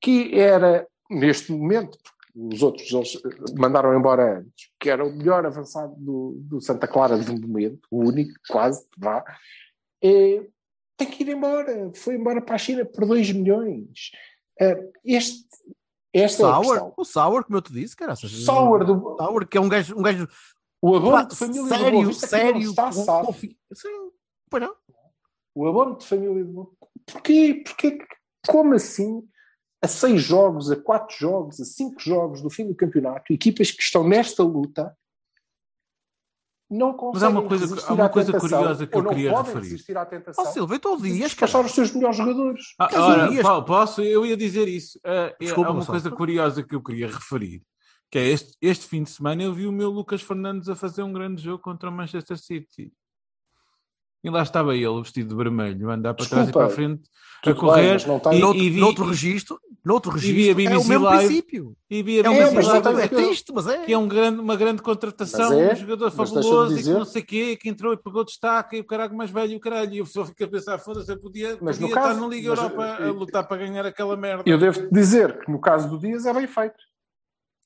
que 0.00 0.38
era, 0.38 0.88
neste 1.10 1.50
momento, 1.52 1.98
os 2.34 2.62
outros 2.62 2.90
eles 2.92 3.20
mandaram 3.56 3.96
embora 3.96 4.38
antes, 4.40 4.70
que 4.80 4.90
era 4.90 5.04
o 5.04 5.12
melhor 5.12 5.46
avançado 5.46 5.94
do, 5.96 6.34
do 6.40 6.60
Santa 6.60 6.88
Clara 6.88 7.16
de 7.18 7.30
momento, 7.40 7.86
o 7.90 8.04
único, 8.08 8.34
quase, 8.48 8.86
vá, 8.98 9.24
é, 10.02 10.44
tem 10.96 11.08
que 11.10 11.22
ir 11.22 11.28
embora. 11.30 11.90
Foi 11.94 12.14
embora 12.14 12.40
para 12.42 12.54
a 12.56 12.58
China 12.58 12.84
por 12.84 13.06
2 13.06 13.32
milhões. 13.32 14.10
Eh, 14.60 14.90
este, 15.04 15.44
esta 16.12 16.42
é 16.42 16.46
a 16.46 16.50
Sauer, 16.52 16.68
questão. 16.70 16.94
o 16.96 17.04
Sauer, 17.04 17.44
como 17.44 17.56
eu 17.58 17.62
te 17.62 17.72
disse, 17.72 17.96
cara. 17.96 18.14
Sauer 18.16 18.84
do, 18.84 19.16
Sauer, 19.16 19.48
que 19.48 19.56
é 19.58 19.60
um 19.60 19.68
gajo, 19.68 19.96
um 19.98 20.02
gajo 20.02 20.28
o 20.82 20.94
abono 20.96 21.12
pá, 21.12 21.22
de 21.24 21.36
família 21.36 21.62
do 21.62 21.68
Boa 21.68 21.78
sério, 21.82 22.06
Vista 22.08 22.26
não 22.26 22.30
sério. 22.30 22.60
está 23.00 23.24
confi- 23.24 23.58
Sim, 23.72 24.10
pois 24.50 24.62
não. 24.62 24.76
O 25.54 25.66
abono 25.66 25.96
de 25.96 26.06
família 26.06 26.44
do 26.44 26.52
Boa 26.52 26.70
Porquê? 27.06 27.62
Porquê? 27.66 27.98
Como 28.46 28.74
assim? 28.74 29.26
A 29.84 29.88
seis 29.88 30.22
jogos, 30.22 30.70
a 30.70 30.76
quatro 30.76 31.16
jogos, 31.18 31.60
a 31.60 31.64
cinco 31.64 32.00
jogos 32.00 32.40
do 32.40 32.48
fim 32.50 32.66
do 32.66 32.74
campeonato, 32.74 33.32
equipas 33.32 33.70
que 33.70 33.82
estão 33.82 34.06
nesta 34.06 34.42
luta 34.42 34.96
não 36.70 36.94
conseguem 36.94 37.12
Mas 37.12 37.22
há 37.22 37.28
uma 37.28 37.48
coisa- 37.48 37.86
há 37.88 37.92
uma 37.92 38.08
coisa 38.08 38.32
tentação, 38.32 38.58
curiosa 38.58 38.86
que 38.86 38.94
ou 38.96 39.00
eu 39.00 39.04
não 39.04 39.10
queria 39.14 39.42
referir. 39.42 39.84
Ó 40.38 40.44
Silva, 40.46 40.74
então 40.76 40.96
de 40.96 41.02
dias, 41.02 41.30
despachar 41.30 41.52
cara. 41.60 41.66
os 41.66 41.72
seus 41.74 41.92
melhores 41.92 42.16
jogadores. 42.16 42.64
Ah, 42.78 42.88
ora, 42.94 43.42
Paulo, 43.42 43.64
posso? 43.64 44.00
Eu 44.02 44.24
ia 44.26 44.36
dizer 44.36 44.66
isso. 44.66 44.98
É- 45.04 45.36
Desculpa, 45.38 45.70
há 45.70 45.72
uma 45.72 45.84
coisa 45.86 46.10
curiosa 46.10 46.62
que 46.62 46.74
eu 46.74 46.82
queria 46.82 47.06
referir, 47.06 47.62
que 48.10 48.18
é 48.18 48.26
este, 48.28 48.56
este 48.60 48.86
fim 48.88 49.02
de 49.02 49.10
semana 49.10 49.42
eu 49.42 49.52
vi 49.52 49.66
o 49.66 49.72
meu 49.72 49.90
Lucas 49.90 50.22
Fernandes 50.22 50.68
a 50.68 50.74
fazer 50.74 51.02
um 51.02 51.12
grande 51.12 51.42
jogo 51.42 51.62
contra 51.62 51.90
o 51.90 51.92
Manchester 51.92 52.38
City. 52.38 52.92
E 54.24 54.30
lá 54.30 54.42
estava 54.42 54.74
ele, 54.74 55.02
vestido 55.02 55.28
de 55.28 55.34
vermelho, 55.36 55.90
a 55.90 55.94
andar 55.94 56.14
para 56.14 56.24
trás 56.26 56.44
e 56.44 56.46
Desculpa, 56.46 56.66
para 56.66 56.72
a 56.72 56.74
frente, 56.74 57.02
a 57.42 57.46
bem, 57.50 57.54
correr, 57.54 57.92
mas 57.92 58.06
não 58.06 58.18
tem- 58.18 58.38
e- 58.38 58.40
Noutro, 58.40 58.62
e 58.62 58.70
vi- 58.70 58.80
noutro 58.80 59.04
registro, 59.04 59.60
noutro 59.84 60.12
vi 60.12 60.18
a 60.18 60.20
registro, 60.22 60.48
é 60.48 60.52
o 60.52 60.56
BBC 60.56 60.88
mesmo 60.88 61.04
Live. 61.04 61.26
princípio. 61.26 61.76
e 61.90 62.02
vi 62.02 62.20
a 62.20 62.24
É 62.24 62.30
o 62.30 62.32
É, 62.32 62.80
tem- 62.80 63.00
é 63.00 63.08
triste, 63.08 63.52
mas 63.54 63.66
é. 63.66 63.84
que 63.84 63.92
é 63.92 63.98
um 63.98 64.08
grande, 64.08 64.40
uma 64.40 64.56
grande 64.56 64.80
contratação, 64.80 65.52
é, 65.52 65.74
um 65.74 65.76
jogador 65.76 66.10
fabuloso 66.10 66.78
e 66.78 66.82
que 66.82 66.88
não 66.88 67.04
sei 67.04 67.20
o 67.20 67.26
quê, 67.26 67.56
que 67.60 67.68
entrou 67.68 67.92
e 67.92 67.98
pegou 67.98 68.24
destaque 68.24 68.76
e 68.78 68.80
o 68.80 68.84
caralho 68.84 69.14
mais 69.14 69.30
velho 69.30 69.52
e 69.52 69.56
o 69.56 69.60
caralho. 69.60 69.92
E 69.92 69.98
eu 69.98 70.06
só 70.06 70.24
fico 70.24 70.42
a 70.42 70.48
pensar, 70.48 70.78
foda-se, 70.78 71.12
eu 71.12 71.20
podia, 71.20 71.50
Mas 71.60 71.76
podia 71.76 71.80
no 71.80 71.86
estar 71.88 72.00
caso- 72.00 72.20
na 72.22 72.26
Liga 72.26 72.48
mas, 72.50 72.58
Europa 72.58 72.96
eh, 73.00 73.08
a 73.08 73.12
lutar 73.12 73.46
para 73.46 73.58
ganhar 73.58 73.84
aquela 73.84 74.16
merda. 74.16 74.42
Eu 74.46 74.56
devo 74.58 74.88
dizer 74.90 75.38
que 75.44 75.52
no 75.52 75.60
caso 75.60 75.86
do 75.90 75.98
Dias 75.98 76.24
é 76.24 76.32
bem 76.32 76.46
feito. 76.46 76.76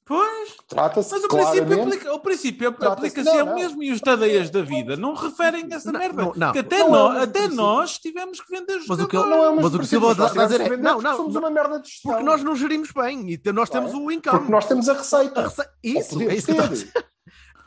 Pois, 0.09 0.57
Trata-se 0.67 1.13
mas 1.13 1.23
o 1.25 1.29
princípio, 1.29 1.83
aplica, 1.83 2.15
o 2.15 2.19
princípio 2.21 2.69
aplica-se 2.69 3.29
não, 3.31 3.41
ao 3.41 3.47
não. 3.47 3.55
mesmo 3.57 3.83
e 3.83 3.93
os 3.93 4.01
tadeias 4.01 4.49
da 4.49 4.63
vida 4.63 4.97
não 4.97 5.13
referem 5.15 5.69
a 5.71 5.77
essa 5.77 5.93
Não, 5.93 6.01
merda. 6.01 6.23
não, 6.23 6.33
não. 6.35 6.53
que 6.53 6.59
até, 6.61 6.79
Não 6.79 7.13
é 7.15 7.23
até 7.25 7.49
nós 7.49 7.99
tivemos 7.99 8.41
que 8.41 8.51
vender 8.51 8.81
Mas 8.89 8.99
o 9.01 9.07
que 9.07 9.15
ele- 9.15 9.27
Não 9.29 9.45
é 9.45 9.63
Mas 9.63 9.75
o 9.75 9.79
que 9.79 9.87
Silva 9.87 10.13
está 10.13 10.25
a 10.43 10.47
dizer 10.47 10.61
é- 10.63 10.77
não, 10.79 11.03
não, 11.03 11.15
somos 11.17 11.35
não. 11.35 11.43
uma 11.43 11.51
merda 11.51 11.79
de 11.79 11.89
gestão. 11.91 12.11
Porque 12.13 12.25
nós 12.25 12.43
não 12.43 12.57
gerimos 12.57 12.91
bem 12.91 13.31
e 13.33 13.37
te- 13.37 13.53
nós 13.53 13.69
temos 13.69 13.93
é? 13.93 13.97
o 13.97 14.11
income. 14.11 14.39
Porque 14.39 14.51
nós 14.53 14.67
temos 14.67 14.89
a 14.89 14.95
receita. 14.95 15.41
A 15.41 15.43
rece- 15.45 15.69
Isso, 15.85 16.23
é 16.23 16.35
isso 16.35 16.47
que 16.47 16.53
eu. 16.53 17.03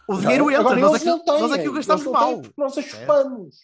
O 0.07 0.17
dinheiro 0.19 0.45
Não 0.45 0.49
é? 0.49 0.53
entra, 0.55 0.65
Agora, 0.65 0.79
nós 0.81 0.95
aqui, 0.95 1.05
não 1.05 1.23
têm, 1.23 1.41
nós 1.41 1.51
aqui 1.51 1.69
o 1.69 1.73
gastamos 1.73 2.03
mal. 2.05 2.41
nós 2.57 2.75
a 2.77 2.81
chupamos, 2.81 3.55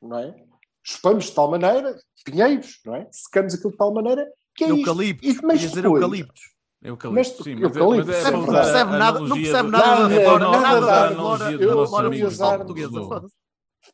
não 0.00 0.18
é? 0.18 0.34
Chupamos 0.82 1.24
de 1.26 1.32
tal 1.32 1.50
maneira, 1.50 1.94
pinheiros, 2.24 2.80
não 2.86 2.94
é? 2.94 3.06
Secamos 3.12 3.52
aquilo 3.54 3.72
de 3.72 3.76
tal 3.76 3.92
maneira 3.92 4.26
que 4.54 4.64
é 4.64 4.68
isto. 4.68 4.78
Eucaliptos, 4.78 5.28
E, 5.28 5.38
mas 5.44 5.60
depois, 5.60 5.84
eucaliptos. 6.02 6.55
Eucalipto, 6.82 7.14
Mas- 7.14 7.44
sim, 7.44 7.54
mas, 7.56 7.76
é- 7.76 7.80
eucalipto, 7.80 8.06
mas 8.06 8.26
é 8.26 8.30
não 8.30 8.46
percebe 8.46 8.90
nada- 8.92 9.20
não 9.20 9.36
percebe 9.36 9.62
do- 9.62 9.70
nada 9.72 10.08
da- 10.08 10.14
é 10.14 10.24
para 10.24 10.38
nada 10.38 10.56
usar 10.58 10.60
da- 10.74 10.80
nada 10.80 11.06
analogia 11.08 11.66
nossos 11.74 11.92
eu- 11.92 12.06
amigos 12.06 12.40
eu- 12.40 12.64
do- 12.64 12.74
do, 12.74 13.30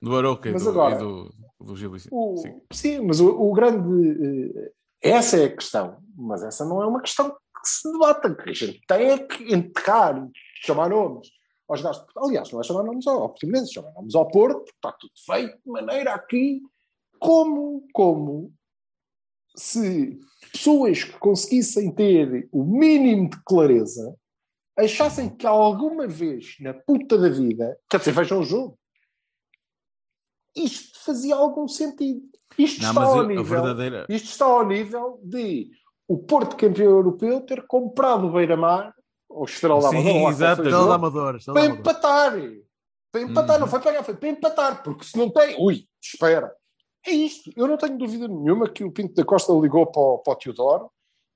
do 0.02 0.16
Aroca 0.16 0.48
e 0.48 0.52
do, 0.52 0.58
e 0.90 0.94
do, 0.98 1.34
do 1.60 1.76
Gil 1.76 1.92
Sim. 2.72 3.00
mas 3.06 3.20
o, 3.20 3.28
grande. 3.52 4.50
eh, 4.56 4.72
essa 5.02 5.36
é 5.38 5.44
a 5.44 5.54
questão. 5.56 5.98
Mas 6.16 6.42
essa 6.42 6.64
não 6.64 6.82
é 6.82 6.86
uma 6.86 7.00
questão 7.00 7.30
que 7.30 7.36
se 7.68 7.90
debata. 7.92 8.34
Que 8.34 8.50
a 8.50 8.52
gente 8.52 8.80
tem 8.86 9.10
é 9.10 9.18
que 9.18 9.54
enterrar, 9.54 10.28
chamar 10.64 10.90
nomes. 10.90 11.28
Aliás, 12.16 12.50
não 12.52 12.60
é 12.60 12.64
chamar 12.64 12.82
nomes 12.82 13.06
ao, 13.06 13.28
português, 13.30 13.62
é 13.70 13.72
chamar 13.72 13.92
nomes 13.92 14.14
ao 14.14 14.28
Porto, 14.28 14.56
porque 14.58 14.72
está 14.72 14.92
tudo 14.92 15.12
feito 15.24 15.56
de 15.64 15.70
maneira 15.72 16.12
aqui. 16.12 16.60
Como, 17.18 17.86
como 17.94 18.52
se 19.56 20.18
pessoas 20.52 21.04
que 21.04 21.18
conseguissem 21.18 21.92
ter 21.94 22.48
o 22.52 22.64
mínimo 22.64 23.30
de 23.30 23.36
clareza 23.44 24.14
achassem 24.78 25.28
que 25.28 25.46
alguma 25.46 26.06
vez 26.06 26.56
na 26.60 26.72
puta 26.74 27.16
da 27.18 27.28
vida, 27.28 27.78
quer 27.90 27.98
dizer, 27.98 28.12
vejam 28.12 28.40
o 28.40 28.44
jogo, 28.44 28.78
isto 30.54 30.98
fazia 31.04 31.34
algum 31.34 31.66
sentido. 31.66 32.22
Isto 32.58 32.82
Não, 32.82 32.90
está 32.90 33.02
ao 33.04 33.26
nível, 33.26 33.44
verdadeira. 33.44 34.06
isto 34.10 34.26
está 34.28 34.44
ao 34.44 34.66
nível 34.66 35.18
de 35.24 35.70
o 36.06 36.18
Porto 36.18 36.56
campeão 36.56 36.90
europeu 36.90 37.40
ter 37.40 37.66
comprado 37.66 38.26
o 38.26 38.32
Beira-Mar, 38.32 38.94
ou 39.28 39.44
Estrela 39.44 39.80
da 39.80 39.88
Sim, 39.88 39.96
Amadora, 39.96 40.12
ou 40.12 40.14
lá 40.16 40.20
qual 40.22 40.32
exato. 40.32 40.62
Estrela 40.62 40.86
de 40.86 40.92
Amador. 40.92 41.36
Estrela 41.36 41.54
para 41.54 41.64
Amador. 41.66 41.80
empatar. 41.80 42.32
Para 43.10 43.20
empatar, 43.22 43.54
Uhum. 43.56 43.60
não 43.60 43.68
foi 43.68 43.80
para 43.80 43.90
ganhar, 43.92 44.02
foi 44.04 44.14
para 44.16 44.28
empatar, 44.28 44.82
porque 44.82 45.04
se 45.04 45.16
não 45.16 45.30
tem, 45.30 45.56
ui, 45.58 45.86
espera. 46.02 46.54
É 47.06 47.10
isto. 47.10 47.50
Eu 47.56 47.66
não 47.66 47.76
tenho 47.76 47.98
dúvida 47.98 48.28
nenhuma 48.28 48.68
que 48.68 48.84
o 48.84 48.92
Pinto 48.92 49.14
da 49.14 49.24
Costa 49.24 49.52
ligou 49.52 49.86
para 49.86 50.00
o, 50.02 50.18
para 50.18 50.32
o 50.32 50.36
Teodoro 50.36 50.90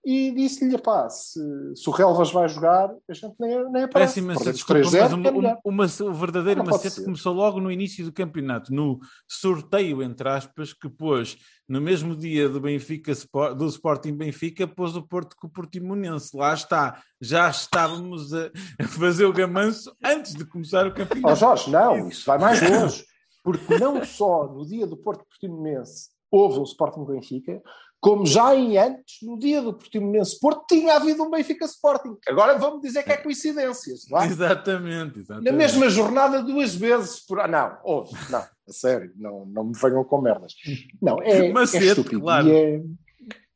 e 0.09 0.31
disse-lhe, 0.31 0.79
pá, 0.79 1.11
se, 1.11 1.41
se 1.75 1.89
o 1.89 1.93
Relvas 1.93 2.31
vai 2.31 2.49
jogar, 2.49 2.95
a 3.11 3.13
gente 3.13 3.35
nem, 3.41 3.51
nem 3.73 3.83
aparece. 3.83 3.89
Parece 3.93 4.21
imensa 4.21 4.39
Perdemos 4.45 4.59
desculpa, 4.59 4.81
3-0, 4.83 5.01
mas 5.03 5.13
uma, 5.13 5.29
é 5.29 5.33
melhor. 5.33 5.59
uma, 5.65 5.85
uma- 5.85 6.11
o 6.11 6.15
verdadeiro 6.15 6.63
pode 6.63 6.71
macete 6.77 7.05
começou 7.05 7.33
logo 7.33 7.61
no 7.61 7.73
início 7.73 8.05
do 8.05 8.13
campeonato, 8.13 8.73
no 8.73 9.01
sorteio, 9.29 10.05
entre 10.05 10.29
aspas, 10.29 10.73
que 10.73 10.89
pôs 10.89 11.37
no 11.69 11.81
mesmo 11.81 12.15
dia 12.15 12.49
do 12.49 12.61
Benfica 12.61 13.13
do 13.57 13.67
Sporting 13.67 14.13
Benfica, 14.13 14.65
pôs 14.69 14.95
o 14.95 15.03
Porto 15.03 15.35
com 15.37 15.49
o 15.49 15.51
Portimonense. 15.51 16.37
Lá 16.37 16.55
está, 16.55 17.03
já 17.21 17.51
estávamos 17.51 18.33
a 18.33 18.51
fazer 18.87 19.25
o 19.25 19.33
gamanço 19.33 19.93
antes 20.05 20.35
de 20.37 20.45
começar 20.45 20.87
o 20.87 20.91
Ó 20.91 20.93
campeonato. 20.93 21.35
Jorge, 21.35 21.69
não, 21.69 22.09
isso 22.09 22.25
vai 22.25 22.39
mais 22.39 22.63
longe. 22.63 23.05
Porque 23.47 23.79
não 23.79 24.05
só 24.05 24.49
no 24.49 24.67
dia 24.67 24.89
do 24.89 24.97
Porto 24.97 25.25
Portimonense 25.25 26.09
houve 26.33 26.59
um 26.59 26.65
Sporting 26.65 27.05
Benfica, 27.05 27.63
como 28.01 28.27
já 28.27 28.57
em 28.57 28.77
antes, 28.77 29.19
no 29.23 29.39
dia 29.39 29.63
do 29.63 29.73
Portimonense 29.73 30.39
Porto, 30.41 30.65
tinha 30.69 30.97
havido 30.97 31.23
um 31.23 31.31
Benfica 31.31 31.65
Sporting. 31.65 32.17
Agora 32.27 32.59
vamos 32.59 32.83
dizer 32.83 33.05
que 33.05 33.13
é 33.13 33.17
coincidência. 33.17 33.95
não 34.11 34.21
é? 34.21 34.27
Exatamente, 34.27 35.21
exatamente. 35.21 35.49
Na 35.49 35.57
mesma 35.57 35.89
jornada, 35.89 36.43
duas 36.43 36.75
vezes. 36.75 37.25
Por... 37.25 37.39
ah, 37.39 37.47
Não, 37.47 37.79
houve, 37.85 38.13
não, 38.31 38.41
a 38.41 38.73
sério, 38.73 39.13
não, 39.15 39.47
não 39.47 39.65
me 39.67 39.73
venham 39.81 40.03
com 40.03 40.21
merdas. 40.21 40.55
Não, 41.01 41.23
é, 41.23 41.47
é 41.47 41.53
Macete, 41.53 41.85
estúpido. 41.87 42.21
claro. 42.23 42.49
E 42.49 42.51
é, 42.51 42.83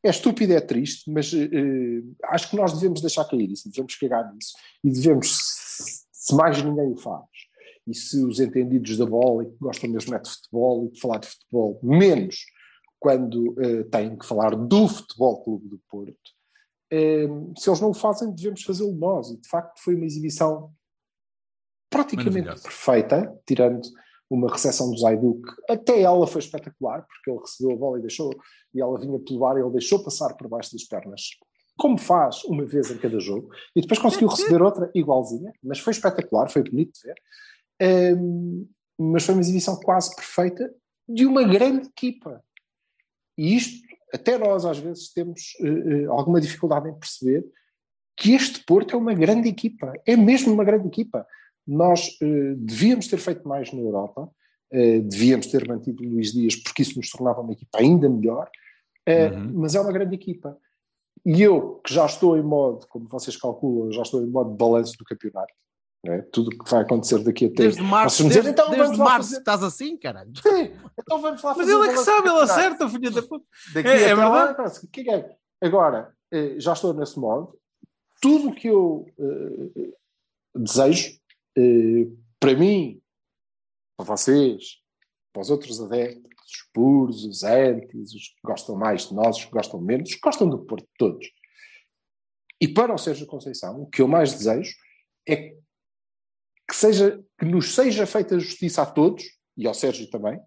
é 0.05 0.11
estúpido, 0.11 0.53
é 0.53 0.61
triste, 0.61 1.11
mas 1.11 1.33
eh, 1.35 2.03
acho 2.26 2.48
que 2.48 2.57
nós 2.57 2.72
devemos 2.74 3.00
deixar 3.00 3.24
cair 3.24 3.50
isso, 3.50 3.68
devemos 3.68 3.96
cagar 3.96 4.33
nisso 4.33 4.55
e 4.85 4.90
devemos, 4.90 5.37
se 6.12 6.35
mais 6.35 6.62
ninguém 6.62 6.92
o 6.92 6.96
faz, 6.96 7.24
e 7.90 7.94
se 7.94 8.24
os 8.24 8.40
entendidos 8.40 8.96
da 8.96 9.07
bola 9.07 9.42
e 9.42 9.46
que 9.46 9.59
gostam 9.59 9.90
mesmo 9.90 10.14
é 10.14 10.18
de 10.18 10.31
futebol 10.31 10.87
e 10.87 10.90
de 10.90 11.00
falar 11.00 11.18
de 11.18 11.29
futebol, 11.29 11.81
menos 11.83 12.46
quando 12.98 13.55
eh, 13.61 13.83
têm 13.85 14.16
que 14.16 14.26
falar 14.26 14.55
do 14.55 14.87
Futebol 14.87 15.42
Clube 15.42 15.68
do 15.68 15.81
Porto, 15.88 16.14
eh, 16.92 17.26
se 17.57 17.70
eles 17.70 17.81
não 17.81 17.90
o 17.90 17.94
fazem, 17.94 18.31
devemos 18.31 18.62
fazê-lo 18.62 18.92
nós. 18.92 19.31
E 19.31 19.40
de 19.40 19.48
facto 19.48 19.81
foi 19.83 19.94
uma 19.94 20.05
exibição 20.05 20.70
praticamente 21.88 22.62
perfeita, 22.62 23.35
tirando 23.46 23.81
uma 24.31 24.48
recepção 24.48 24.90
do 24.90 24.98
Zaidu, 24.98 25.40
que 25.42 25.72
até 25.72 26.00
ela 26.03 26.26
foi 26.26 26.40
espetacular, 26.40 27.05
porque 27.05 27.31
ele 27.31 27.40
recebeu 27.40 27.74
a 27.74 27.76
bola 27.76 27.98
e 27.98 28.03
deixou, 28.03 28.31
e 28.72 28.81
ela 28.81 28.98
vinha 28.98 29.18
pelo 29.18 29.44
ar 29.44 29.57
e 29.57 29.61
ele 29.61 29.70
deixou 29.70 30.05
passar 30.05 30.35
por 30.35 30.48
baixo 30.48 30.72
das 30.72 30.85
pernas, 30.85 31.22
como 31.76 31.98
faz 31.98 32.44
uma 32.44 32.64
vez 32.64 32.90
em 32.92 32.98
cada 32.98 33.18
jogo, 33.18 33.48
e 33.74 33.81
depois 33.81 33.98
conseguiu 33.98 34.29
receber 34.29 34.62
outra 34.62 34.88
igualzinha, 34.94 35.53
mas 35.62 35.81
foi 35.81 35.92
espetacular, 35.92 36.48
foi 36.48 36.62
bonito 36.62 36.92
de 36.92 37.09
ver. 37.09 37.16
Hum, 37.82 38.68
mas 38.98 39.24
foi 39.24 39.34
uma 39.34 39.40
exibição 39.40 39.76
quase 39.76 40.14
perfeita 40.14 40.72
de 41.08 41.24
uma 41.26 41.42
grande 41.42 41.88
equipa. 41.88 42.42
E 43.38 43.56
isto, 43.56 43.80
até 44.12 44.36
nós 44.36 44.64
às 44.66 44.78
vezes 44.78 45.12
temos 45.12 45.54
eh, 45.60 46.04
alguma 46.06 46.40
dificuldade 46.40 46.88
em 46.88 46.94
perceber 46.94 47.44
que 48.16 48.34
este 48.34 48.62
Porto 48.64 48.94
é 48.94 48.98
uma 48.98 49.14
grande 49.14 49.48
equipa, 49.48 49.92
é 50.06 50.14
mesmo 50.16 50.52
uma 50.52 50.64
grande 50.64 50.86
equipa. 50.88 51.26
Nós 51.66 52.18
eh, 52.20 52.54
devíamos 52.56 53.08
ter 53.08 53.16
feito 53.18 53.48
mais 53.48 53.72
na 53.72 53.80
Europa, 53.80 54.30
eh, 54.70 55.00
devíamos 55.00 55.46
ter 55.46 55.66
mantido 55.66 56.04
Luís 56.04 56.32
Dias, 56.32 56.54
porque 56.56 56.82
isso 56.82 56.98
nos 56.98 57.08
tornava 57.10 57.40
uma 57.40 57.52
equipa 57.52 57.78
ainda 57.78 58.08
melhor, 58.08 58.50
Uhum. 59.08 59.52
mas 59.54 59.74
é 59.74 59.80
uma 59.80 59.90
grande 59.90 60.14
equipa. 60.14 60.56
E 61.24 61.42
eu, 61.42 61.80
que 61.84 61.92
já 61.92 62.06
estou 62.06 62.36
em 62.36 62.42
modo, 62.42 62.86
como 62.88 63.08
vocês 63.08 63.36
calculam, 63.36 63.90
já 63.90 64.02
estou 64.02 64.22
em 64.22 64.26
modo 64.26 64.50
de 64.50 64.56
balanço 64.56 64.96
do 64.98 65.04
campeonato, 65.04 65.52
é? 66.06 66.22
tudo 66.32 66.48
o 66.48 66.58
que 66.64 66.70
vai 66.70 66.80
acontecer 66.82 67.22
daqui 67.22 67.46
a 67.46 67.48
Desde 67.50 67.82
março, 67.82 68.16
dizem, 68.22 68.30
desde, 68.42 68.50
então 68.50 68.70
desde 68.70 68.96
lá 68.96 69.04
março 69.04 69.28
fazer- 69.28 69.38
estás 69.38 69.62
assim, 69.62 69.96
caralho. 69.98 70.32
Sim, 70.40 70.72
então 70.98 71.20
vamos 71.20 71.42
lá 71.42 71.50
Mas 71.50 71.58
fazer 71.58 71.72
ele 71.72 71.88
é 71.88 71.92
que 71.92 71.98
sabe, 71.98 72.28
ele 72.28 72.38
acerta, 72.40 72.88
filha 72.88 73.10
da 73.10 73.22
puta. 73.22 73.44
Daqui 73.74 73.88
É- 73.88 73.92
é 74.02 74.04
até 74.06 74.14
lá, 74.14 74.30
verdade. 74.30 74.56
parece 74.56 74.86
que 74.88 75.04
caguei. 75.04 75.30
Agora, 75.62 76.14
eh, 76.32 76.54
já 76.58 76.72
estou 76.72 76.94
nesse 76.94 77.18
modo. 77.18 77.58
Tudo 78.22 78.48
o 78.48 78.54
que 78.54 78.68
eu 78.68 79.06
eh, 79.18 79.92
desejo, 80.54 81.18
eh, 81.58 82.06
para 82.38 82.54
mim, 82.54 83.00
para 83.96 84.06
vocês, 84.06 84.78
para 85.32 85.42
os 85.42 85.50
outros 85.50 85.80
adeptos, 85.82 86.30
os 86.46 86.70
puros, 86.72 87.24
os 87.24 87.44
antis, 87.44 88.14
os 88.14 88.28
que 88.28 88.40
gostam 88.42 88.74
mais 88.74 89.06
de 89.08 89.14
nós, 89.14 89.36
os 89.36 89.44
que 89.44 89.50
gostam 89.52 89.80
menos, 89.80 90.08
os 90.08 90.14
que 90.14 90.20
gostam 90.20 90.48
do 90.48 90.58
Porto, 90.64 90.88
todos. 90.98 91.26
E 92.60 92.66
para 92.68 92.92
o 92.94 92.98
Sérgio 92.98 93.26
Conceição, 93.26 93.80
o 93.82 93.86
que 93.86 94.02
eu 94.02 94.08
mais 94.08 94.32
desejo 94.32 94.74
é 95.26 95.36
que, 95.36 95.60
seja, 96.74 97.22
que 97.38 97.44
nos 97.44 97.74
seja 97.74 98.06
feita 98.06 98.38
justiça 98.38 98.83
a 98.83 98.87
todos, 98.87 99.24
e 99.56 99.66
ao 99.66 99.74
Sérgio 99.74 100.09
também, 100.11 100.40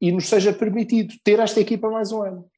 e 0.00 0.12
nos 0.12 0.28
seja 0.28 0.52
permitido 0.52 1.14
ter 1.24 1.38
esta 1.40 1.60
equipa 1.60 1.90
mais 1.90 2.12
um 2.12 2.22
ano. 2.22 2.50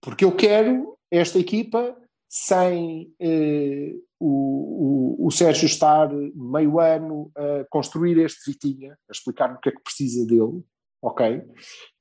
Porque 0.00 0.24
eu 0.24 0.34
quero 0.34 0.98
esta 1.10 1.38
equipa 1.38 1.96
sem 2.28 3.14
eh, 3.20 3.92
o, 4.18 5.18
o, 5.20 5.26
o 5.26 5.30
Sérgio 5.30 5.66
estar 5.66 6.10
meio 6.34 6.80
ano 6.80 7.30
a 7.36 7.64
construir 7.68 8.18
este 8.18 8.50
Vitinha, 8.50 8.92
a 9.08 9.12
explicar 9.12 9.52
o 9.52 9.60
que 9.60 9.68
é 9.68 9.72
que 9.72 9.82
precisa 9.82 10.26
dele, 10.26 10.64
ok? 11.02 11.42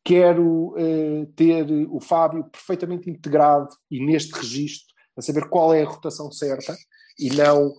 Quero 0.03 0.73
eh, 0.77 1.27
ter 1.35 1.65
o 1.89 1.99
Fábio 1.99 2.45
perfeitamente 2.45 3.09
integrado 3.09 3.69
e 3.89 4.03
neste 4.03 4.31
registro, 4.33 4.95
a 5.17 5.21
saber 5.21 5.49
qual 5.49 5.73
é 5.73 5.83
a 5.83 5.87
rotação 5.87 6.31
certa 6.31 6.75
e 7.19 7.29
não, 7.29 7.73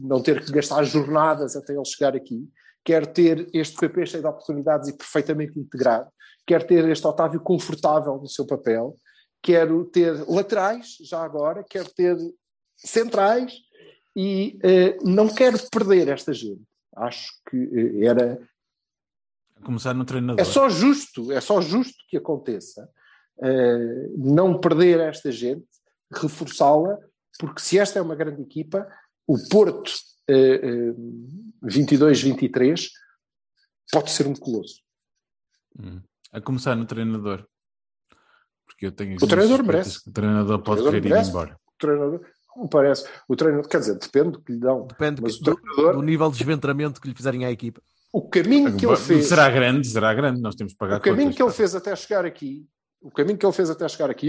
não 0.00 0.22
ter 0.22 0.44
que 0.44 0.52
gastar 0.52 0.84
jornadas 0.84 1.56
até 1.56 1.74
ele 1.74 1.84
chegar 1.84 2.14
aqui. 2.14 2.48
Quero 2.84 3.06
ter 3.06 3.48
este 3.52 3.76
PP 3.76 4.06
cheio 4.06 4.22
de 4.22 4.28
oportunidades 4.28 4.88
e 4.88 4.96
perfeitamente 4.96 5.58
integrado. 5.58 6.10
Quero 6.46 6.66
ter 6.66 6.86
este 6.88 7.06
Otávio 7.06 7.40
confortável 7.40 8.16
no 8.18 8.28
seu 8.28 8.46
papel. 8.46 8.96
Quero 9.42 9.84
ter 9.86 10.12
laterais, 10.28 10.96
já 11.00 11.22
agora. 11.22 11.64
Quero 11.68 11.88
ter 11.94 12.16
centrais. 12.76 13.52
E 14.14 14.58
eh, 14.62 14.96
não 15.02 15.28
quero 15.28 15.58
perder 15.70 16.08
esta 16.08 16.32
gente. 16.32 16.62
Acho 16.94 17.32
que 17.50 17.56
eh, 17.56 18.04
era 18.04 18.38
A 19.56 19.64
começar 19.64 19.94
no 19.94 20.04
treinador. 20.04 20.40
é 20.40 20.44
só 20.44 20.68
justo, 20.68 21.32
é 21.32 21.40
só 21.40 21.60
justo 21.60 21.96
que 22.08 22.16
aconteça 22.16 22.88
eh, 23.42 24.08
não 24.16 24.60
perder 24.60 25.00
esta 25.00 25.32
gente, 25.32 25.66
reforçá-la, 26.12 26.96
porque 27.38 27.60
se 27.60 27.78
esta 27.78 27.98
é 27.98 28.02
uma 28.02 28.14
grande 28.14 28.42
equipa, 28.42 28.86
o 29.26 29.36
Porto 29.48 29.92
eh, 30.28 30.60
eh, 30.62 30.94
22-23 31.64 32.88
pode 33.92 34.10
ser 34.10 34.26
um 34.26 34.34
colosso. 34.34 34.82
Hum. 35.78 36.00
A 36.32 36.40
começar 36.40 36.74
no 36.76 36.84
treinador. 36.86 37.46
Porque 38.66 38.86
eu 38.86 38.92
tenho 38.92 39.16
O 39.22 39.26
treinador 39.26 39.62
merece. 39.64 39.98
O 40.08 40.12
treinador 40.12 40.62
pode 40.62 40.82
treinador 40.82 40.92
querer 40.92 41.06
ir 41.06 41.10
merece. 41.10 41.30
embora. 41.30 41.56
O 41.66 41.72
treinador, 41.78 42.20
Me 42.56 42.68
parece. 42.68 43.08
O 43.28 43.36
treinador, 43.36 43.68
quer 43.68 43.80
dizer, 43.80 43.98
depende 43.98 44.30
do 44.32 44.42
que 44.42 44.52
lhe 44.52 44.58
dão. 44.60 44.86
Depende 44.86 45.20
Mas 45.22 45.38
do, 45.38 45.52
o 45.52 45.54
treinador- 45.56 45.96
do 45.96 46.02
nível 46.02 46.30
de 46.30 46.38
desventramento 46.38 47.00
que 47.00 47.08
lhe 47.08 47.14
fizerem 47.14 47.44
à 47.44 47.50
equipa. 47.50 47.82
O 48.12 48.28
caminho 48.28 48.76
que 48.76 48.86
ele 48.86 48.96
fez. 48.96 49.26
Será 49.26 49.50
grande, 49.50 49.88
será 49.88 50.14
grande, 50.14 50.40
nós 50.40 50.54
temos 50.54 50.72
que 50.72 50.78
pagar 50.78 50.98
O 50.98 51.00
caminho 51.00 51.24
contas. 51.24 51.36
que 51.36 51.42
ele 51.42 51.52
fez 51.52 51.74
até 51.74 51.94
chegar 51.96 52.24
aqui, 52.24 52.64
o 53.00 53.10
caminho 53.10 53.36
que 53.36 53.44
ele 53.44 53.52
fez 53.52 53.68
até 53.70 53.88
chegar 53.88 54.08
aqui, 54.08 54.28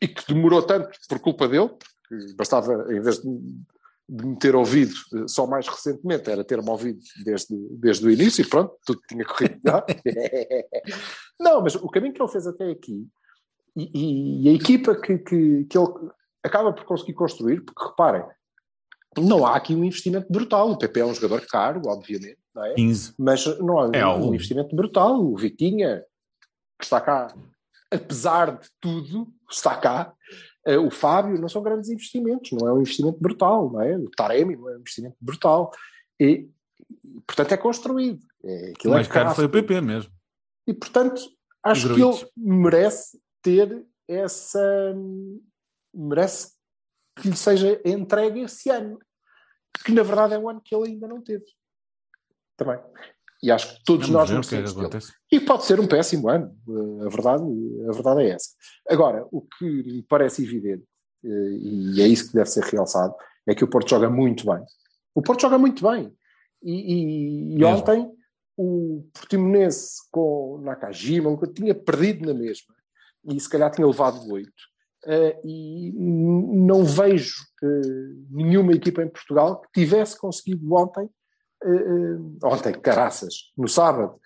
e 0.00 0.08
que 0.08 0.26
demorou 0.32 0.62
tanto 0.62 0.88
por 1.08 1.20
culpa 1.20 1.46
dele, 1.46 1.70
bastava, 2.36 2.92
em 2.92 3.00
vez 3.00 3.20
de, 3.22 3.28
de 4.08 4.26
me 4.26 4.36
ter 4.38 4.54
ouvido 4.54 4.94
eh, 5.14 5.24
só 5.28 5.46
mais 5.46 5.66
recentemente, 5.66 6.30
era 6.30 6.44
ter-me 6.44 6.68
ouvido 6.68 7.00
desde, 7.24 7.56
desde 7.78 8.06
o 8.06 8.10
início 8.10 8.42
e 8.42 8.48
pronto, 8.48 8.74
tudo 8.84 9.00
tinha 9.08 9.24
corrido 9.24 9.58
melhor. 9.64 9.84
Não, 11.40 11.62
mas 11.62 11.74
o 11.74 11.88
caminho 11.88 12.14
que 12.14 12.22
ele 12.22 12.30
fez 12.30 12.46
até 12.46 12.70
aqui, 12.70 13.06
e, 13.76 13.90
e- 13.94 14.42
e 14.44 14.48
a 14.50 14.52
equipa 14.52 14.94
que, 14.94 15.18
que, 15.18 15.64
que 15.64 15.78
ele 15.78 15.88
acaba 16.44 16.72
por 16.72 16.84
conseguir 16.84 17.14
construir, 17.14 17.60
porque 17.62 17.84
reparem, 17.84 18.24
não 19.18 19.46
há 19.46 19.56
aqui 19.56 19.74
um 19.74 19.84
investimento 19.84 20.26
brutal. 20.30 20.70
O 20.72 20.76
PP 20.78 21.00
é 21.00 21.04
um 21.06 21.14
jogador 21.14 21.46
caro, 21.46 21.80
obviamente, 21.86 22.38
não 22.54 22.64
é? 22.64 22.74
15. 22.74 23.14
Mas 23.18 23.44
não 23.60 23.78
há 23.78 23.90
É 23.96 24.04
um 24.04 24.10
algum. 24.10 24.34
investimento 24.34 24.74
brutal. 24.74 25.20
O 25.24 25.36
Vitinha, 25.36 26.04
que 26.78 26.84
está 26.84 27.00
cá, 27.00 27.32
apesar 27.92 28.58
de 28.58 28.68
tudo, 28.80 29.28
está 29.48 29.76
cá. 29.76 30.12
Eh, 30.66 30.78
O 30.78 30.90
Fábio 30.90 31.40
não 31.40 31.48
são 31.48 31.62
grandes 31.62 31.90
investimentos, 31.90 32.52
não 32.52 32.68
é 32.68 32.72
um 32.72 32.80
investimento 32.80 33.18
brutal, 33.20 33.70
não 33.70 33.80
é? 33.80 33.96
O 33.96 34.10
Taremi 34.10 34.56
não 34.56 34.68
é 34.68 34.76
um 34.76 34.80
investimento 34.80 35.16
brutal. 35.20 35.70
E, 36.20 36.48
portanto, 37.26 37.52
é 37.52 37.56
construído. 37.56 38.24
É, 38.42 38.68
O 38.68 38.72
aquilo 38.72 38.94
mais 38.94 39.06
é 39.08 39.10
caro 39.10 39.34
foi 39.34 39.44
o 39.44 39.50
PP 39.50 39.80
mesmo. 39.80 40.12
E, 40.66 40.72
portanto, 40.72 41.22
acho 41.62 41.94
que 41.94 42.00
ele 42.00 42.30
merece 42.36 43.20
ter 43.42 43.84
essa. 44.08 44.94
merece 45.94 46.52
que 47.16 47.28
lhe 47.28 47.36
seja 47.36 47.80
entregue 47.84 48.40
esse 48.40 48.70
ano. 48.70 48.98
Que, 49.84 49.92
na 49.92 50.02
verdade, 50.02 50.34
é 50.34 50.38
um 50.38 50.48
ano 50.48 50.60
que 50.60 50.74
ele 50.74 50.90
ainda 50.90 51.08
não 51.08 51.20
teve. 51.20 51.44
Também. 52.56 52.78
E 53.44 53.50
acho 53.50 53.74
que 53.76 53.84
todos 53.84 54.08
Vamos 54.08 54.14
nós 54.20 54.28
que 54.28 54.32
é 54.32 54.58
merecemos 54.58 54.72
dele. 54.74 54.86
acontece. 54.86 55.12
E 55.30 55.40
pode 55.40 55.64
ser 55.66 55.78
um 55.80 55.86
péssimo 55.86 56.28
ano, 56.30 56.56
eh, 57.02 57.06
a 57.06 57.08
verdade, 57.10 57.44
a 57.88 57.92
verdade 57.92 58.22
é 58.22 58.28
essa. 58.30 58.48
Agora, 58.88 59.26
o 59.30 59.42
que 59.42 59.64
me 59.64 60.02
parece 60.02 60.42
evidente, 60.42 60.84
eh, 61.24 61.28
e 61.60 62.00
é 62.00 62.06
isso 62.08 62.28
que 62.28 62.34
deve 62.34 62.48
ser 62.48 62.64
realçado, 62.64 63.14
é 63.46 63.54
que 63.54 63.62
o 63.62 63.68
Porto 63.68 63.90
joga 63.90 64.08
muito 64.08 64.46
bem. 64.46 64.62
O 65.14 65.20
Porto 65.20 65.42
joga 65.42 65.58
muito 65.58 65.82
bem. 65.86 66.10
E, 66.62 66.72
e- 66.72 67.58
e 67.58 67.64
ontem 67.64 68.10
o 68.56 69.06
Portimonense 69.12 69.96
com 70.10 70.60
Nakajima 70.62 71.36
tinha 71.54 71.74
perdido 71.74 72.24
na 72.26 72.32
mesma 72.32 72.74
e 73.26 73.38
se 73.38 73.48
calhar 73.50 73.70
tinha 73.70 73.86
levado 73.86 74.26
oito. 74.32 74.50
Eh, 75.06 75.38
e 75.44 75.92
não 75.94 76.82
vejo 76.82 77.34
nenhuma 78.30 78.72
equipa 78.72 79.02
em 79.02 79.08
Portugal 79.10 79.60
que 79.60 79.80
tivesse 79.82 80.18
conseguido 80.18 80.72
ontem 80.74 81.06
ontem, 82.42 82.72
caraças, 82.80 83.52
no 83.56 83.68
sábado, 83.68 84.20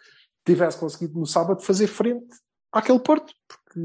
tivesse 0.45 0.79
conseguido 0.79 1.19
no 1.19 1.27
sábado 1.27 1.63
fazer 1.63 1.87
frente 1.87 2.35
àquele 2.73 3.01
Porto, 3.01 3.33
porque 3.47 3.81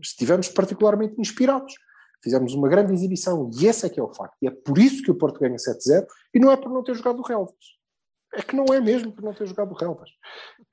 estivemos 0.00 0.48
particularmente 0.48 1.14
inspirados. 1.18 1.74
Fizemos 2.22 2.52
uma 2.54 2.68
grande 2.68 2.92
exibição 2.92 3.50
e 3.54 3.66
esse 3.66 3.86
é 3.86 3.88
que 3.88 4.00
é 4.00 4.02
o 4.02 4.12
facto. 4.12 4.36
E 4.42 4.48
é 4.48 4.50
por 4.50 4.78
isso 4.78 5.02
que 5.02 5.10
o 5.10 5.14
Porto 5.14 5.38
ganha 5.38 5.56
7-0 5.56 6.06
e 6.34 6.40
não 6.40 6.50
é 6.50 6.56
por 6.56 6.72
não 6.72 6.82
ter 6.82 6.94
jogado 6.94 7.20
o 7.20 7.22
Relvas. 7.22 7.78
É 8.34 8.42
que 8.42 8.56
não 8.56 8.64
é 8.72 8.80
mesmo 8.80 9.12
por 9.12 9.22
não 9.22 9.32
ter 9.32 9.46
jogado 9.46 9.72
o 9.72 9.76
Relvas. 9.76 10.10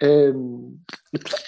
Hum, 0.03 0.78
e, 1.13 1.20
portanto, 1.20 1.43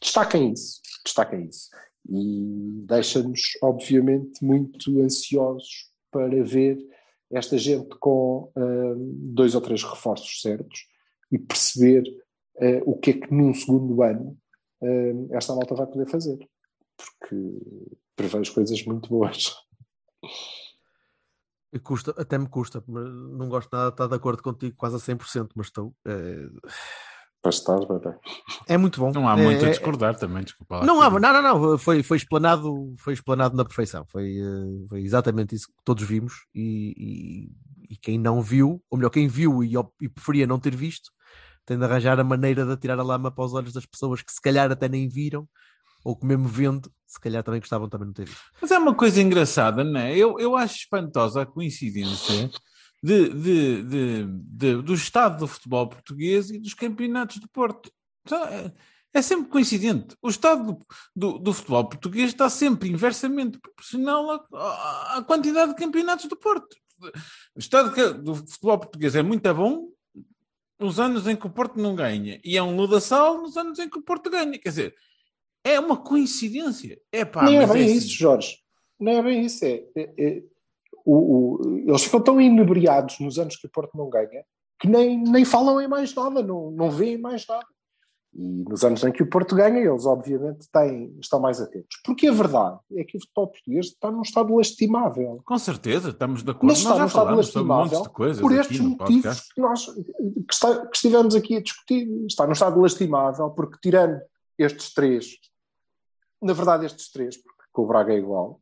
destaquem 0.00 0.52
isso. 0.52 0.80
Destaquem 1.04 1.46
isso. 1.46 1.70
E 2.08 2.84
deixa-nos, 2.86 3.40
obviamente, 3.62 4.44
muito 4.44 5.00
ansiosos 5.00 5.90
para 6.10 6.42
ver 6.44 6.78
esta 7.30 7.58
gente 7.58 7.88
com 7.98 8.50
hum, 8.56 9.32
dois 9.34 9.54
ou 9.54 9.60
três 9.60 9.82
reforços 9.82 10.40
certos 10.40 10.86
e 11.30 11.38
perceber 11.38 12.04
eh, 12.56 12.82
o 12.84 12.96
que 12.96 13.10
é 13.10 13.12
que 13.14 13.32
num 13.32 13.52
segundo 13.52 14.02
ano 14.02 14.36
hum, 14.80 15.28
esta 15.32 15.54
malta 15.54 15.74
vai 15.74 15.86
poder 15.86 16.08
fazer. 16.08 16.38
Porque 16.96 17.36
prevejo 18.16 18.54
coisas 18.54 18.84
muito 18.84 19.08
boas. 19.08 19.54
Custa, 21.82 22.14
até 22.16 22.38
me 22.38 22.48
custa, 22.48 22.82
não 22.88 23.48
gosto 23.48 23.68
nada 23.70 23.90
de 23.90 23.94
estar 23.94 24.06
de 24.06 24.14
acordo 24.14 24.42
contigo 24.42 24.74
quase 24.76 24.96
a 24.96 24.98
100%, 24.98 25.50
mas 25.54 25.66
estou. 25.66 25.94
É, 26.06 26.48
Para 27.40 27.50
estar, 27.50 27.78
é 28.66 28.76
muito 28.76 29.00
bom. 29.00 29.12
Não 29.12 29.28
há 29.28 29.38
É- 29.38 29.42
muito 29.44 29.64
a 29.64 29.68
é- 29.68 29.70
discordar 29.70 30.16
também, 30.16 30.42
desculpa 30.42 30.78
lá. 30.78 30.84
Não, 30.86 31.00
há, 31.00 31.08
não, 31.10 31.20
não, 31.20 31.42
não, 31.42 31.78
foi, 31.78 32.02
foi, 32.02 32.16
explanado, 32.16 32.94
foi 32.98 33.14
explanado 33.14 33.56
na 33.56 33.64
perfeição. 33.64 34.04
Foi, 34.08 34.38
eh, 34.38 34.86
foi 34.88 35.00
exatamente 35.02 35.54
isso 35.54 35.68
que 35.68 35.74
todos 35.84 36.04
vimos. 36.04 36.32
E, 36.54 36.94
e- 36.96 37.92
e 37.94 37.96
quem 37.96 38.18
não 38.18 38.42
viu, 38.42 38.82
ou 38.90 38.98
melhor, 38.98 39.10
quem 39.10 39.28
viu 39.28 39.62
e, 39.64 39.72
e 40.00 40.08
preferia 40.08 40.46
não 40.46 40.58
ter 40.58 40.74
visto, 40.74 41.10
tem 41.64 41.78
de 41.78 41.84
arranjar 41.84 42.18
a 42.18 42.24
maneira 42.24 42.64
de 42.66 42.72
atirar 42.72 42.98
a 42.98 43.02
lama 43.02 43.30
para 43.30 43.44
os 43.44 43.54
olhos 43.54 43.72
das 43.72 43.86
pessoas 43.86 44.20
que 44.22 44.32
se 44.32 44.40
calhar 44.40 44.70
até 44.70 44.88
nem 44.88 45.08
viram, 45.08 45.48
ou 46.04 46.16
que 46.16 46.26
mesmo 46.26 46.46
vendo, 46.48 46.90
se 47.06 47.20
calhar 47.20 47.42
também 47.42 47.60
gostavam 47.60 47.88
também 47.88 48.06
de 48.06 48.08
não 48.08 48.14
ter 48.14 48.24
visto. 48.26 48.42
Mas 48.60 48.70
é 48.70 48.78
uma 48.78 48.94
coisa 48.94 49.20
engraçada, 49.22 49.82
não 49.84 50.00
é? 50.00 50.16
Eu, 50.16 50.38
eu 50.38 50.56
acho 50.56 50.76
espantosa 50.76 51.42
a 51.42 51.46
coincidência 51.46 52.50
de, 53.02 53.28
de- 53.30 54.26
de- 54.26 54.82
do 54.82 54.94
estado 54.94 55.38
do 55.40 55.46
futebol 55.46 55.88
português 55.88 56.50
e 56.50 56.58
dos 56.58 56.74
campeonatos 56.74 57.38
do 57.38 57.48
Porto. 57.48 57.90
Então, 58.26 58.44
É, 58.44 58.72
é 59.14 59.22
sempre 59.22 59.48
coincidente. 59.50 60.14
O 60.20 60.28
estado 60.28 60.72
do, 60.72 60.78
do- 61.14 61.38
do 61.38 61.52
futebol 61.52 61.88
português 61.88 62.28
está 62.30 62.50
sempre 62.50 62.88
inversamente 62.90 63.58
proporcional 63.58 64.30
à, 64.52 65.16
à- 65.18 65.22
quantidade 65.26 65.72
de 65.72 65.78
campeonatos 65.78 66.26
do 66.26 66.36
Porto. 66.36 66.76
O 67.54 67.58
estado 67.58 68.22
do 68.22 68.34
futebol 68.34 68.78
português 68.78 69.14
é 69.14 69.22
muito 69.22 69.54
bom 69.54 69.88
nos 70.80 70.98
anos 71.00 71.26
em 71.26 71.36
que 71.36 71.46
o 71.46 71.50
Porto 71.50 71.78
não 71.80 71.94
ganha. 71.94 72.40
E 72.44 72.56
é 72.56 72.62
um 72.62 72.76
ludaçal 72.76 73.40
nos 73.40 73.56
anos 73.56 73.78
em 73.78 73.88
que 73.88 73.98
o 73.98 74.02
Porto 74.02 74.28
ganha. 74.30 74.58
Quer 74.58 74.68
dizer, 74.68 74.94
é 75.64 75.78
uma 75.80 75.96
coincidência. 75.96 77.00
É 77.12 77.24
pá, 77.24 77.44
não 77.44 77.60
é 77.62 77.66
bem 77.66 77.82
é 77.82 77.86
isso, 77.86 78.06
assim. 78.06 78.08
Jorge. 78.16 78.58
Não 78.98 79.12
é 79.12 79.22
bem 79.22 79.44
isso. 79.44 79.64
É, 79.64 79.84
é- 79.96 80.14
é- 80.18 80.42
o- 81.12 81.56
o- 81.60 81.78
eles 81.88 82.04
ficam 82.04 82.20
tão 82.20 82.40
inebriados 82.40 83.18
nos 83.20 83.38
anos 83.38 83.56
que 83.56 83.66
o 83.66 83.70
Porto 83.70 83.96
não 83.96 84.08
ganha 84.08 84.44
que 84.80 84.86
nem, 84.86 85.20
nem 85.22 85.44
falam 85.44 85.80
em 85.80 85.88
mais 85.88 86.14
nada, 86.14 86.40
não, 86.42 86.70
não 86.70 86.88
veem 86.90 87.18
mais 87.18 87.44
nada. 87.48 87.66
E 88.32 88.64
nos 88.68 88.84
anos 88.84 89.02
em 89.02 89.10
que 89.10 89.22
o 89.24 89.28
Porto 89.28 89.56
ganha, 89.56 89.78
eles 89.80 90.06
obviamente 90.06 90.68
têm, 90.70 91.16
estão 91.18 91.40
mais 91.40 91.60
atentos. 91.60 91.98
Porque 92.04 92.28
a 92.28 92.32
verdade 92.32 92.78
é 92.94 93.02
que 93.02 93.16
o 93.16 93.20
futebol 93.20 93.48
português 93.48 93.86
está 93.86 94.10
num 94.12 94.22
estado 94.22 94.54
lastimável. 94.54 95.40
Com 95.44 95.58
certeza, 95.58 96.10
estamos 96.10 96.44
de 96.44 96.50
acordo. 96.52 96.66
Mas 96.68 96.78
está 96.78 96.90
num 96.96 97.06
estado 97.06 97.34
lastimável 97.36 98.04
coisas 98.10 98.40
por 98.40 98.52
estes 98.52 98.78
motivos 98.80 99.40
que 99.52 99.60
nós 99.60 99.86
que, 99.86 100.52
está- 100.52 100.86
que 100.86 100.94
estivemos 100.96 101.34
aqui 101.34 101.56
a 101.56 101.62
discutir. 101.62 102.06
Está 102.26 102.46
num 102.46 102.52
estado 102.52 102.80
lastimável, 102.80 103.50
porque 103.50 103.78
tirando 103.82 104.20
estes 104.56 104.92
três, 104.94 105.38
na 106.40 106.52
verdade, 106.52 106.86
estes 106.86 107.10
três, 107.10 107.36
porque 107.36 107.64
com 107.72 107.82
o 107.82 107.86
Braga 107.86 108.12
é 108.12 108.18
igual, 108.18 108.60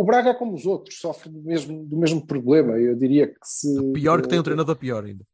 o 0.00 0.04
Braga 0.04 0.30
é 0.30 0.34
como 0.34 0.54
os 0.54 0.66
outros, 0.66 0.98
sofre 1.00 1.30
do 1.30 1.42
mesmo, 1.42 1.84
do 1.84 1.96
mesmo 1.96 2.26
problema. 2.26 2.78
Eu 2.78 2.94
diria 2.94 3.26
que 3.26 3.38
se. 3.42 3.92
Pior 3.92 4.22
que 4.22 4.28
tem 4.28 4.38
um 4.38 4.42
treinador 4.42 4.76
pior 4.76 5.04
ainda. 5.04 5.24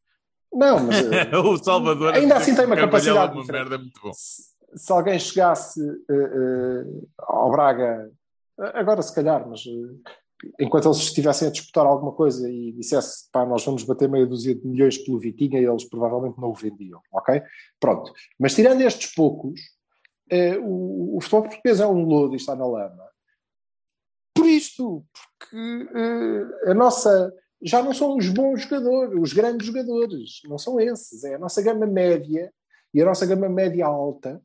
Não, 0.52 0.80
mas. 0.84 0.96
eh, 1.12 1.36
o 1.36 1.56
Salvador 1.56 2.14
Ainda 2.14 2.36
assim 2.36 2.54
tem 2.54 2.66
uma 2.66 2.76
é 2.76 2.80
capacidade 2.80 3.34
uma 3.34 3.44
merda 3.44 3.78
muito 3.78 4.00
bom. 4.00 4.12
se 4.12 4.54
se 4.76 4.92
alguém 4.92 5.18
chegasse 5.18 5.80
eh, 5.80 6.14
eh, 6.14 6.84
ao 7.18 7.50
Braga, 7.50 8.10
agora 8.58 9.02
se 9.02 9.14
calhar, 9.14 9.48
mas 9.48 9.64
eh, 9.66 10.10
enquanto 10.60 10.88
eles 10.88 10.98
estivessem 10.98 11.48
a 11.48 11.50
disputar 11.50 11.86
alguma 11.86 12.12
coisa 12.12 12.50
e 12.50 12.72
dissesse, 12.72 13.30
pá, 13.30 13.46
nós 13.46 13.64
vamos 13.64 13.84
bater 13.84 14.08
meia 14.08 14.26
dúzia 14.26 14.54
de 14.54 14.66
milhões 14.66 14.98
pelo 14.98 15.18
Vitinha, 15.18 15.58
eles 15.58 15.84
provavelmente 15.84 16.38
não 16.38 16.50
o 16.50 16.54
vendiam, 16.54 17.00
ok? 17.12 17.42
Pronto. 17.78 18.12
Mas 18.38 18.54
tirando 18.54 18.80
estes 18.80 19.14
poucos, 19.14 19.60
eh, 20.30 20.58
o, 20.58 21.16
o 21.16 21.20
futebol 21.20 21.42
português 21.44 21.80
é 21.80 21.86
um 21.86 22.04
lodo 22.04 22.34
e 22.34 22.36
está 22.36 22.54
na 22.56 22.66
lama. 22.66 23.04
Isto, 24.56 25.04
porque 25.12 25.88
eh, 25.94 26.70
a 26.70 26.74
nossa 26.74 27.32
já 27.62 27.82
não 27.82 27.94
são 27.94 28.16
os 28.16 28.28
bons 28.28 28.62
jogadores, 28.62 29.18
os 29.20 29.32
grandes 29.32 29.66
jogadores, 29.66 30.40
não 30.46 30.58
são 30.58 30.78
esses, 30.78 31.24
é 31.24 31.34
a 31.34 31.38
nossa 31.38 31.62
gama 31.62 31.86
média 31.86 32.52
e 32.92 33.00
a 33.00 33.04
nossa 33.04 33.24
gama 33.24 33.48
média 33.48 33.86
alta 33.86 34.40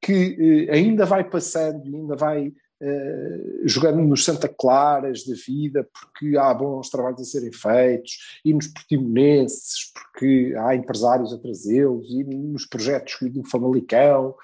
que 0.00 0.66
eh, 0.68 0.72
ainda 0.72 1.04
vai 1.04 1.28
passando, 1.28 1.84
ainda 1.84 2.16
vai 2.16 2.52
eh, 2.82 3.60
jogando 3.64 4.00
nos 4.00 4.24
Santa 4.24 4.48
Claras 4.48 5.26
da 5.26 5.34
vida, 5.34 5.86
porque 5.92 6.38
há 6.38 6.54
bons 6.54 6.88
trabalhos 6.88 7.20
a 7.20 7.24
serem 7.24 7.52
feitos, 7.52 8.40
e 8.42 8.54
nos 8.54 8.68
Portimonenses, 8.68 9.92
porque 9.92 10.54
há 10.56 10.74
empresários 10.74 11.32
a 11.32 11.38
trazê-los, 11.38 12.08
e 12.10 12.24
nos 12.24 12.64
projetos 12.64 13.18
do 13.20 13.44
Famalicão, 13.44 14.34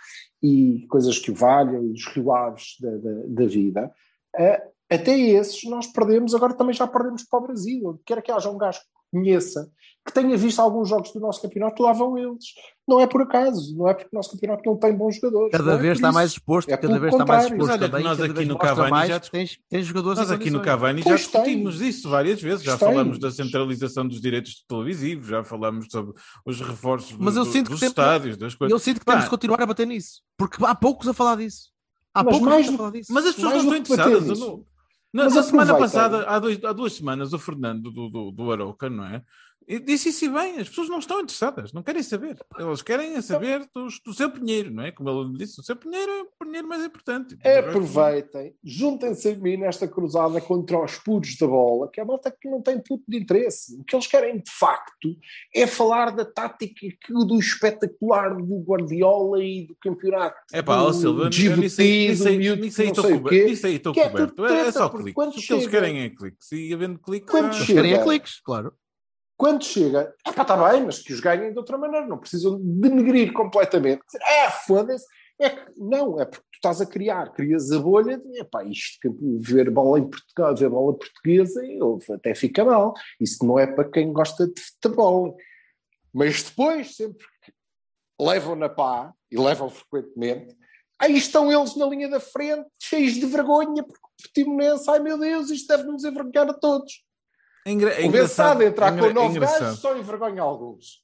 e 0.42 0.86
coisas 0.90 1.18
que 1.18 1.30
valham, 1.30 1.82
e 1.86 1.92
os 1.92 2.06
Rio 2.08 2.24
da, 2.24 2.90
da, 2.98 3.22
da 3.26 3.46
vida. 3.46 3.90
Eh, 4.36 4.62
até 4.90 5.18
esses 5.18 5.64
nós 5.64 5.86
perdemos, 5.86 6.34
agora 6.34 6.54
também 6.54 6.74
já 6.74 6.86
perdemos 6.86 7.24
para 7.24 7.38
o 7.38 7.42
Brasil, 7.46 7.80
onde 7.86 8.00
quer 8.04 8.22
que 8.22 8.30
haja 8.30 8.50
um 8.50 8.58
gajo 8.58 8.80
conheça, 9.12 9.70
que 10.04 10.12
tenha 10.12 10.36
visto 10.36 10.60
alguns 10.60 10.88
jogos 10.88 11.12
do 11.12 11.18
nosso 11.20 11.40
campeonato, 11.40 11.82
lá 11.82 11.92
vão 11.92 12.18
eles. 12.18 12.44
Não 12.86 13.00
é 13.00 13.06
por 13.06 13.22
acaso, 13.22 13.76
não 13.76 13.88
é 13.88 13.94
porque 13.94 14.10
o 14.12 14.16
nosso 14.16 14.30
campeonato 14.32 14.62
não 14.66 14.76
tem 14.76 14.92
bons 14.94 15.16
jogadores. 15.16 15.50
Cada 15.52 15.64
não 15.64 15.72
é 15.72 15.76
vez 15.78 15.98
está 15.98 16.12
mais 16.12 16.30
exposto, 16.32 16.68
É 16.70 16.76
cada 16.76 16.98
vez 16.98 17.12
está 17.12 17.24
mais 17.24 17.44
exposto 17.46 17.70
olha 17.70 17.78
que 17.78 17.88
também. 17.88 18.04
nós 18.04 18.20
aqui 18.20 18.44
no 18.44 18.58
Cavani 18.58 18.90
mais 18.90 19.08
já 19.08 19.20
que 19.20 19.30
tens, 19.30 19.58
tens 19.68 19.86
jogadores 19.86 20.18
Nós 20.18 20.30
aqui 20.30 20.50
no. 20.50 20.60
Cavani 20.60 20.98
já 21.02 21.04
Pois 21.10 21.20
discutimos 21.22 21.78
tens. 21.78 21.96
isso 21.96 22.08
várias 22.10 22.40
vezes, 22.42 22.64
já 22.64 22.76
Pois 22.76 22.90
falamos 22.90 23.18
da 23.18 23.30
centralização 23.30 24.06
dos 24.06 24.20
direitos 24.20 24.64
televisivos, 24.68 25.26
já 25.28 25.42
falamos 25.42 25.86
sobre 25.90 26.12
os 26.44 26.60
reforços 26.60 27.16
do- 27.16 27.24
Mas 27.24 27.34
eu 27.36 27.44
do- 27.44 27.50
sinto 27.50 27.64
que 27.66 27.70
dos 27.72 27.80
tem- 27.80 27.88
estádios, 27.88 28.36
das 28.36 28.54
coisas. 28.54 28.72
eu 28.72 28.78
sinto 28.78 28.98
que 29.00 29.04
Pá, 29.04 29.12
temos 29.12 29.24
de 29.24 29.30
continuar 29.30 29.60
a 29.62 29.66
bater 29.66 29.86
nisso. 29.86 30.20
Porque 30.36 30.62
há 30.64 30.74
poucos 30.74 31.08
a 31.08 31.14
falar 31.14 31.36
disso. 31.36 31.70
Há 32.14 32.22
Mas 32.22 32.32
poucos 32.32 32.48
mais 32.48 32.68
a 32.68 32.72
falar 32.76 32.90
disso. 32.90 33.12
Mas 33.12 33.26
as 33.26 33.34
pessoas 33.34 33.52
não 33.64 33.74
estão 33.76 33.82
que 33.82 33.92
interessadas. 33.92 34.38
Na, 35.16 35.24
Mas 35.24 35.34
na 35.34 35.42
semana 35.42 35.78
passada, 35.78 36.28
há, 36.28 36.38
dois, 36.38 36.62
há 36.62 36.74
duas 36.74 36.92
semanas, 36.92 37.32
o 37.32 37.38
Fernando 37.38 37.90
do, 37.90 38.10
do, 38.10 38.30
do 38.30 38.52
Arouca, 38.52 38.90
não 38.90 39.02
é? 39.06 39.22
E 39.68 39.80
Disse 39.80 40.10
isso 40.10 40.30
bem, 40.32 40.58
as 40.60 40.68
pessoas 40.68 40.88
não 40.88 40.98
estão 41.00 41.20
interessadas, 41.20 41.72
não 41.72 41.82
querem 41.82 42.02
saber. 42.02 42.38
Elas 42.58 42.82
querem 42.82 43.14
é 43.16 43.22
saber 43.22 43.68
do, 43.74 43.88
do 44.04 44.14
seu 44.14 44.30
pinheiro, 44.30 44.70
não 44.70 44.84
é? 44.84 44.92
Como 44.92 45.10
ele 45.10 45.36
disse, 45.36 45.60
o 45.60 45.64
seu 45.64 45.74
pinheiro 45.74 46.10
é 46.10 46.22
o 46.22 46.44
pinheiro 46.44 46.68
mais 46.68 46.84
importante. 46.84 47.36
É, 47.42 47.58
Aproveitem, 47.58 48.54
juntem-se 48.62 49.28
a 49.30 49.34
mim 49.34 49.56
nesta 49.56 49.88
cruzada 49.88 50.40
contra 50.40 50.78
os 50.82 50.96
puros 50.98 51.36
da 51.36 51.46
bola, 51.48 51.90
que 51.90 51.98
é 51.98 52.02
a 52.02 52.06
malta 52.06 52.30
que 52.30 52.48
não 52.48 52.62
tem 52.62 52.78
ponto 52.80 53.02
de 53.08 53.16
interesse. 53.18 53.76
O 53.80 53.84
que 53.84 53.96
eles 53.96 54.06
querem, 54.06 54.36
de 54.36 54.50
facto, 54.50 55.16
é 55.54 55.66
falar 55.66 56.10
da 56.14 56.24
tática 56.24 56.74
que- 56.80 57.12
do 57.12 57.38
espetacular 57.38 58.36
do 58.36 58.58
Guardiola 58.60 59.42
e 59.42 59.66
do 59.66 59.76
campeonato. 59.80 60.36
É 60.52 60.62
pá, 60.62 60.76
do 60.84 60.92
Silva, 60.92 61.22
eu 61.24 62.56
nisso 62.56 62.80
aí- 62.82 62.88
estou 62.88 63.04
o 63.04 63.08
coberto. 63.18 63.36
é 64.00 64.08
coberto. 64.10 64.44
É, 64.46 64.60
é 64.68 64.72
só 64.72 64.88
cliques. 64.88 65.14
O 65.36 65.46
que 65.46 65.52
eles 65.52 65.66
querem 65.66 66.00
é 66.02 66.10
cliques. 66.10 66.52
E 66.52 66.72
havendo 66.72 66.98
cliques, 67.00 67.30
Quando 67.30 67.46
Eles 67.52 67.66
querem 67.66 67.94
é 67.94 68.02
cliques, 68.02 68.40
claro. 68.40 68.72
Quando 69.36 69.64
chega, 69.64 70.14
é 70.26 70.32
pá, 70.32 70.42
está 70.42 70.70
bem, 70.70 70.84
mas 70.84 71.00
que 71.00 71.12
os 71.12 71.20
ganhem 71.20 71.52
de 71.52 71.58
outra 71.58 71.76
maneira, 71.76 72.06
não 72.06 72.18
precisam 72.18 72.58
denegrir 72.58 73.32
completamente. 73.32 74.02
É, 74.20 74.50
foda-se. 74.50 75.04
É 75.38 75.50
que, 75.50 75.72
não, 75.76 76.18
é 76.18 76.24
porque 76.24 76.46
tu 76.50 76.54
estás 76.54 76.80
a 76.80 76.86
criar, 76.86 77.32
crias 77.34 77.70
a 77.70 77.78
bolha 77.78 78.16
de, 78.16 78.40
epá, 78.40 78.64
isto, 78.64 78.98
que 79.02 79.10
ver 79.38 79.70
bola 79.70 79.98
em 79.98 80.08
Portugal, 80.08 80.56
ver 80.56 80.70
bola 80.70 80.96
portuguesa, 80.96 81.62
eu, 81.66 81.98
até 82.10 82.34
fica 82.34 82.64
mal. 82.64 82.94
Isso 83.20 83.44
não 83.44 83.58
é 83.58 83.66
para 83.66 83.88
quem 83.90 84.12
gosta 84.12 84.46
de 84.46 84.58
futebol. 84.58 85.36
Mas 86.14 86.42
depois, 86.42 86.96
sempre 86.96 87.26
que 87.42 87.52
levam 88.18 88.56
na 88.56 88.70
pá, 88.70 89.12
e 89.30 89.36
levam 89.36 89.68
frequentemente, 89.68 90.56
aí 90.98 91.18
estão 91.18 91.52
eles 91.52 91.76
na 91.76 91.84
linha 91.84 92.08
da 92.08 92.20
frente, 92.20 92.66
cheios 92.80 93.14
de 93.14 93.26
vergonha, 93.26 93.82
porque 93.82 94.00
o 94.02 94.22
Portimonense, 94.22 94.90
ai 94.90 95.00
meu 95.00 95.18
Deus, 95.18 95.50
isto 95.50 95.68
deve 95.68 95.84
nos 95.84 96.04
envergonhar 96.04 96.48
a 96.48 96.54
todos. 96.54 97.04
É, 97.66 97.72
engra 97.72 97.90
é 97.90 98.06
o 98.06 98.10
Bessado 98.12 98.62
entrar 98.62 98.92
engra- 98.92 99.08
com 99.08 99.14
nove 99.14 99.36
engraçado. 99.36 99.60
gajos 99.60 99.80
só 99.80 99.96
envergonha 99.98 100.40
alguns. 100.42 101.02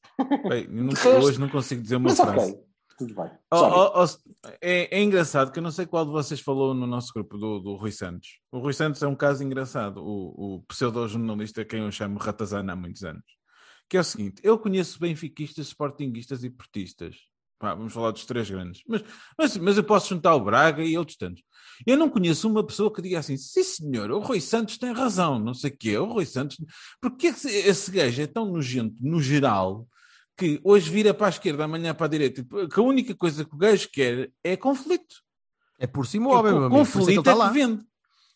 Bem, 0.48 0.68
não- 0.68 1.22
hoje 1.22 1.40
não 1.40 1.48
consigo 1.48 1.82
dizer 1.82 1.96
uma 1.96 2.08
Mas 2.10 2.18
frase. 2.18 2.52
ok, 2.52 2.60
tudo 2.96 3.14
bem. 3.14 3.30
Oh, 3.52 3.56
oh, 3.56 4.04
oh, 4.04 4.48
é, 4.60 4.96
é 4.98 5.02
engraçado 5.02 5.50
que 5.50 5.58
eu 5.58 5.62
não 5.62 5.70
sei 5.72 5.86
qual 5.86 6.04
de 6.04 6.12
vocês 6.12 6.40
falou 6.40 6.72
no 6.72 6.86
nosso 6.86 7.12
grupo 7.12 7.36
do, 7.36 7.58
do 7.58 7.74
Rui 7.74 7.90
Santos. 7.90 8.38
O 8.52 8.58
Rui 8.60 8.72
Santos 8.72 9.02
é 9.02 9.06
um 9.08 9.16
caso 9.16 9.42
engraçado, 9.42 9.98
o, 10.04 10.56
o 10.56 10.62
pseudo-jornalista 10.68 11.64
que 11.64 11.74
eu 11.76 11.90
chamo 11.90 12.18
Ratazana 12.18 12.74
há 12.74 12.76
muitos 12.76 13.02
anos. 13.02 13.24
Que 13.88 13.96
é 13.96 14.00
o 14.00 14.04
seguinte: 14.04 14.40
eu 14.44 14.58
conheço 14.58 15.00
benfiquistas, 15.00 15.66
sportinguistas 15.66 16.44
e 16.44 16.50
portistas. 16.50 17.16
Pá, 17.62 17.74
vamos 17.76 17.92
falar 17.92 18.10
dos 18.10 18.24
três 18.26 18.50
grandes. 18.50 18.82
Mas, 18.88 19.04
mas, 19.38 19.56
mas 19.56 19.76
eu 19.76 19.84
posso 19.84 20.08
juntar 20.08 20.34
o 20.34 20.40
Braga 20.40 20.82
e 20.82 20.98
outros 20.98 21.16
tantos. 21.16 21.44
Eu 21.86 21.96
não 21.96 22.08
conheço 22.08 22.48
uma 22.48 22.66
pessoa 22.66 22.92
que 22.92 23.00
diga 23.00 23.20
assim: 23.20 23.36
sim, 23.36 23.62
senhor, 23.62 24.10
o 24.10 24.18
Rui 24.18 24.40
Santos 24.40 24.76
tem 24.78 24.92
razão, 24.92 25.38
não 25.38 25.54
sei 25.54 25.70
o 25.70 25.76
quê. 25.78 25.96
O 25.96 26.06
Rui 26.06 26.26
Santos. 26.26 26.56
Porque 27.00 27.28
esse, 27.28 27.48
esse 27.48 27.88
gajo 27.92 28.20
é 28.20 28.26
tão 28.26 28.46
nojento, 28.46 28.96
no 29.00 29.22
geral, 29.22 29.86
que 30.36 30.60
hoje 30.64 30.90
vira 30.90 31.14
para 31.14 31.28
a 31.28 31.30
esquerda, 31.30 31.62
amanhã 31.62 31.94
para 31.94 32.06
a 32.06 32.08
direita, 32.08 32.42
que 32.44 32.80
a 32.80 32.82
única 32.82 33.14
coisa 33.14 33.44
que 33.44 33.54
o 33.54 33.58
gajo 33.58 33.88
quer 33.92 34.28
é 34.42 34.56
conflito. 34.56 35.14
É 35.78 35.86
por 35.86 36.04
cima 36.04 36.30
Que 36.30 36.34
o 36.34 36.38
homem, 36.40 36.52
o 36.52 36.56
meu 36.56 36.64
amigo. 36.64 36.80
É 36.80 36.84
que 36.84 36.88
ele 36.90 36.98
conflito 36.98 37.20
está 37.20 37.30
é 37.30 37.34
que 37.34 37.38
lá. 37.38 37.48
vende. 37.50 37.82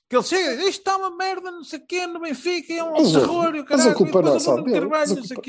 Que 0.09 0.17
ele 0.17 0.23
chega, 0.25 0.55
isto 0.69 0.79
está 0.79 0.97
uma 0.97 1.17
merda, 1.17 1.51
não 1.51 1.65
sei 1.65 1.81
o 1.81 1.85
quê, 1.87 2.07
no 2.07 2.21
Benfica, 2.21 2.73
é 2.73 2.85
um 2.85 2.93
Mas 2.93 3.09
o- 3.09 3.21
terror, 3.21 3.57
e 3.57 3.61
o 3.61 3.65
mas 3.69 3.73
a 3.73 3.77
caralho, 3.77 3.95
culpa 3.97 4.11
e 4.11 4.13
não 4.13 4.21
é 4.21 4.23
depois 4.39 4.43
o 4.43 4.45
só 4.45 4.53
Bruno 4.55 4.67
dele, 4.67 4.81
Carvalho, 4.81 5.01
mas 5.01 5.11
a 5.11 5.35
não 5.35 5.41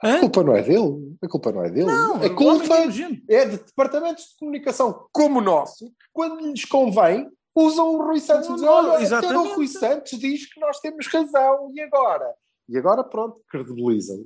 quê. 0.00 0.06
A 0.06 0.16
Hã? 0.16 0.20
culpa 0.20 0.42
não 0.42 0.56
é 0.56 0.62
dele. 0.62 1.16
A 1.22 1.28
culpa 1.28 1.52
não 1.52 1.64
é 1.64 1.70
dele. 1.70 1.86
Não, 1.86 2.12
a 2.14 2.16
homem 2.16 2.34
culpa 2.34 2.74
é 2.74 2.86
é 3.28 3.44
de 3.44 3.56
departamentos 3.58 4.24
de 4.24 4.36
comunicação 4.38 5.06
como 5.12 5.38
o 5.38 5.42
nosso, 5.42 5.92
quando 6.12 6.40
lhes 6.40 6.64
convém, 6.64 7.28
usam 7.54 7.94
o 7.94 8.02
Rui 8.02 8.20
Santos 8.20 8.46
e 8.46 8.48
Não, 8.48 8.54
dizem: 8.56 8.68
não, 8.70 8.76
Olha, 8.76 8.92
até 8.94 9.02
exatamente. 9.02 9.52
o 9.52 9.54
Rui 9.56 9.68
Santos 9.68 10.18
diz 10.18 10.52
que 10.52 10.60
nós 10.60 10.80
temos 10.80 11.06
razão, 11.06 11.70
e 11.74 11.80
agora? 11.80 12.34
E 12.68 12.78
agora, 12.78 13.02
pronto, 13.04 13.40
credibilizam. 13.50 14.24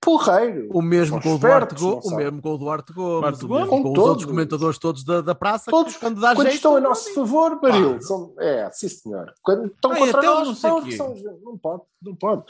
Porreiro. 0.00 0.68
O 0.70 0.82
mesmo 0.82 1.20
com 1.20 1.34
o 1.34 1.38
Duarte 1.38 1.74
não 1.74 2.12
o 2.12 2.16
mesmo 2.16 2.42
com 2.42 2.50
o 2.50 2.58
Duarte 2.58 2.92
Gomes, 2.92 3.42
o 3.42 3.48
mesmo 3.48 3.68
Com 3.70 3.82
com 3.82 3.88
os 3.88 3.94
todos. 3.94 4.08
outros 4.10 4.26
comentadores 4.28 4.78
todos 4.78 5.02
da, 5.02 5.22
da 5.22 5.34
praça, 5.34 5.70
Todos, 5.70 5.96
quando 5.96 6.20
dá 6.20 6.34
quando 6.34 6.42
jeito... 6.48 6.56
estão 6.56 6.76
a 6.76 6.80
não 6.80 6.90
nosso 6.90 7.14
favor, 7.14 7.58
Baril, 7.58 7.94
Pá. 7.94 8.00
são, 8.02 8.34
é, 8.38 8.70
sim 8.70 8.88
senhor. 8.90 9.32
Quando 9.42 9.66
estão 9.68 9.92
Ah, 9.92 9.96
e 9.96 9.98
contra 10.00 10.18
até 10.18 10.26
nós, 10.26 10.48
não 10.48 10.54
sei 10.54 10.70
são- 10.70 10.82
quê. 10.84 10.96
são- 10.96 11.14
não 11.42 11.56
pode, 11.56 11.82
não 12.02 12.14
pode. 12.14 12.44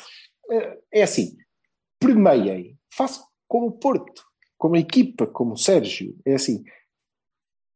É, 0.51 0.79
é 0.95 1.03
assim, 1.05 1.37
permeiem, 1.99 2.79
façam 2.93 3.25
como 3.49 3.67
o 3.67 3.73
Porto, 3.73 4.25
como 4.59 4.77
a 4.77 4.79
equipa, 4.79 5.27
como 5.27 5.53
o 5.55 5.57
Sérgio, 5.57 6.17
é 6.25 6.35
assim. 6.35 6.65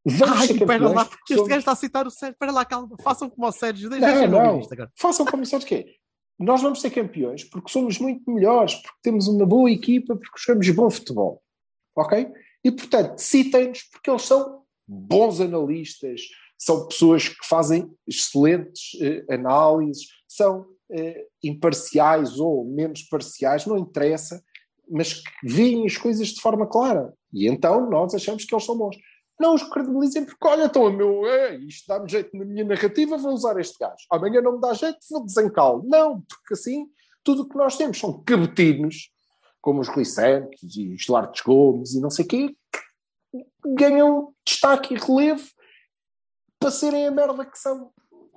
Vamos 0.05 0.39
Ai, 0.39 0.47
ser 0.47 0.53
espera 0.55 0.73
campeões 0.79 0.95
lá, 0.97 1.05
porque 1.05 1.23
este 1.25 1.35
somos- 1.35 1.49
gajo 1.49 1.59
está 1.59 1.73
a 1.73 1.77
citar 1.77 2.07
o 2.07 2.11
Sérgio. 2.11 2.33
Espera 2.33 2.53
lá, 2.53 2.65
calma. 2.65 2.97
Façam 3.03 3.29
como 3.29 3.47
o 3.47 3.53
Sérgio. 3.53 3.91
Deixa 3.91 4.27
Não, 4.27 4.59
não. 4.59 4.89
Façam 4.97 5.27
como 5.27 5.43
o 5.43 5.47
Sérgio 5.47 5.69
que 5.69 5.75
é. 5.75 5.87
Nós 6.39 6.63
vamos 6.63 6.81
ser 6.81 6.91
campeões 6.91 7.45
porque 7.45 7.71
somos 7.71 7.99
muito 7.99 8.31
melhores, 8.31 8.75
porque 8.77 8.97
temos 9.03 9.27
uma 9.29 9.45
boa 9.45 9.71
equipa, 9.71 10.17
porque 10.17 10.39
jogamos 10.39 10.71
bom 10.71 10.89
futebol. 10.89 11.43
Ok? 11.97 12.31
E, 12.65 12.71
portanto, 12.71 13.19
citem-nos 13.19 13.83
porque 13.91 14.09
eles 14.09 14.23
são 14.23 14.63
bons 14.87 15.41
analistas, 15.41 16.23
são 16.57 16.87
pessoas 16.87 17.29
que 17.29 17.45
fazem 17.47 17.93
excelentes 18.07 18.97
eh, 19.03 19.25
análises, 19.35 20.07
são 20.29 20.67
imparciais 21.43 22.39
ou 22.39 22.65
menos 22.65 23.03
parciais, 23.03 23.67
não 23.67 23.79
interessa, 23.79 24.43
mas 24.91 25.15
que 25.15 25.31
veem 25.43 25.87
as 25.87 25.97
coisas 25.97 26.29
de 26.29 26.41
forma 26.41 26.67
clara. 26.67 27.13
E 27.33 27.47
então 27.47 27.89
nós 27.91 28.15
achamos 28.15 28.45
que 28.45 28.55
eles 28.55 28.65
são 28.65 28.77
bons. 28.77 28.97
Não 29.39 29.55
os 29.55 29.63
credibilizem 29.63 30.25
porque, 30.25 30.49
olha, 30.49 30.65
então, 30.65 30.85
o 30.85 30.93
meu, 30.93 31.25
é, 31.27 31.57
isto 31.59 31.87
dá-me 31.87 32.09
jeito 32.09 32.37
na 32.37 32.45
minha 32.45 32.65
narrativa, 32.65 33.17
vou 33.17 33.33
usar 33.33 33.59
este 33.61 33.79
gajo. 33.79 34.05
Amanhã 34.11 34.41
não 34.41 34.55
me 34.55 34.61
dá 34.61 34.73
jeito, 34.75 34.99
vou 35.09 35.25
desencá-lo. 35.25 35.85
Não, 35.87 36.23
porque 36.23 36.55
assim, 36.55 36.89
tudo 37.23 37.43
o 37.43 37.49
que 37.49 37.57
nós 37.57 37.77
temos 37.77 37.99
são 37.99 38.21
cabetinos, 38.25 39.13
como 39.61 39.81
os 39.81 39.89
Rui 39.89 40.05
Santos 40.05 40.77
e 40.77 40.93
os 40.93 41.07
Duarte 41.07 41.43
Gomes 41.45 41.95
e 41.95 42.01
não 42.01 42.11
sei 42.11 42.25
o 42.25 42.29
quê, 42.29 42.57
que 43.31 43.75
ganham 43.77 44.35
destaque 44.45 44.95
e 44.95 44.99
relevo 44.99 45.47
para 46.59 46.71
serem 46.73 47.07
a 47.07 47.11
merda 47.11 47.45
que 47.45 47.59
são. 47.59 47.93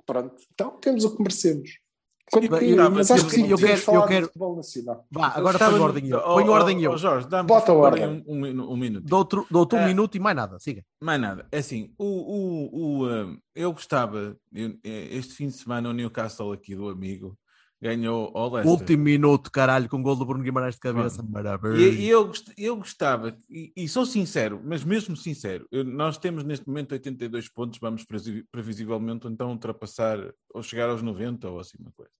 Pronto, 0.06 0.36
então 0.52 0.78
temos 0.78 1.04
o 1.04 1.16
que 1.16 1.22
merecemos. 1.22 1.81
Quando 2.30 2.44
eu- 2.62 2.90
mas 2.90 3.10
eu- 3.10 3.16
acho 3.16 3.24
que 3.26 3.30
sim, 3.32 3.46
eu 3.48 3.58
quero- 3.58 3.80
falar 3.80 3.98
eu 3.98 4.06
quero- 4.08 4.26
futebol 4.26 4.56
nacional. 4.56 5.06
Vá, 5.10 5.26
agora 5.34 5.56
Estava 5.56 5.72
põe 5.72 5.80
ordem 5.80 6.08
eu. 6.08 6.18
Oh, 6.18 6.34
Põe 6.34 6.48
oh, 6.48 6.52
ordem 6.52 6.76
oh, 6.78 6.92
eu. 6.92 6.98
Jorge, 6.98 7.28
dá-me 7.28 7.46
Bota 7.46 7.72
ordem. 7.72 8.06
Um, 8.06 8.24
um, 8.26 8.72
um 8.72 8.76
minuto. 8.76 9.04
Dou-te 9.04 9.36
dou-te 9.50 9.74
um 9.74 9.78
É. 9.80 9.86
minuto 9.88 10.16
e 10.16 10.20
mais 10.20 10.36
nada. 10.36 10.58
Siga. 10.58 10.82
Mais 11.02 11.20
nada. 11.20 11.46
É 11.52 11.58
assim, 11.58 11.92
o, 11.98 12.04
o, 12.04 12.70
o, 13.02 13.06
um, 13.08 13.38
eu 13.54 13.72
gostava, 13.72 14.36
eu- 14.54 14.78
este 14.84 15.34
fim 15.34 15.48
de 15.48 15.54
semana 15.54 15.88
o 15.90 15.92
Newcastle 15.92 16.52
aqui 16.52 16.74
do 16.74 16.88
amigo 16.88 17.36
ganhou 17.82 18.30
ao 18.36 18.48
Leicester. 18.52 18.80
Último 18.80 19.02
minuto, 19.02 19.50
caralho, 19.50 19.88
com 19.88 19.98
o 19.98 20.02
gol 20.02 20.14
do 20.14 20.24
Bruno 20.24 20.44
Guimarães 20.44 20.76
de 20.76 20.80
cabeça. 20.80 21.22
Maravilha. 21.22 21.76
E, 21.76 22.02
e 22.04 22.08
eu, 22.08 22.30
eu 22.56 22.76
gostava, 22.76 23.36
e, 23.50 23.72
e 23.76 23.88
sou 23.88 24.06
sincero, 24.06 24.62
mas 24.64 24.84
mesmo 24.84 25.16
sincero, 25.16 25.66
eu- 25.72 25.84
nós 25.84 26.16
temos 26.16 26.44
neste 26.44 26.66
momento 26.68 26.92
82 26.92 27.48
pontos, 27.48 27.80
vamos 27.80 28.04
previsivelmente 28.52 29.26
então 29.26 29.50
ultrapassar 29.50 30.18
ou 30.54 30.62
chegar 30.62 30.88
aos 30.88 31.02
90 31.02 31.48
ou 31.50 31.58
assim 31.58 31.76
uma 31.80 31.90
coisa. 31.92 32.12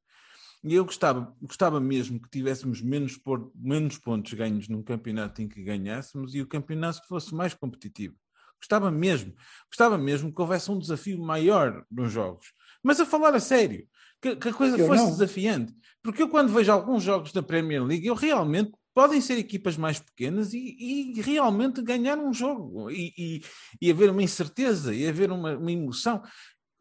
E 0.64 0.74
eu 0.74 0.84
gostava, 0.84 1.34
gostava 1.40 1.80
mesmo 1.80 2.20
que 2.20 2.28
tivéssemos 2.30 2.80
menos, 2.80 3.16
por- 3.16 3.50
menos 3.54 3.98
pontos 3.98 4.32
ganhos 4.32 4.68
num 4.68 4.82
campeonato 4.82 5.42
em 5.42 5.48
que 5.48 5.62
ganhássemos 5.62 6.34
e 6.34 6.40
o 6.40 6.46
campeonato 6.46 7.06
fosse 7.08 7.34
mais 7.34 7.54
competitivo. 7.54 8.14
Gostava 8.60 8.90
mesmo, 8.92 9.34
gostava 9.68 9.98
mesmo 9.98 10.32
que 10.32 10.40
houvesse 10.40 10.70
um 10.70 10.78
desafio 10.78 11.18
maior 11.20 11.84
nos 11.90 12.12
jogos. 12.12 12.46
Mas 12.82 13.00
a 13.00 13.06
falar 13.06 13.34
a 13.34 13.40
sério, 13.40 13.86
que, 14.20 14.36
que 14.36 14.48
a 14.48 14.54
coisa 14.54 14.76
Eu 14.76 14.86
fosse 14.86 15.02
não. 15.02 15.10
desafiante. 15.10 15.74
Porque 16.02 16.22
eu 16.22 16.28
quando 16.28 16.52
vejo 16.52 16.72
alguns 16.72 17.02
jogos 17.02 17.32
da 17.32 17.42
Premier 17.42 17.82
League, 17.84 18.06
eu 18.06 18.14
realmente 18.14 18.72
podem 18.94 19.20
ser 19.20 19.38
equipas 19.38 19.76
mais 19.76 19.98
pequenas 19.98 20.52
e, 20.52 20.76
e 21.16 21.20
realmente 21.20 21.82
ganhar 21.82 22.18
um 22.18 22.32
jogo 22.32 22.90
e, 22.90 23.12
e, 23.16 23.40
e 23.80 23.90
haver 23.90 24.10
uma 24.10 24.22
incerteza 24.22 24.94
e 24.94 25.06
haver 25.06 25.30
uma, 25.30 25.56
uma 25.56 25.72
emoção. 25.72 26.22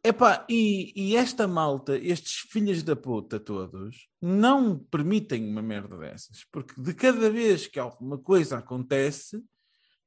Epá, 0.04 0.46
e, 0.50 0.92
e 0.96 1.16
esta 1.16 1.48
malta, 1.48 1.96
estes 1.96 2.50
filhos 2.52 2.82
da 2.82 2.96
puta 2.96 3.40
todos, 3.40 4.08
não 4.20 4.80
permitem 4.80 5.48
uma 5.48 5.62
merda 5.62 5.96
dessas. 5.98 6.44
Porque 6.52 6.74
de 6.82 6.94
cada 6.94 7.30
vez 7.30 7.68
que 7.68 7.80
alguma 7.80 8.18
coisa 8.18 8.58
acontece, 8.58 9.40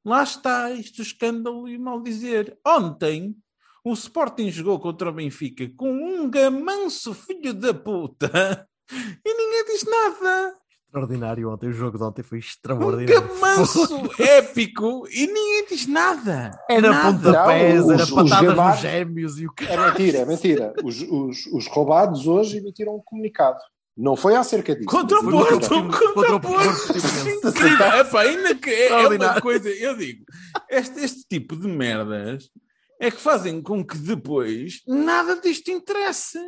lá 0.05 0.23
está 0.25 0.73
este 0.73 1.01
escândalo 1.01 1.69
e 1.69 1.79
mal 1.79 2.03
dizer. 2.03 2.59
Ontem, 2.67 3.37
o 3.85 3.93
Sporting 3.93 4.51
jogou 4.51 4.81
contra 4.81 5.11
o 5.11 5.13
Benfica 5.13 5.69
com 5.77 5.91
um 5.93 6.31
gamanço 6.31 7.13
filho 7.15 7.53
da 7.53 7.75
puta 7.75 8.67
e 9.25 9.35
ninguém 9.35 9.65
diz 9.67 9.85
nada. 9.85 10.55
Extraordinário 10.87 11.51
ontem, 11.51 11.69
o 11.69 11.73
jogo 11.73 11.99
de 11.99 12.05
ontem 12.05 12.23
foi 12.23 12.39
Um 12.39 12.41
extraordinário. 12.41 13.29
gamanço 13.29 14.11
épico 14.19 15.07
e 15.11 15.27
ninguém 15.27 15.67
diz 15.69 15.87
nada. 15.89 16.53
Era 16.71 16.91
Nada. 16.91 17.19
pontapés, 17.19 17.75
era 17.89 17.97
os- 17.97 18.03
os 18.03 18.11
patadas 18.31 18.57
nos 18.57 18.79
gêmeos 18.79 19.39
e 19.41 19.47
o 19.47 19.53
que. 19.53 19.65
É 19.65 19.77
mentira, 19.77 20.19
é 20.19 20.25
mentira. 20.25 20.73
Os, 20.85 21.01
os, 21.03 21.47
os 21.47 21.67
roubados 21.67 22.27
hoje 22.29 22.59
emitiram 22.59 22.95
um 22.97 23.03
comunicado. 23.05 23.59
Não 23.97 24.17
foi 24.17 24.35
acerca 24.37 24.75
disso. 24.75 24.87
Contra 24.89 25.19
o 25.19 25.31
Porto. 25.31 25.69
Contra 26.15 26.37
o 26.37 26.41
Porto. 26.41 26.93
Incrível. 27.49 27.87
Epá, 28.01 28.21
ainda 28.23 28.55
que 28.55 28.71
é, 28.71 28.89
é 28.89 29.09
uma 29.09 29.41
coisa, 29.41 29.69
eu 29.69 29.97
digo, 29.97 30.25
este, 30.71 31.01
este 31.01 31.25
tipo 31.29 31.57
de 31.57 31.67
merdas 31.69 32.49
é 33.01 33.11
que 33.11 33.21
fazem 33.21 33.63
com 33.63 33.85
que 33.85 33.99
depois 33.99 34.83
nada 34.87 35.41
disto 35.41 35.71
interesse. 35.71 36.39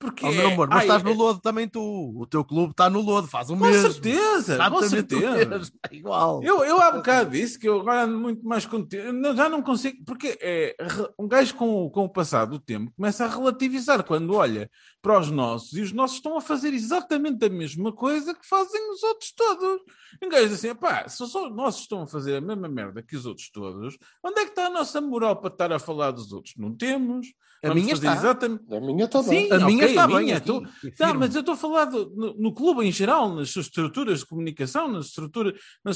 Porque 0.00 0.24
Oh, 0.24 0.30
meu 0.30 0.48
é- 0.48 0.52
amor, 0.52 0.68
mas 0.68 0.78
ai, 0.78 0.84
estás 0.84 1.02
no 1.02 1.10
é- 1.10 1.14
lodo 1.14 1.40
também 1.40 1.66
tu. 1.68 2.12
O 2.16 2.24
teu 2.24 2.44
clube 2.44 2.70
está 2.70 2.88
no 2.88 3.00
lodo, 3.00 3.26
faz 3.26 3.50
o 3.50 3.56
Com 3.56 3.66
mesmo. 3.66 3.90
certeza, 3.90 4.56
com 4.70 4.82
certeza. 4.82 5.72
é 5.90 5.94
igual. 5.96 6.40
Eu, 6.44 6.64
eu 6.64 6.80
há 6.80 6.92
bocado 6.92 7.30
disse 7.30 7.58
que 7.58 7.68
eu 7.68 7.80
agora 7.80 8.04
ando 8.04 8.16
muito 8.16 8.46
mais 8.46 8.64
contente. 8.64 9.10
Não- 9.10 9.34
Já 9.34 9.48
não 9.48 9.60
consigo, 9.60 9.98
porque 10.06 10.38
é, 10.40 10.76
um 11.18 11.26
gajo 11.26 11.54
com, 11.56 11.84
o- 11.86 11.90
com 11.90 12.04
o 12.04 12.08
passar 12.08 12.44
do 12.44 12.60
tempo 12.60 12.92
começa 12.96 13.24
a 13.24 13.28
relativizar 13.28 14.04
quando 14.04 14.34
olha 14.34 14.70
para 15.02 15.18
os 15.18 15.30
nossos 15.32 15.72
e 15.72 15.80
os 15.80 15.92
nossos 15.92 16.18
estão 16.18 16.36
a 16.36 16.40
fazer 16.40 16.72
exatamente 16.72 17.44
a 17.44 17.48
mesma 17.48 17.92
coisa 17.92 18.32
que 18.34 18.46
fazem 18.46 18.92
os 18.92 19.02
outros 19.02 19.32
todos. 19.32 19.80
Um 20.22 20.28
gajo 20.28 20.48
diz 20.48 20.64
assim: 20.64 20.74
pá, 20.76 21.08
se 21.08 21.26
só 21.26 21.48
os 21.48 21.54
nossos 21.56 21.80
estão 21.82 22.02
a 22.02 22.06
fazer 22.06 22.36
a 22.36 22.40
mesma 22.40 22.68
merda 22.68 23.02
que 23.02 23.16
os 23.16 23.26
outros 23.26 23.50
todos, 23.50 23.98
onde 24.22 24.40
é 24.40 24.44
que 24.44 24.50
está 24.50 24.66
a 24.66 24.70
nossa 24.70 25.00
moral 25.00 25.34
para 25.36 25.48
estar 25.52 25.72
a 25.72 25.78
falar 25.80 26.12
dos 26.12 26.32
outros? 26.32 26.54
Não 26.56 26.72
temos. 26.72 27.26
A 27.60 27.68
Vamos 27.68 27.82
minha 27.82 27.94
está. 27.94 28.14
Exatamente. 28.14 28.62
A 28.72 28.80
minha 28.80 29.08
também. 29.08 29.48
Sim, 29.48 29.52
A 29.52 29.58
minha 29.66 29.87
está 29.90 30.06
bem 30.06 30.32
aqui, 30.32 30.92
Tá, 30.96 31.12
mas 31.14 31.34
eu 31.34 31.40
estou 31.40 31.54
a 31.54 31.56
falar 31.56 31.86
no, 31.90 32.34
no 32.34 32.52
clube 32.54 32.84
em 32.86 32.92
geral, 32.92 33.34
nas 33.34 33.50
suas 33.50 33.66
estruturas 33.66 34.20
de 34.20 34.26
comunicação, 34.26 34.88
na 34.88 35.00
estrutura, 35.00 35.54
na 35.84 35.92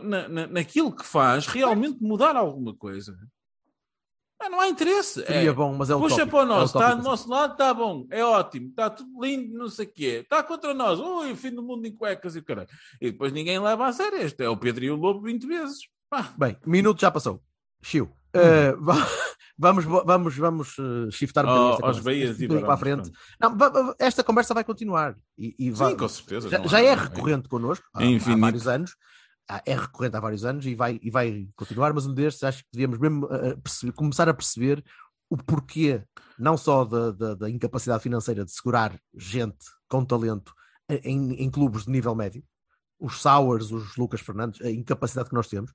na, 0.00 0.28
na- 0.28 0.46
naquilo 0.46 0.94
que 0.94 1.04
faz 1.04 1.46
realmente 1.46 1.98
mudar 2.02 2.36
alguma 2.36 2.74
coisa. 2.74 3.16
Ah, 4.40 4.50
não 4.50 4.60
há 4.60 4.68
interesse. 4.68 5.24
Seria 5.24 5.50
É, 5.50 5.52
bom, 5.52 5.72
mas 5.76 5.88
é 5.88 5.94
o 5.94 6.00
puxa 6.00 6.26
para 6.26 6.38
o 6.38 6.42
é 6.42 6.44
nosso, 6.46 6.72
tópico 6.72 6.90
está 6.90 7.00
do 7.00 7.08
nosso 7.08 7.28
lado, 7.30 7.52
está 7.52 7.72
bom, 7.72 8.06
é 8.10 8.24
ótimo, 8.24 8.70
está 8.70 8.90
tudo 8.90 9.08
lindo, 9.24 9.56
não 9.56 9.68
sei 9.68 9.86
o 9.86 9.92
quê. 9.92 10.20
Está 10.24 10.42
contra 10.42 10.74
nós, 10.74 10.98
ui, 10.98 11.36
fim 11.36 11.50
do 11.52 11.62
mundo 11.62 11.86
em 11.86 11.94
cuecas 11.94 12.34
e 12.34 12.40
o 12.40 12.44
caralho. 12.44 12.68
E 13.00 13.12
depois 13.12 13.32
ninguém 13.32 13.60
leva 13.60 13.86
a 13.86 13.92
sério. 13.92 14.18
Este 14.18 14.42
é 14.42 14.48
o 14.48 14.56
Pedro 14.56 14.84
e 14.84 14.90
o 14.90 14.96
Lobo 14.96 15.20
20 15.22 15.46
vezes. 15.46 15.78
Pá, 16.10 16.34
Bem, 16.36 16.56
minuto 16.66 17.00
já 17.00 17.10
passou. 17.10 17.40
Chiu. 17.82 18.10
Uh, 18.34 18.80
va- 18.82 19.06
vamos, 19.62 19.84
vamos, 19.84 20.36
vamos 20.36 20.78
uh, 20.78 21.10
shiftar 21.10 21.46
um 21.46 21.48
Oh, 21.48 21.86
aos 21.86 21.98
veias 21.98 22.40
e 22.40 22.46
para 22.48 22.74
a 22.74 22.76
frente. 22.76 23.10
Não, 23.40 23.56
esta 23.98 24.22
conversa 24.22 24.52
vai 24.52 24.64
continuar. 24.64 25.16
E, 25.38 25.54
e 25.58 25.70
vai- 25.70 25.92
sim, 25.92 25.96
com 25.96 26.08
certeza. 26.08 26.48
já, 26.50 26.66
já 26.66 26.80
é 26.82 26.94
recorrente 26.94 27.48
connosco 27.48 27.84
há, 27.94 28.02
há 28.02 28.36
vários 28.36 28.66
anos. 28.68 28.94
É 29.66 29.74
recorrente 29.74 30.16
há 30.16 30.20
vários 30.20 30.44
anos 30.44 30.66
e 30.66 30.74
vai, 30.74 30.98
e 31.02 31.10
vai 31.10 31.46
continuar, 31.56 31.92
mas 31.92 32.06
um 32.06 32.14
destes 32.14 32.42
acho 32.44 32.62
que 32.62 32.68
devíamos 32.72 32.98
mesmo 32.98 33.26
uh, 33.26 33.60
perceber- 33.60 33.92
começar 33.92 34.28
a 34.28 34.34
perceber 34.34 34.82
o 35.30 35.36
porquê, 35.36 36.02
não 36.38 36.56
só 36.56 36.84
da, 36.84 37.10
da- 37.10 37.34
da 37.34 37.50
incapacidade 37.50 38.02
financeira 38.02 38.44
de 38.44 38.52
segurar 38.52 38.98
gente 39.16 39.64
com 39.88 40.04
talento 40.04 40.52
em, 40.88 41.34
em 41.34 41.50
clubes 41.50 41.84
de 41.84 41.90
nível 41.90 42.14
médio, 42.14 42.42
os 43.00 43.20
Sauers, 43.20 43.72
os 43.72 43.96
Lucas 43.96 44.20
Fernandes, 44.20 44.60
a 44.62 44.70
incapacidade 44.70 45.28
que 45.28 45.34
nós 45.34 45.48
temos, 45.48 45.72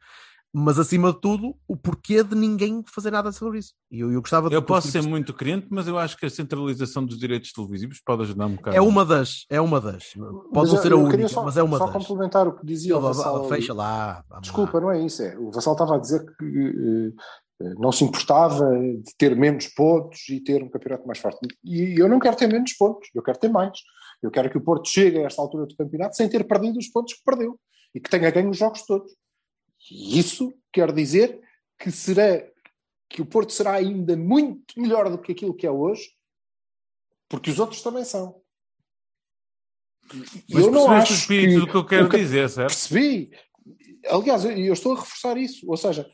mas 0.59 0.79
acima 0.79 1.13
de 1.13 1.21
tudo, 1.21 1.55
o 1.67 1.77
porquê 1.77 2.23
de 2.23 2.33
ninguém 2.33 2.83
fazer 2.87 3.11
nada 3.11 3.31
sobre 3.31 3.59
isso. 3.59 3.73
E 3.91 3.99
eu, 3.99 4.11
eu 4.11 4.19
gostava 4.21 4.49
de 4.49 4.55
Eu 4.55 4.61
posso 4.63 4.89
ser 4.89 5.03
muito 5.03 5.31
crente, 5.31 5.67
mas 5.69 5.87
eu 5.87 5.99
acho 5.99 6.17
que 6.17 6.25
a 6.25 6.29
centralização 6.31 7.05
dos 7.05 7.19
direitos 7.19 7.51
televisivos 7.51 8.01
pode 8.03 8.23
ajudar 8.23 8.47
um 8.47 8.55
bocado. 8.55 8.75
É 8.75 8.81
uma 8.81 9.05
das, 9.05 9.45
é 9.51 9.61
uma 9.61 9.79
das. 9.79 10.13
Pode 10.51 10.69
não 10.71 10.75
eu- 10.77 10.81
ser 10.81 10.87
a 10.87 10.95
eu 10.95 10.99
única, 11.03 11.27
só, 11.27 11.43
mas 11.43 11.57
é 11.57 11.61
uma 11.61 11.77
só 11.77 11.85
das. 11.85 11.93
complementar 11.93 12.47
o 12.47 12.57
que 12.57 12.65
dizia 12.65 12.97
o 12.97 12.99
Vá, 13.01 13.09
vá, 13.11 13.13
Vassal. 13.13 13.47
Fecha 13.49 13.73
lá. 13.73 14.23
vamos 14.27 14.47
Desculpa, 14.47 14.77
lá. 14.77 14.81
não 14.81 14.91
é 14.91 15.05
isso. 15.05 15.21
É. 15.21 15.37
O 15.37 15.51
Vassal 15.51 15.73
estava 15.73 15.95
a 15.95 15.99
dizer 15.99 16.25
que 16.25 16.45
eh, 16.45 17.65
eh, 17.67 17.73
não 17.77 17.91
se 17.91 18.03
importava 18.03 18.67
de 18.79 19.15
ter 19.15 19.35
menos 19.35 19.67
pontos 19.67 20.27
e 20.27 20.39
ter 20.39 20.63
um 20.63 20.69
campeonato 20.69 21.05
mais 21.05 21.19
forte. 21.19 21.37
E 21.63 22.01
eu 22.01 22.09
não 22.09 22.19
quero 22.19 22.35
ter 22.35 22.47
menos 22.47 22.73
pontos, 22.73 23.09
eu 23.13 23.21
quero 23.21 23.37
ter 23.37 23.49
mais. 23.49 23.77
Eu 24.23 24.31
quero 24.31 24.49
que 24.49 24.57
o 24.57 24.61
Porto 24.61 24.89
chegue 24.89 25.19
a 25.19 25.27
esta 25.27 25.39
altura 25.39 25.67
do 25.67 25.75
campeonato 25.75 26.15
sem 26.15 26.27
ter 26.27 26.43
perdido 26.47 26.79
os 26.79 26.87
pontos 26.87 27.13
que 27.13 27.21
perdeu 27.23 27.59
e 27.93 27.99
que 27.99 28.09
tenha 28.09 28.31
ganho 28.31 28.49
os 28.49 28.57
jogos 28.57 28.83
todos. 28.87 29.11
E 29.91 30.19
isso 30.19 30.53
quer 30.71 30.91
dizer 30.91 31.41
que 31.79 31.91
será 31.91 32.43
que 33.09 33.21
o 33.21 33.25
Porto 33.25 33.53
será 33.53 33.73
ainda 33.73 34.15
muito 34.17 34.79
melhor 34.79 35.09
do 35.09 35.17
que 35.17 35.31
aquilo 35.31 35.53
que 35.55 35.65
é 35.65 35.71
hoje, 35.71 36.09
porque 37.29 37.49
os 37.49 37.59
outros 37.59 37.81
também 37.81 38.03
são. 38.03 38.41
Mas 40.49 40.63
eu 40.63 40.71
não 40.71 40.85
percebeste 40.85 40.89
o 40.89 40.91
acho 40.91 41.13
espírito 41.13 41.53
que 41.53 41.59
do 41.65 41.71
que 41.71 41.77
eu 41.77 41.85
quero 41.85 42.09
ca- 42.09 42.17
dizer, 42.17 42.49
certo? 42.49 42.69
Percebi. 42.69 43.31
Aliás, 44.07 44.45
eu, 44.45 44.51
eu 44.51 44.73
estou 44.73 44.93
a 44.93 44.99
reforçar 44.99 45.38
isso. 45.38 45.69
Ou 45.69 45.75
seja, 45.77 46.09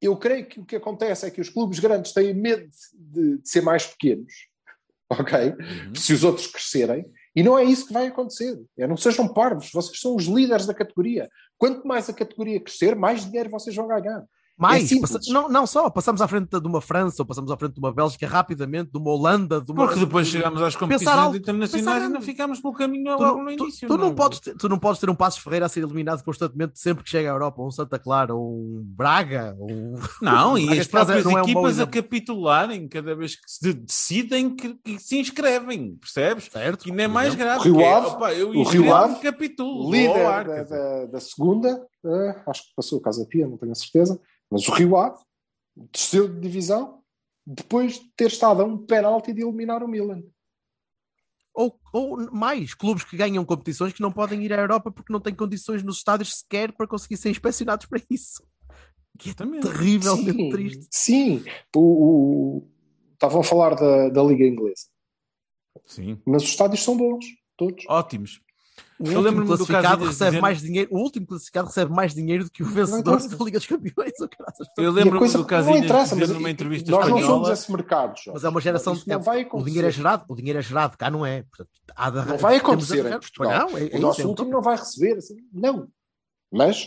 eu 0.00 0.16
creio 0.16 0.46
que 0.46 0.60
o 0.60 0.64
que 0.64 0.76
acontece 0.76 1.26
é 1.26 1.30
que 1.30 1.40
os 1.40 1.48
clubes 1.48 1.78
grandes 1.78 2.12
têm 2.12 2.32
medo 2.34 2.68
de, 2.92 3.38
de 3.38 3.48
ser 3.48 3.60
mais 3.60 3.86
pequenos, 3.86 4.32
ok? 5.10 5.50
Uhum. 5.50 5.94
Se 5.94 6.12
os 6.12 6.22
outros 6.22 6.46
crescerem. 6.46 7.04
E 7.34 7.42
não 7.42 7.58
é 7.58 7.64
isso 7.64 7.88
que 7.88 7.92
vai 7.92 8.06
acontecer. 8.06 8.56
É, 8.78 8.86
não 8.86 8.96
sejam 8.96 9.32
parvos, 9.32 9.70
vocês 9.72 9.98
são 9.98 10.14
os 10.14 10.26
líderes 10.26 10.66
da 10.66 10.74
categoria. 10.74 11.28
Quanto 11.58 11.86
mais 11.86 12.08
a 12.08 12.12
categoria 12.12 12.60
crescer, 12.60 12.94
mais 12.94 13.24
dinheiro 13.24 13.50
vocês 13.50 13.74
vão 13.74 13.88
ganhar. 13.88 14.24
Mais, 14.56 14.92
É 14.92 15.00
passa- 15.00 15.18
não, 15.32 15.48
não 15.48 15.66
só, 15.66 15.90
passamos 15.90 16.22
à 16.22 16.28
frente 16.28 16.48
de 16.60 16.66
uma 16.68 16.80
França, 16.80 17.20
ou 17.22 17.26
passamos 17.26 17.50
à 17.50 17.56
frente 17.56 17.72
de 17.74 17.80
uma 17.80 17.92
Bélgica 17.92 18.24
rapidamente, 18.28 18.92
de 18.92 18.98
uma 18.98 19.10
Holanda, 19.10 19.60
de 19.60 19.72
uma. 19.72 19.84
Porque 19.86 19.98
depois 19.98 20.28
chegamos 20.28 20.62
às 20.62 20.76
competições 20.76 21.16
alto, 21.16 21.36
internacionais 21.36 21.84
pensar 21.98 22.08
e 22.08 22.12
não 22.12 22.22
ficamos 22.22 22.60
pelo 22.60 22.72
caminho 22.72 23.16
Tu, 23.16 23.22
logo 23.22 23.24
não- 23.38 23.44
no 23.50 23.56
tu- 23.56 23.64
início. 23.64 23.88
tu 23.88 23.96
não 23.98 24.14
podes 24.14 24.38
ter, 24.38 24.54
tu 24.56 24.68
não 24.68 24.78
podes 24.78 25.00
ter 25.00 25.10
um 25.10 25.14
Passos 25.16 25.42
Ferreira 25.42 25.66
a 25.66 25.68
ser 25.68 25.80
eliminado 25.82 26.22
constantemente 26.22 26.78
sempre 26.78 27.02
que 27.02 27.10
chega 27.10 27.30
à 27.30 27.32
Europa, 27.34 27.60
ou 27.62 27.66
um 27.66 27.70
Santa 27.72 27.98
Clara, 27.98 28.32
ou 28.32 28.48
um 28.60 28.82
Braga, 28.84 29.56
ou 29.58 29.68
um... 29.72 29.94
Não, 30.22 30.56
e 30.58 30.78
as 30.78 30.86
próprias 30.86 31.24
não 31.24 31.32
é 31.36 31.40
um 31.40 31.44
equipas 31.44 31.80
a 31.80 31.86
capitularem 31.88 32.86
cada 32.88 33.14
vez 33.16 33.34
que 33.34 33.42
se 33.50 33.72
decidem 33.74 34.54
que, 34.54 34.74
que 34.74 34.98
se 35.00 35.18
inscrevem, 35.18 35.96
percebes? 35.96 36.44
certo? 36.44 36.86
E 36.86 36.90
ainda 36.90 37.02
é 37.02 37.08
mais 37.08 37.34
grave. 37.34 37.58
O 37.68 37.72
Rio 37.76 37.80
é, 37.80 37.92
Ave- 37.92 38.06
opa, 38.06 38.32
eu 38.32 38.50
o 38.50 38.62
Rio 38.62 38.94
Ave, 38.94 39.20
capitulo, 39.20 39.90
Líder 39.90 40.44
da, 40.44 40.62
da- 40.62 41.06
da 41.06 41.20
segunda, 41.20 41.84
eh, 42.06 42.42
acho 42.46 42.62
que 42.68 42.74
passou 42.76 42.98
o 42.98 43.02
Casa 43.02 43.26
Pia, 43.28 43.48
não 43.48 43.56
tenho 43.56 43.72
a 43.72 43.74
certeza, 43.74 44.20
mas 44.50 44.68
o 44.68 44.72
Rio 44.72 44.96
Ave 44.96 45.18
desceu 45.92 46.28
de 46.28 46.40
divisão 46.40 47.02
depois 47.46 47.98
de 48.00 48.08
ter 48.16 48.28
estado 48.28 48.62
a 48.62 48.64
um 48.64 48.78
penalti 48.78 49.32
de 49.32 49.42
eliminar 49.42 49.82
o 49.82 49.88
Milan. 49.88 50.22
Ou, 51.52 51.78
ou 51.92 52.32
mais, 52.32 52.74
clubes 52.74 53.04
que 53.04 53.16
ganham 53.16 53.44
competições 53.44 53.92
que 53.92 54.00
não 54.00 54.10
podem 54.10 54.42
ir 54.42 54.52
à 54.52 54.56
Europa 54.56 54.90
porque 54.90 55.12
não 55.12 55.20
têm 55.20 55.34
condições 55.34 55.82
nos 55.82 55.98
estádios 55.98 56.34
sequer 56.38 56.72
para 56.72 56.86
conseguir 56.86 57.16
ser 57.16 57.30
inspecionados 57.30 57.86
para 57.86 58.02
isso. 58.10 58.42
Que 59.18 59.30
é 59.30 59.34
terrivelmente 59.34 60.32
sim, 60.32 60.48
triste. 60.48 60.86
Sim, 60.90 61.44
o, 61.76 61.80
o- 61.80 62.68
estavam 63.12 63.40
a 63.40 63.44
falar 63.44 63.76
da, 63.76 64.08
da 64.08 64.22
Liga 64.24 64.44
Inglesa, 64.44 64.86
Sim, 65.86 66.20
mas 66.26 66.42
os 66.42 66.48
estádios 66.48 66.82
são 66.82 66.96
bons, 66.96 67.24
todos. 67.56 67.84
ótimos. 67.88 68.40
O 69.04 69.06
Eu 69.06 69.18
último 69.18 69.22
lembro-me 69.22 69.44
do 69.50 69.56
classificado 69.56 69.98
caso 69.98 70.04
recebe 70.10 70.30
dizer- 70.30 70.40
mais 70.40 70.60
dinheiro, 70.62 70.88
o 70.92 70.98
último 70.98 71.26
classificado 71.26 71.66
recebe 71.68 71.92
mais 71.92 72.14
dinheiro 72.14 72.44
do 72.44 72.50
que 72.50 72.62
o 72.62 72.66
vencedor 72.66 73.20
da 73.28 73.44
Liga 73.44 73.58
dos 73.58 73.66
Campeões. 73.66 74.12
Eu 74.78 74.90
lembro-me 74.92 75.18
coisa 75.18 75.38
do 75.38 75.44
Casilhas 75.44 75.78
não 75.78 75.84
interessa, 75.84 76.14
dizer 76.14 76.26
mas 76.26 76.36
numa 76.36 76.50
entrevista 76.50 76.90
nós 76.90 77.00
não 77.00 77.08
somos 77.08 77.22
espanhola. 77.24 77.52
esse 77.52 77.72
mercado, 77.72 78.08
Jorge. 78.16 78.30
Mas 78.32 78.44
é 78.44 78.48
uma 78.48 78.60
geração 78.60 78.94
de 78.94 79.04
vai 79.18 79.46
o 79.52 79.62
dinheiro 79.62 79.88
é 79.88 79.90
gerado, 79.90 80.24
o 80.28 80.34
dinheiro 80.34 80.58
é 80.58 80.62
gerado, 80.62 80.96
cá 80.96 81.10
não 81.10 81.24
é. 81.26 81.42
Portanto, 81.42 81.70
há 81.94 82.10
de- 82.10 82.26
Não 82.26 82.38
vai 82.38 82.56
acontecer 82.56 83.06
em 83.06 83.10
Portugal. 83.18 83.70
Não, 83.70 83.78
é, 83.78 83.88
é 83.88 83.96
o 83.96 84.00
nosso 84.00 84.20
isso, 84.20 84.26
é 84.26 84.30
último 84.30 84.34
tópico. 84.36 84.50
não 84.50 84.62
vai 84.62 84.76
receber, 84.76 85.18
assim, 85.18 85.36
não. 85.52 85.88
Mas 86.52 86.86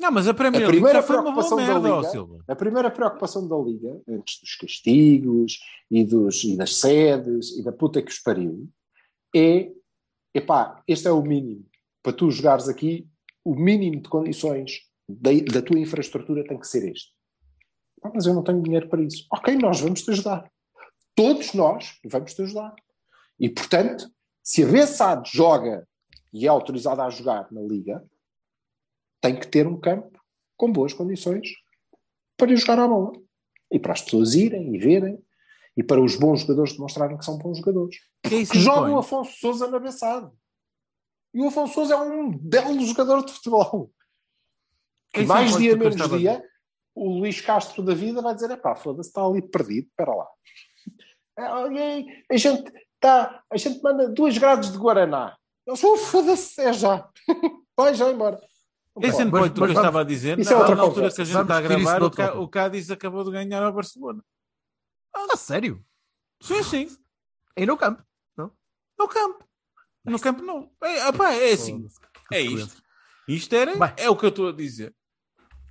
Não, 0.00 0.10
mas 0.10 0.26
a 0.26 0.34
Premier 0.34 0.64
A 0.64 0.66
primeira 0.68 1.00
preocupação 1.02 1.56
da 1.58 1.62
merda, 1.64 1.88
Liga- 1.96 2.08
Silva. 2.10 2.44
a 2.48 2.56
primeira 2.56 2.90
preocupação 2.90 3.46
da 3.46 3.56
Liga, 3.56 4.00
antes 4.08 4.40
dos 4.40 4.56
castigos 4.56 5.60
e, 5.88 6.04
dos, 6.04 6.42
e 6.42 6.56
das 6.56 6.74
sedes 6.76 7.56
e 7.56 7.62
da 7.62 7.70
puta 7.70 8.02
que 8.02 8.10
os 8.10 8.18
pariu, 8.18 8.68
é, 9.36 9.70
epá, 10.34 10.82
este 10.86 11.08
é 11.08 11.12
o 11.12 11.22
mínimo. 11.22 11.66
Para 12.02 12.12
tu 12.12 12.30
jogares 12.30 12.68
aqui, 12.68 13.08
o 13.44 13.54
mínimo 13.54 14.00
de 14.00 14.08
condições 14.08 14.80
da, 15.08 15.30
da 15.52 15.62
tua 15.62 15.78
infraestrutura 15.78 16.44
tem 16.44 16.58
que 16.58 16.66
ser 16.66 16.90
este. 16.90 17.12
Ah, 18.02 18.10
mas 18.14 18.26
eu 18.26 18.34
não 18.34 18.42
tenho 18.42 18.62
dinheiro 18.62 18.88
para 18.88 19.02
isso. 19.02 19.26
Ok, 19.32 19.54
nós 19.56 19.80
vamos 19.80 20.02
te 20.02 20.10
ajudar. 20.10 20.50
Todos 21.14 21.52
nós 21.54 21.98
vamos 22.04 22.34
te 22.34 22.42
ajudar. 22.42 22.74
E, 23.38 23.48
portanto, 23.48 24.10
se 24.42 24.64
a 24.64 24.66
BSAD 24.66 25.30
joga 25.30 25.86
e 26.32 26.46
é 26.46 26.48
autorizada 26.48 27.04
a 27.04 27.10
jogar 27.10 27.50
na 27.52 27.60
Liga, 27.60 28.04
tem 29.20 29.38
que 29.38 29.46
ter 29.46 29.66
um 29.66 29.78
campo 29.78 30.20
com 30.56 30.72
boas 30.72 30.92
condições 30.92 31.48
para 32.36 32.54
jogar 32.56 32.78
a 32.78 32.88
bola. 32.88 33.12
E 33.70 33.78
para 33.78 33.92
as 33.92 34.02
pessoas 34.02 34.34
irem 34.34 34.74
e 34.74 34.78
verem. 34.78 35.18
E 35.76 35.82
para 35.82 36.00
os 36.00 36.16
bons 36.16 36.40
jogadores 36.42 36.74
demonstrarem 36.74 37.16
que 37.16 37.24
são 37.24 37.38
bons 37.38 37.58
jogadores. 37.58 37.96
Que 38.22 38.34
é 38.42 38.46
Que 38.46 38.58
joga 38.58 38.90
o? 38.90 38.98
Afonso 38.98 39.32
Souza 39.38 39.68
na 39.68 39.78
Bessade. 39.78 40.30
E 41.34 41.40
o 41.40 41.48
Afonso 41.48 41.74
Souza 41.74 41.94
é 41.94 41.96
um 41.98 42.30
belo 42.36 42.80
jogador 42.84 43.24
de 43.24 43.32
futebol. 43.32 43.90
Que 45.12 45.20
isso 45.20 45.28
mais 45.28 45.56
dia 45.56 45.76
menos 45.76 45.94
estava 45.94 46.18
dia, 46.18 46.42
o 46.94 47.18
Luís 47.18 47.40
Castro 47.40 47.82
da 47.82 47.94
vida 47.94 48.20
vai 48.20 48.34
dizer: 48.34 48.50
epá, 48.50 48.74
foda-se, 48.74 49.08
está 49.08 49.24
ali 49.24 49.40
perdido, 49.42 49.88
espera 49.88 50.14
lá. 50.14 50.26
É, 51.38 51.46
alguém- 51.46 52.06
A 52.30 52.36
gente, 52.36 52.70
tá, 53.00 53.42
a 53.50 53.56
gente 53.56 53.82
manda 53.82 54.08
duas 54.08 54.36
grades 54.36 54.70
de 54.70 54.78
Guaraná. 54.78 55.36
Eu 55.66 55.76
sou 55.76 55.96
foda-se, 55.96 56.60
é 56.60 56.72
já. 56.72 57.08
Vai 57.76 57.94
já 57.94 58.10
embora. 58.10 58.38
Esse 59.00 59.22
endpoint 59.22 59.54
que 59.54 59.60
eu 59.60 59.66
estava 59.68 60.02
a 60.02 60.04
dizer, 60.04 60.38
Isso 60.38 60.50
é 60.50 60.54
na, 60.54 60.60
outra 60.60 60.74
na 60.76 60.82
altura 60.82 61.10
que 61.10 61.22
a 61.22 61.24
gente 61.24 61.40
está 61.40 61.56
a 61.56 61.60
gravar, 61.62 62.36
o 62.36 62.48
Cádiz 62.48 62.90
acabou 62.90 63.24
de 63.24 63.30
ganhar 63.30 63.62
ao 63.62 63.72
Barcelona. 63.72 64.22
Ah, 65.14 65.36
sério? 65.36 65.84
Sim, 66.40 66.62
sim. 66.62 66.88
Aí 67.56 67.66
no 67.66 67.76
campo. 67.76 68.02
No 68.36 69.08
campo. 69.08 69.44
No 70.04 70.18
campo 70.18 70.42
não. 70.42 70.70
É, 70.82 71.08
opá, 71.08 71.32
é 71.32 71.52
assim. 71.52 71.86
É 72.32 72.40
isto. 72.40 72.82
Isto 73.28 73.54
era, 73.54 73.76
Bem. 73.76 73.92
é 73.96 74.10
o 74.10 74.16
que 74.16 74.24
eu 74.24 74.28
estou 74.30 74.48
a 74.48 74.52
dizer. 74.52 74.94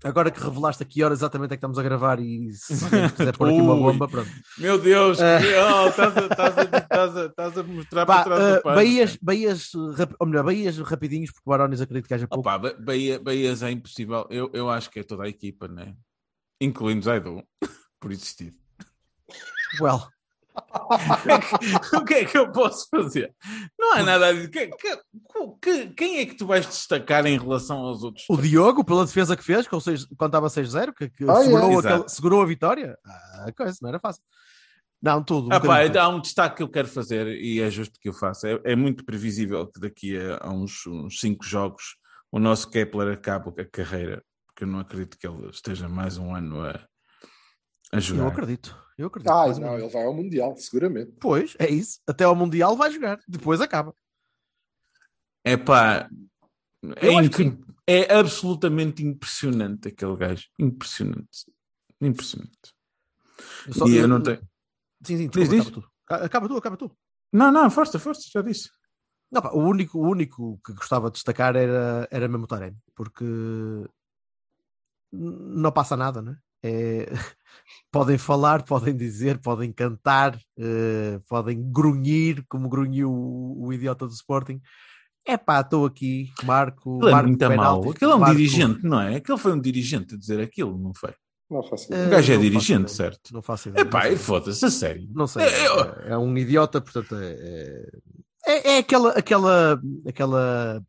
Agora 0.04 0.32
que 0.32 0.40
revelaste 0.40 0.82
a 0.82 0.86
que 0.86 1.04
hora 1.04 1.14
exatamente 1.14 1.50
é 1.54 1.56
que 1.58 1.60
estamos 1.60 1.78
a 1.78 1.84
gravar 1.84 2.20
e 2.20 2.52
se 2.54 2.74
alguém 2.86 3.10
quiser 3.10 3.38
pôr 3.38 3.50
aqui 3.50 3.62
uma 3.62 3.76
bomba, 3.76 4.08
pronto. 4.08 4.30
Meu 4.58 4.80
Deus, 4.80 5.18
que- 5.20 5.24
oh, 5.24 5.90
estás, 5.90 7.58
a, 7.58 7.64
mostrar 7.64 8.06
para 8.06 8.24
trás 8.24 8.42
eh, 8.42 8.56
do 8.56 8.62
pano. 8.64 8.76
Bahias, 8.76 9.16
Bahias, 9.22 9.72
rap- 9.96 10.16
ou 10.20 10.26
melhor, 10.28 10.44
Bahias 10.44 10.78
rapidinhos, 10.80 11.30
porque 11.32 11.48
o 11.48 11.54
Aronis 11.54 11.82
acredito 11.82 12.08
que 12.08 12.14
haja 12.16 12.28
pouco. 12.28 12.42
Opa, 12.50 12.58
Ba- 12.58 12.76
Bahia, 12.80 13.20
Bahias 13.20 13.62
é 13.62 13.70
impossível. 13.70 14.26
Eu, 14.32 14.50
eu 14.54 14.70
acho 14.72 14.90
que 14.90 15.00
é 15.02 15.04
toda 15.04 15.24
a 15.24 15.30
equipa, 15.30 15.68
né? 15.68 15.96
Incluindo 16.60 17.04
Zaidu, 17.06 17.44
por 18.00 18.12
existir. 18.12 18.56
Well, 19.80 20.08
o 21.94 22.04
que 22.06 22.14
é 22.14 22.26
que 22.26 22.38
eu 22.38 22.52
posso 22.52 22.88
fazer? 22.90 23.34
Não 23.80 23.94
há 23.94 24.04
nada 24.04 24.28
a 24.28 24.34
dizer. 24.34 24.50
Que- 24.50 24.68
que- 24.68 24.98
que- 25.62 25.88
quem 25.94 26.20
é 26.20 26.26
que 26.26 26.36
tu 26.36 26.46
vais 26.46 26.66
destacar 26.66 27.26
em 27.26 27.38
relação 27.38 27.78
aos 27.78 28.04
outros? 28.04 28.26
o 28.30 28.38
Diogo, 28.38 28.84
pela 28.84 29.06
defesa 29.06 29.38
que 29.38 29.44
fez, 29.44 29.68
com 29.68 29.80
seis, 29.80 30.06
quando 30.18 30.30
estava 30.32 30.50
6-0, 30.50 30.94
que, 30.94 31.10
que 31.10 31.24
Ah, 31.30 31.40
é. 31.40 31.44
segurou, 31.44 31.72
Exato. 31.72 31.88
aquele- 31.96 32.10
segurou 32.10 32.42
a 32.42 32.46
vitória, 32.46 32.98
ah, 33.06 33.52
coisa, 33.56 33.78
não 33.82 33.90
era 33.90 34.00
fácil. 34.00 34.22
Não, 35.02 35.24
tudo. 35.24 35.48
um 35.48 35.54
Ah, 35.54 35.60
pá, 35.60 35.84
tudo. 35.84 35.98
há 35.98 36.08
um 36.10 36.20
destaque 36.22 36.58
que 36.58 36.64
eu 36.64 36.70
quero 36.70 36.88
fazer 36.88 37.28
e 37.28 37.60
é 37.60 37.70
justo 37.72 37.98
que 38.00 38.10
eu 38.10 38.14
faça. 38.14 38.48
É, 38.50 38.74
é 38.74 38.76
muito 38.76 39.04
previsível 39.04 39.66
que 39.66 39.80
daqui 39.80 40.16
a, 40.18 40.38
a 40.42 40.50
uns, 40.52 40.86
uns 40.86 41.20
cinco 41.20 41.44
jogos 41.44 41.96
o 42.32 42.40
nosso 42.40 42.70
Kepler 42.70 43.14
acabe 43.14 43.50
a 43.60 43.66
carreira, 43.66 44.24
porque 44.48 44.64
eu 44.64 44.68
não 44.68 44.80
acredito 44.80 45.18
que 45.18 45.26
ele 45.28 45.50
esteja 45.50 45.90
mais 45.90 46.18
um 46.18 46.36
ano 46.36 46.62
a, 46.64 46.72
a 47.92 47.96
Eu 47.98 48.02
jogar. 48.02 48.28
acredito. 48.28 48.78
Eu 49.02 49.08
acredito. 49.08 49.32
Ah, 49.32 49.48
não, 49.60 49.78
ele 49.80 49.90
vai 49.90 50.04
ao 50.06 50.14
Mundial, 50.14 50.56
seguramente. 50.58 51.14
Pois, 51.20 51.56
é 51.60 51.70
isso. 51.70 52.00
Até 52.08 52.24
ao 52.24 52.36
Mundial 52.36 52.76
vai 52.78 52.92
jogar. 52.92 53.20
Depois 53.28 53.60
acaba. 53.60 53.96
É 55.44 55.58
pá, 55.58 56.08
é, 57.88 58.14
é 58.14 58.16
absolutamente 58.16 59.04
impressionante 59.04 59.88
aquele 59.88 60.16
gajo. 60.16 60.48
Impressionante. 60.60 61.52
Impressionante. 62.00 62.74
Eu 63.68 63.74
só- 63.74 63.88
e 63.88 63.96
eu 63.96 64.02
eu- 64.04 64.08
não 64.08 64.22
tenho. 64.22 64.38
Sim, 65.04 65.18
sim, 65.18 65.30
Diz, 65.30 65.50
desculpa, 65.50 65.56
diz. 65.56 65.62
acaba 65.68 65.72
tu. 65.82 65.92
Ca- 66.06 66.26
Acaba 66.26 66.48
tu, 66.48 66.58
acaba 66.58 66.78
tu. 66.78 66.98
Não, 67.34 67.52
não, 67.52 67.70
força, 67.72 67.98
força, 67.98 68.22
já 68.32 68.42
disse. 68.42 68.70
Não, 69.32 69.42
pá, 69.42 69.50
o, 69.52 69.60
único, 69.60 69.98
o 69.98 70.08
único 70.08 70.60
que 70.64 70.74
gostava 70.74 71.08
de 71.10 71.16
destacar 71.16 71.56
era, 71.56 72.08
era 72.12 72.28
mesmo 72.28 72.44
o 72.44 72.48
Taremi, 72.48 72.78
porque 72.94 73.24
não 75.12 75.72
passa 75.72 75.98
nada, 75.98 76.22
né? 76.22 76.38
É... 76.64 77.06
podem 77.92 78.18
falar, 78.18 78.64
podem 78.64 78.96
dizer, 78.96 79.38
podem 79.40 79.72
cantar, 79.72 80.40
eh, 80.58 81.20
podem 81.28 81.62
grunhir, 81.72 82.44
como 82.48 82.70
grunhiu 82.70 83.12
o, 83.12 83.66
o 83.68 83.74
idiota 83.74 84.06
do 84.08 84.14
Sporting. 84.14 84.62
É 85.26 85.38
pá, 85.38 85.62
estou 85.62 85.86
aqui, 85.86 86.32
marco. 86.44 86.96
Aquele 86.98 87.10
é 87.10 87.12
marco 87.14 87.28
muito 87.28 87.40
penalti, 87.48 87.84
mau. 87.86 87.92
Aquele 87.92 88.12
é 88.12 88.16
um 88.16 88.20
marco- 88.20 88.36
dirigente, 88.36 88.84
não 88.84 89.00
é? 89.02 89.16
Aquele 89.18 89.38
foi 89.38 89.52
um 89.54 89.60
dirigente 89.62 90.16
a 90.16 90.18
dizer 90.18 90.40
aquilo, 90.42 90.78
não 90.78 90.94
foi? 90.94 91.14
Não 91.50 91.62
faço 91.64 91.84
Eh, 91.94 91.96
ideia. 91.96 92.08
O 92.08 92.10
gajo 92.12 92.34
é 92.34 92.38
dirigente, 92.38 92.82
ideia. 92.82 92.88
certo? 92.96 93.34
Não 93.34 93.42
faço 93.42 93.70
ideia. 93.70 93.84
É 93.84 93.86
pá, 93.86 94.16
foda-se, 94.18 94.66
a 94.66 94.72
sério. 94.72 95.08
Não 95.14 95.28
sei, 95.28 95.44
É, 95.44 95.68
eu- 95.68 95.80
é, 95.82 96.10
é 96.14 96.18
um 96.18 96.36
idiota, 96.38 96.80
portanto, 96.82 97.16
é, 97.16 97.88
é, 98.48 98.72
é 98.76 98.78
aquela, 98.80 99.12
aquela, 99.12 99.80
aquela, 100.08 100.82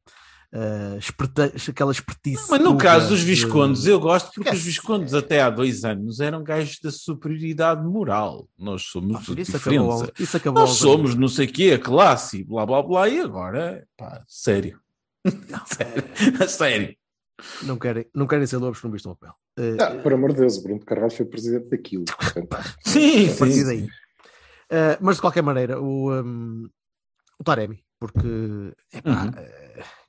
eh, 0.53 0.97
esperta- 0.99 1.53
aquela 1.69 1.93
expertise. 1.93 2.45
Mas 2.51 2.61
no 2.61 2.77
caso 2.77 3.09
dos 3.09 3.21
de- 3.21 3.27
Viscondes, 3.27 3.87
eu 3.87 3.99
gosto 3.99 4.27
porque 4.35 4.51
os 4.51 4.57
Esquece. 4.57 4.65
Viscondes 4.67 5.15
até 5.15 5.41
há 5.41 5.49
dois 5.51 5.85
anos 5.85 6.21
eram 6.21 6.43
gajos 6.45 6.79
da 6.83 6.91
superioridade 6.91 7.83
moral. 7.83 8.49
Nós 8.59 8.83
somos 8.83 9.17
Ah, 9.29 9.41
isso 9.41 9.57
acabou, 9.57 10.09
isso 10.19 10.37
acabou 10.37 10.61
Nós 10.63 10.71
somos 10.73 11.11
anos. 11.13 11.15
não 11.21 11.29
sei 11.29 11.47
o 11.47 11.53
quê, 11.53 11.73
a 11.75 11.79
classe, 11.79 12.45
blá 12.45 12.67
blá 12.67 12.83
blá, 12.83 13.09
e 13.09 13.21
agora, 13.21 13.87
pá, 13.97 14.23
sério. 14.29 14.79
sério. 15.67 16.05
A 16.43 16.49
sério. 16.49 16.97
Não 17.63 17.77
querem, 17.79 18.07
não 18.15 18.27
querem 18.27 18.47
ser 18.47 18.59
lobos 18.59 18.79
que 18.79 18.85
não 18.85 18.93
vistam 18.93 19.13
a 19.13 19.17
pele. 19.17 19.33
Eh, 19.59 19.77
Ah, 19.83 19.91
por 20.03 20.13
amor 20.13 20.33
de 20.33 20.41
Deus, 20.41 20.59
o 20.59 20.63
Bruno 20.63 20.79
de 20.81 20.85
Carvalho 20.85 21.11
foi 21.13 21.27
presidente 21.27 21.69
daquilo. 21.71 22.05
Portanto, 22.05 22.49
Sim, 22.87 23.31
a 23.31 23.35
partir 23.37 23.55
sim. 23.55 23.65
daí. 23.65 23.89
Eh, 24.71 24.99
mas 25.01 25.17
de 25.17 25.23
qualquer 25.23 25.43
maneira, 25.43 25.81
o, 25.81 26.13
um, 26.13 26.69
o 27.39 27.45
Taremi, 27.45 27.83
porque 27.99 28.73
epá, 28.93 29.25
Uhum. 29.25 29.33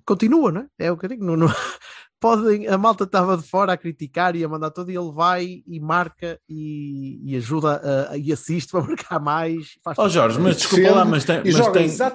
Continua, 0.05 0.51
não 0.51 0.61
é? 0.61 0.85
É 0.87 0.91
o 0.91 0.97
que 0.97 1.05
eu 1.05 1.09
digo. 1.09 1.25
Não, 1.25 1.35
não- 1.35 1.47
podem, 2.19 2.67
a 2.69 2.77
malta 2.77 3.03
estava 3.03 3.35
de 3.35 3.43
fora 3.43 3.73
a 3.73 3.77
criticar 3.77 4.33
e 4.35 4.43
a 4.45 4.47
mandar 4.47 4.71
tudo, 4.71 4.89
e 4.89 4.97
ele 4.97 5.11
vai 5.11 5.61
e 5.67 5.79
marca 5.79 6.39
e, 6.47 7.19
e 7.25 7.35
ajuda 7.35 8.09
a- 8.11 8.17
e 8.17 8.31
assiste 8.31 8.71
para 8.71 8.81
marcar 8.87 9.19
mais. 9.19 9.77
Faz 9.83 9.97
Ó 9.99 10.03
tudo. 10.03 10.13
Jorge, 10.13 10.39
mas 10.39 10.55
desculpa 10.57 10.91
lá, 10.91 11.03
mas 11.05 11.25
tem, 11.25 11.41
mas 11.43 11.67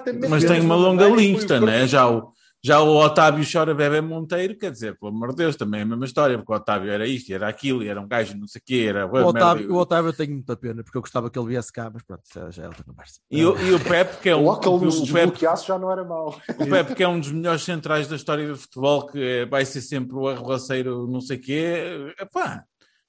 tem, 0.03 0.29
mas 0.29 0.43
tem 0.43 0.61
uma 0.61 0.75
longa 0.75 1.07
lista, 1.09 1.59
né? 1.59 1.85
Já 1.87 2.09
o, 2.09 2.31
já 2.63 2.81
o 2.81 2.95
Otávio 2.97 3.45
chora 3.49 3.73
bebê 3.73 4.01
Monteiro, 4.01 4.57
quer 4.57 4.71
dizer, 4.71 4.97
pelo 4.99 5.11
amor 5.11 5.29
de 5.29 5.37
Deus, 5.37 5.55
também 5.55 5.79
é 5.79 5.83
a 5.83 5.85
mesma 5.85 6.05
história, 6.05 6.37
porque 6.37 6.51
o 6.51 6.55
Otávio 6.55 6.91
era 6.91 7.07
isto, 7.07 7.31
era 7.33 7.47
aquilo, 7.47 7.81
e 7.83 7.87
era 7.87 8.01
um 8.01 8.07
gajo, 8.07 8.37
não 8.37 8.47
sei 8.47 8.59
o 8.59 8.63
quê, 8.65 8.85
era. 8.89 9.05
O 9.07 9.27
Otávio, 9.27 9.73
o 9.73 9.77
Otávio 9.77 10.09
eu 10.09 10.13
tenho 10.13 10.33
muita 10.33 10.55
pena, 10.57 10.83
porque 10.83 10.97
eu 10.97 11.01
gostava 11.01 11.29
que 11.29 11.39
ele 11.39 11.47
viesse 11.47 11.71
cá, 11.71 11.89
mas 11.93 12.03
pronto, 12.03 12.21
isso 12.25 12.51
já 12.51 12.63
é 12.63 12.67
outra 12.67 12.83
conversa. 12.83 13.19
E, 13.31 13.45
o, 13.45 13.57
e 13.59 13.73
o 13.73 13.79
Pepe, 13.79 14.17
que 14.21 14.29
é 14.29 14.35
um, 14.35 14.47
o, 14.47 14.79
nos 14.79 14.99
o 15.09 15.13
Pepe, 15.13 15.39
já 15.39 15.79
não 15.79 15.91
era 15.91 16.03
mau. 16.03 16.39
o 16.57 16.67
Pepe, 16.67 16.95
que 16.95 17.03
é 17.03 17.07
um 17.07 17.19
dos 17.19 17.31
melhores 17.31 17.63
centrais 17.63 18.07
da 18.07 18.15
história 18.15 18.47
do 18.47 18.57
futebol, 18.57 19.05
que 19.07 19.21
é- 19.21 19.45
vai 19.45 19.63
ser 19.65 19.81
sempre 19.81 20.15
o 20.15 20.27
arruaceiro, 20.27 21.07
não 21.07 21.21
sei 21.21 21.37
o 21.37 21.41
quê, 21.41 22.13
epá, 22.19 22.63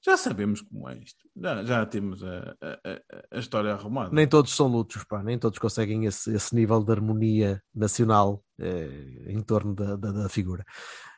já 0.04 0.16
sabemos 0.16 0.62
como 0.62 0.88
é 0.88 0.98
isto. 0.98 1.18
Já, 1.36 1.62
já 1.64 1.86
temos 1.86 2.22
a, 2.24 2.56
a, 2.60 3.34
a- 3.34 3.38
história 3.38 3.72
arrumada. 3.72 4.10
Nem 4.14 4.26
todos 4.28 4.54
são 4.54 4.66
lutos, 4.66 5.04
pá, 5.04 5.22
nem 5.22 5.38
todos 5.38 5.58
conseguem 5.58 6.04
esse, 6.06 6.34
esse 6.34 6.54
nível 6.54 6.82
de 6.82 6.90
harmonia 6.92 7.62
nacional 7.74 8.42
eh, 8.58 9.24
em 9.28 9.40
torno 9.42 9.74
da, 9.74 9.96
da, 9.96 10.10
da 10.12 10.28
figura. 10.28 10.64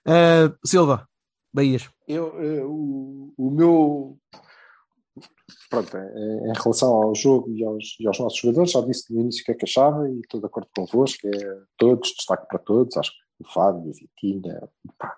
Eh, 0.06 0.52
Silva, 0.64 1.08
Bahias. 1.54 1.88
Eu, 2.08 2.40
eh, 2.42 2.64
o, 2.64 3.32
o 3.36 3.50
meu. 3.50 4.18
Pronto, 5.70 5.96
eh, 5.96 6.50
em 6.50 6.52
relação 6.60 6.90
ao 6.94 7.14
jogo 7.14 7.50
e 7.50 7.64
aos, 7.64 7.96
e 8.00 8.06
aos 8.06 8.18
nossos 8.18 8.38
jogadores, 8.40 8.72
já 8.72 8.80
disse 8.82 9.12
no 9.12 9.20
início 9.20 9.42
o 9.42 9.44
que 9.44 9.52
é 9.52 9.54
que 9.54 9.64
achava 9.64 10.08
e 10.08 10.20
estou 10.20 10.40
de 10.40 10.46
acordo 10.46 10.68
convosco. 10.74 11.26
É 11.28 11.62
todos, 11.78 12.08
destaque 12.16 12.46
para 12.48 12.58
todos. 12.58 12.96
Acho 12.96 13.10
que 13.10 13.44
o 13.48 13.52
Fábio, 13.52 13.90
a 13.90 13.94
Vitinha, 13.94 14.68
pá, 14.98 15.16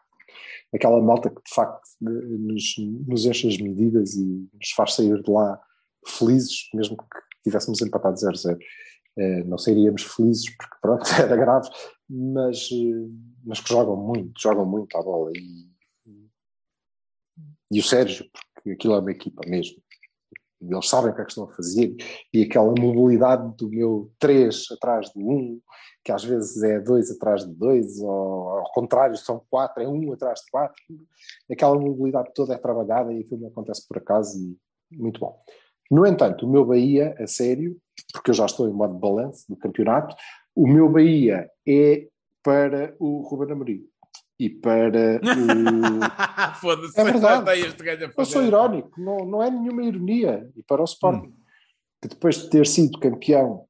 aquela 0.75 1.01
malta 1.01 1.31
que 1.31 1.43
de 1.43 1.55
facto 1.55 1.83
nos, 2.01 2.75
nos 3.07 3.27
enche 3.27 3.49
as 3.49 3.59
medidas 3.59 4.14
e 4.14 4.49
nos 4.53 4.70
faz 4.77 4.95
sair 4.95 5.22
de 5.22 5.31
lá 5.31 5.61
felizes, 6.07 6.68
mesmo 6.75 6.97
que 6.97 7.05
tivéssemos 7.45 7.81
empatado 7.81 8.16
0-0. 8.16 8.59
Eh, 9.16 9.45
não 9.45 9.57
sairíamos 9.57 10.03
felizes 10.03 10.51
porque 10.57 10.77
pronto, 10.83 11.05
era 11.20 11.37
grave, 11.37 11.68
mas, 12.09 12.68
eh, 12.72 13.09
mas 13.45 13.61
que 13.61 13.68
jogam 13.68 13.97
muito, 13.97 14.33
jogam 14.41 14.66
muito 14.66 14.97
à 14.97 15.03
bola 15.03 15.31
e, 15.35 15.68
e 17.70 17.79
o 17.79 17.83
Sérgio, 17.83 18.27
porque 18.55 18.72
aquilo 18.72 18.95
é 18.95 18.99
uma 18.99 19.12
equipa 19.12 19.43
mesmo. 19.49 19.81
Eles 20.71 20.89
sabem 20.89 21.11
o 21.11 21.15
que 21.15 21.21
é 21.21 21.25
que 21.25 21.31
estão 21.31 21.45
a 21.45 21.55
fazer 21.55 21.97
e 22.33 22.43
aquela 22.43 22.73
mobilidade 22.79 23.57
do 23.57 23.69
meu 23.69 24.12
3 24.19 24.67
atrás 24.73 25.11
de 25.11 25.23
1, 25.23 25.61
que 26.05 26.12
às 26.12 26.25
vezes 26.25 26.62
é 26.62 26.81
2 26.81 27.11
atrás 27.12 27.47
de 27.47 27.55
2, 27.55 28.01
ou 28.01 28.49
ao 28.49 28.73
contrário, 28.73 29.17
são 29.17 29.43
4, 29.51 29.83
é 29.83 29.89
1 29.89 30.12
atrás 30.12 30.41
de 30.41 30.51
4. 30.51 30.75
Aquela 31.51 31.79
mobilidade 31.79 32.33
toda 32.35 32.55
é 32.55 32.59
trabalhada 32.59 33.12
e 33.12 33.21
aquilo 33.21 33.41
não 33.41 33.49
acontece 33.49 33.87
por 33.87 33.99
acaso 33.99 34.39
e 34.39 34.57
muito 34.97 35.21
bom. 35.21 35.39
No 35.91 36.07
entanto, 36.07 36.47
o 36.47 36.51
meu 36.51 36.65
Bahia, 36.65 37.15
a 37.19 37.27
sério, 37.27 37.77
porque 38.12 38.31
eu 38.31 38.35
já 38.35 38.47
estou 38.47 38.69
em 38.69 38.73
modo 38.73 38.95
de 38.95 39.01
balanço 39.01 39.45
do 39.49 39.57
campeonato, 39.57 40.15
o 40.55 40.67
meu 40.67 40.89
Bahia 40.89 41.51
é 41.67 42.07
para 42.43 42.95
o 42.99 43.23
Ruben 43.23 43.53
Amorim 43.53 43.94
e 44.39 44.51
para 44.51 45.20
o 45.22 46.55
Foda-se, 46.61 47.01
É 47.01 47.05
verdade. 47.05 47.61
este 47.61 47.89
a 47.89 47.95
Eu 48.16 48.24
sou 48.24 48.43
irónico, 48.43 49.01
não, 49.01 49.18
não 49.24 49.43
é 49.43 49.51
nenhuma 49.51 49.85
ironia. 49.85 50.51
E 50.57 50.62
para 50.62 50.82
o 50.82 50.85
Sporting, 50.85 51.35
que 52.03 52.09
depois 52.09 52.37
de 52.43 52.51
ter 52.51 52.66
sido 52.66 52.99
campeão 52.99 53.66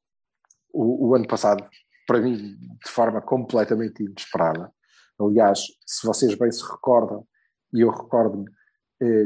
o, 0.73 1.09
o 1.09 1.15
ano 1.15 1.27
passado, 1.27 1.67
para 2.07 2.21
mim, 2.21 2.37
de 2.37 2.91
forma 2.91 3.21
completamente 3.21 4.03
inesperada. 4.03 4.73
Aliás, 5.21 5.61
se 5.87 6.07
vocês 6.07 6.35
bem 6.35 6.51
se 6.51 6.63
recordam, 6.63 7.27
e 7.73 7.81
eu 7.81 7.91
recordo-me, 7.91 8.51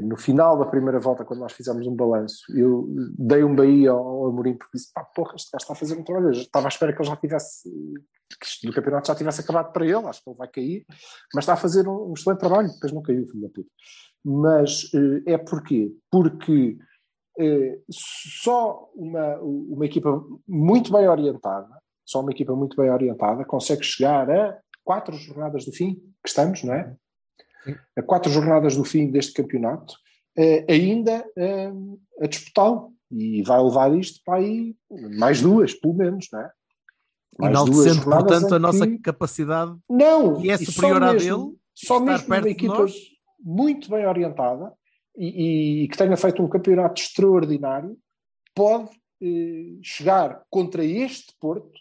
no 0.02 0.16
final 0.16 0.58
da 0.58 0.66
primeira 0.66 0.98
volta, 0.98 1.24
quando 1.24 1.40
nós 1.40 1.52
fizemos 1.52 1.86
um 1.86 1.94
balanço, 1.94 2.44
eu 2.54 2.88
dei 3.18 3.44
um 3.44 3.54
Bahia 3.54 3.90
ao 3.90 4.26
Amorim 4.26 4.54
porque 4.54 4.76
disse: 4.76 4.92
pá, 4.92 5.04
porra, 5.04 5.34
este 5.36 5.50
gajo 5.52 5.62
está 5.62 5.72
a 5.72 5.76
fazer 5.76 5.98
um 5.98 6.04
trabalho. 6.04 6.28
Eu 6.28 6.32
estava 6.32 6.66
à 6.66 6.68
espera 6.68 6.92
que 6.92 7.00
ele 7.00 7.08
já 7.08 7.16
tivesse, 7.16 7.70
que 7.70 8.66
do 8.66 8.72
campeonato 8.72 9.08
já 9.08 9.14
tivesse 9.14 9.40
acabado 9.40 9.72
para 9.72 9.84
ele, 9.84 10.06
acho 10.06 10.22
que 10.22 10.30
ele 10.30 10.36
vai 10.36 10.48
cair, 10.48 10.86
mas 11.34 11.44
está 11.44 11.54
a 11.54 11.56
fazer 11.56 11.88
um, 11.88 12.10
um 12.10 12.12
excelente 12.14 12.40
trabalho. 12.40 12.68
Depois 12.68 12.92
não 12.92 13.02
caiu, 13.02 13.26
filho 13.26 13.42
da 13.42 13.48
puta. 13.48 13.70
Mas 14.24 14.90
eh, 14.94 15.32
é 15.32 15.38
porquê? 15.38 15.92
Porque 16.10 16.76
eh, 17.38 17.78
só 17.90 18.90
uma, 18.94 19.36
uma 19.38 19.86
equipa 19.86 20.24
muito 20.46 20.92
bem 20.92 21.08
orientada, 21.08 21.68
são 22.04 22.22
uma 22.22 22.32
equipa 22.32 22.54
muito 22.54 22.76
bem 22.76 22.90
orientada, 22.90 23.44
consegue 23.44 23.84
chegar 23.84 24.30
a 24.30 24.58
quatro 24.82 25.16
jornadas 25.16 25.64
do 25.64 25.72
fim, 25.72 25.94
que 26.22 26.28
estamos, 26.28 26.64
não 26.64 26.74
é? 26.74 26.96
A 27.96 28.02
quatro 28.02 28.30
jornadas 28.30 28.76
do 28.76 28.84
fim 28.84 29.10
deste 29.10 29.32
campeonato, 29.32 29.94
eh, 30.36 30.64
ainda 30.68 31.24
eh, 31.36 31.72
a 32.20 32.26
disputá-lo. 32.26 32.92
E 33.10 33.42
vai 33.42 33.62
levar 33.62 33.96
isto 33.96 34.20
para 34.22 34.36
aí 34.36 34.76
mais 35.16 35.40
duas, 35.40 35.72
pelo 35.72 35.94
menos, 35.94 36.28
não 36.30 36.40
é? 36.40 36.50
Mais 37.38 37.52
Enaltecendo, 37.52 38.04
portanto, 38.04 38.54
a 38.54 38.58
nossa 38.58 38.86
que- 38.86 38.98
capacidade 38.98 39.74
Não, 39.88 40.44
e 40.44 40.50
é 40.50 40.58
superior 40.58 41.02
à 41.02 41.14
dele, 41.14 41.56
Só 41.74 42.00
mesmo 42.00 42.26
uma 42.26 42.48
equipa 42.50 42.84
muito 43.40 43.88
bem 43.88 44.04
orientada 44.06 44.74
e, 45.16 45.84
e 45.84 45.88
que 45.88 45.96
tenha 45.96 46.16
feito 46.16 46.42
um 46.42 46.48
campeonato 46.48 47.00
extraordinário 47.00 47.96
pode 48.54 48.90
eh, 49.22 49.78
chegar 49.82 50.42
contra 50.50 50.84
este 50.84 51.34
Porto, 51.40 51.80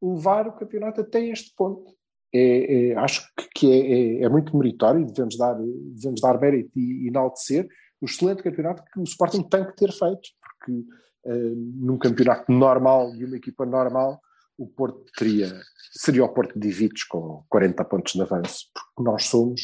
levar 0.00 0.46
o 0.46 0.52
campeonato 0.52 1.00
até 1.00 1.26
este 1.26 1.52
ponto. 1.56 1.90
É, 2.32 2.90
é, 2.90 2.96
acho 2.96 3.26
que- 3.54 3.70
é, 3.70 4.20
é- 4.20 4.22
é 4.24 4.28
muito 4.28 4.56
meritório 4.56 5.00
e 5.00 5.06
devemos 5.06 5.36
dar, 5.38 5.54
devemos 5.54 6.20
dar 6.20 6.38
mérito 6.40 6.78
e 6.78 7.08
enaltecer 7.08 7.66
o 8.00 8.04
excelente 8.06 8.42
campeonato 8.42 8.82
que 8.92 9.00
o 9.00 9.02
Sporting 9.04 9.42
tem 9.48 9.64
que 9.64 9.74
ter 9.76 9.90
feito, 9.92 10.28
porque 10.42 10.84
eh, 11.26 11.52
num 11.56 11.98
campeonato 11.98 12.50
normal, 12.52 13.12
de 13.12 13.24
uma 13.24 13.36
equipa 13.36 13.66
normal, 13.66 14.20
o 14.56 14.66
Porto 14.66 15.04
teria, 15.16 15.52
seria 15.92 16.24
o 16.24 16.28
Porto 16.32 16.58
de 16.58 16.70
Vitos 16.70 17.04
com 17.04 17.44
40 17.48 17.84
pontos 17.84 18.12
de 18.12 18.22
avanço, 18.22 18.66
porque 18.72 19.02
nós 19.10 19.24
somos 19.26 19.60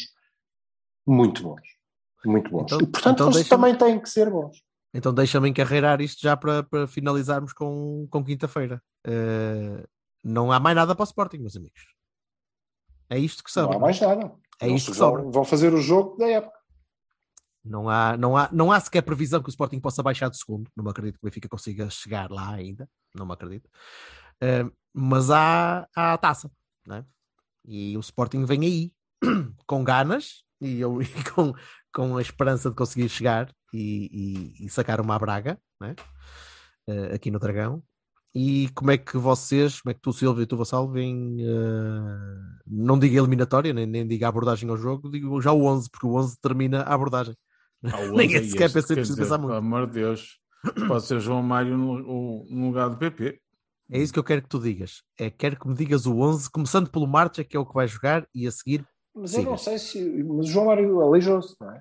muito 1.07 1.43
bons. 1.43 1.61
Muito 2.25 2.49
bons. 2.51 2.63
Então- 2.63 2.79
e 2.81 2.87
portanto 2.87 3.15
então 3.15 3.29
eles 3.31 3.47
também 3.47 3.75
têm 3.77 3.99
que 3.99 4.09
ser 4.09 4.29
bons. 4.29 4.57
Então 4.93 5.13
deixa-me 5.13 5.49
encarreirar 5.49 6.01
isto 6.01 6.21
já 6.21 6.35
para, 6.35 6.63
para 6.63 6.87
finalizarmos 6.87 7.53
com, 7.53 8.07
com 8.09 8.23
quinta-feira. 8.23 8.81
Eh, 9.05 9.85
não 10.23 10.51
há 10.51 10.59
mais 10.59 10.75
nada 10.75 10.95
para 10.95 11.03
o 11.03 11.05
Sporting, 11.05 11.37
meus 11.37 11.55
amigos. 11.55 11.94
É 13.09 13.17
isto 13.19 13.43
que 13.43 13.49
Não 13.55 13.63
sobra. 13.63 13.77
há 13.77 13.79
mais 13.79 13.99
nada. 13.99 14.31
É 14.61 14.67
Eles 14.67 14.81
isto 14.81 14.91
que 14.91 14.97
sobra. 14.97 15.23
vão 15.23 15.43
fazer 15.45 15.73
o 15.73 15.81
jogo 15.81 16.17
da 16.17 16.27
época. 16.27 16.55
Não 17.63 17.89
há, 17.89 18.15
não, 18.15 18.37
há, 18.37 18.49
não 18.51 18.71
há 18.71 18.79
sequer 18.79 19.01
previsão 19.01 19.41
que 19.41 19.49
o 19.49 19.51
Sporting 19.51 19.79
possa 19.79 20.03
baixar 20.03 20.29
de 20.29 20.37
segundo. 20.37 20.69
Não 20.75 20.83
me 20.83 20.91
acredito 20.91 21.15
que 21.19 21.25
o 21.25 21.27
Benfica 21.27 21.49
consiga 21.49 21.89
chegar 21.89 22.29
lá 22.29 22.53
ainda. 22.53 22.87
Não 23.15 23.25
me 23.25 23.33
acredito. 23.33 23.67
Eh, 24.41 24.65
mas 24.93 25.29
há, 25.31 25.87
há 25.95 26.13
a 26.13 26.17
taça. 26.17 26.51
não 26.85 26.97
é? 26.97 27.05
E 27.65 27.97
o 27.97 27.99
Sporting 28.01 28.45
vem 28.45 28.61
aí 28.63 28.93
com 29.65 29.83
ganas 29.83 30.43
e, 30.61 30.79
eu, 30.79 31.01
e 31.01 31.07
com, 31.33 31.53
com 31.93 32.17
a 32.17 32.21
esperança 32.21 32.69
de 32.69 32.75
conseguir 32.75 33.09
chegar 33.09 33.51
e, 33.73 34.53
e- 34.59 34.65
e 34.65 34.69
sacar 34.69 35.01
uma 35.01 35.17
Braga 35.17 35.59
não 35.81 35.87
é? 35.89 35.95
Eh, 36.87 37.15
aqui 37.15 37.31
no 37.31 37.39
Dragão. 37.39 37.81
E 38.37 38.67
como 38.75 38.91
é 38.91 38.97
que 38.97 39.17
vocês, 39.17 39.79
como 39.79 39.91
é 39.91 39.93
que 39.93 40.01
tu, 40.01 40.11
Silvio 40.11 40.43
e 40.43 40.45
tu, 40.45 40.57
Vassal, 40.57 40.91
veem, 40.91 41.37
eh, 41.39 42.59
não 42.67 42.99
diga 42.99 43.17
eliminatória, 43.17 43.71
nem, 43.73 43.85
nem 43.85 44.05
diga 44.05 44.27
abordagem 44.27 44.69
ao 44.69 44.75
jogo, 44.75 45.09
digo 45.09 45.41
já 45.41 45.53
o 45.53 45.63
11, 45.63 45.89
porque 45.89 46.05
o 46.05 46.15
11 46.15 46.37
termina 46.41 46.81
a 46.81 46.93
abordagem. 46.93 47.33
Ah, 47.83 47.87
Ninguém 48.11 48.37
11 48.39 48.47
é 48.47 48.49
sequer 48.49 48.73
pensa- 48.73 48.87
precisa 48.93 49.03
dizer, 49.03 49.21
pensar 49.21 49.37
muito. 49.37 49.51
Pelo 49.51 49.57
amor 49.59 49.87
de 49.87 49.93
Deus, 49.93 50.37
pode 50.85 51.05
ser 51.05 51.21
João 51.21 51.41
Mário 51.41 51.77
no, 51.77 52.45
no 52.49 52.67
lugar 52.67 52.89
do 52.89 52.97
PP. 52.97 53.39
É 53.89 53.99
isso 53.99 54.11
que 54.11 54.19
eu 54.19 54.23
quero 54.23 54.41
que 54.41 54.49
tu 54.49 54.59
digas. 54.59 55.01
É 55.17 55.29
quero 55.29 55.57
que 55.57 55.67
me 55.67 55.75
digas 55.75 56.05
o 56.05 56.17
11, 56.19 56.49
começando 56.51 56.89
pelo 56.89 57.07
Marcha, 57.07 57.41
que 57.43 57.55
é 57.55 57.59
o 57.59 57.65
que 57.65 57.73
vai 57.73 57.87
jogar, 57.87 58.27
e 58.35 58.45
a 58.47 58.51
seguir 58.51 58.85
Mas 59.15 59.29
Siga. 59.31 59.43
eu 59.43 59.51
não 59.51 59.57
sei 59.57 59.77
se. 59.79 60.23
Mas 60.23 60.47
o 60.47 60.51
João 60.51 60.65
Mário 60.65 60.99
aleijou-se, 61.01 61.55
não 61.61 61.71
é? 61.71 61.79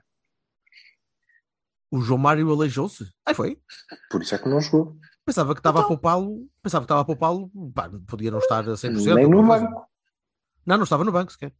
o 1.91 2.01
João 2.01 2.19
Mário 2.19 2.51
aleijou-se. 2.51 3.09
Aí 3.27 3.35
foi. 3.35 3.59
Por 4.11 4.21
isso 4.23 4.35
é 4.35 4.39
que 4.39 4.49
não 4.49 4.61
jogou. 4.61 4.97
Pensava 5.25 5.55
que 5.55 5.61
estava 5.61 5.79
Então. 5.79 5.87
a 5.87 5.89
poupá-lo. 5.89 6.49
Pensava 6.63 6.83
que 6.83 6.87
estava 6.87 7.01
a 7.01 7.05
poupá-lo. 7.05 7.51
Pá, 7.75 7.91
podia 8.07 8.31
não 8.31 8.39
estar 8.39 8.69
a 8.69 8.77
100%. 8.77 9.15
Nem 9.15 9.29
no 9.29 9.47
coisa. 9.47 9.65
banco. 9.67 9.87
Não, 10.67 10.77
não 10.77 10.85
estava 10.85 11.05
no 11.05 11.13
banco 11.13 11.33
sequer. 11.33 11.53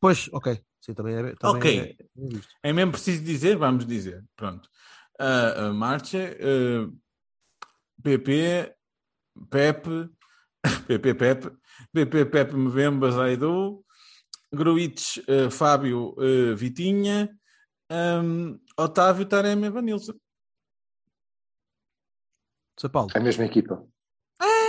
Pois, 0.00 0.28
ok. 0.32 0.62
Sim, 0.80 0.94
também 0.94 1.14
é. 1.14 1.34
Também 1.36 1.56
Ok. 1.56 1.96
é- 2.62 2.68
é 2.68 2.72
mesmo 2.72 2.92
preciso 2.92 3.22
dizer, 3.22 3.56
vamos 3.56 3.86
dizer. 3.86 4.24
Pronto. 4.36 4.68
A 5.18 5.72
Marcha, 5.72 6.18
eh, 6.18 6.86
PP, 8.02 8.74
Pepe, 9.50 10.10
PP 10.88 11.14
Pepe, 11.14 11.50
PP 11.92 12.24
Pepe 12.26 12.56
Mbemba 12.56 13.10
Zaidu, 13.10 13.84
Gruites 14.52 15.22
eh, 15.28 15.50
Fábio 15.50 16.14
eh, 16.20 16.54
Vitinha, 16.54 17.30
ehm, 17.90 18.56
Otávio 18.76 19.26
Taremi 19.26 19.70
Vanilson. 19.70 20.14
São 22.78 22.90
Paulo. 22.90 23.10
É 23.14 23.18
a 23.18 23.22
mesma 23.22 23.44
equipa. 23.44 23.84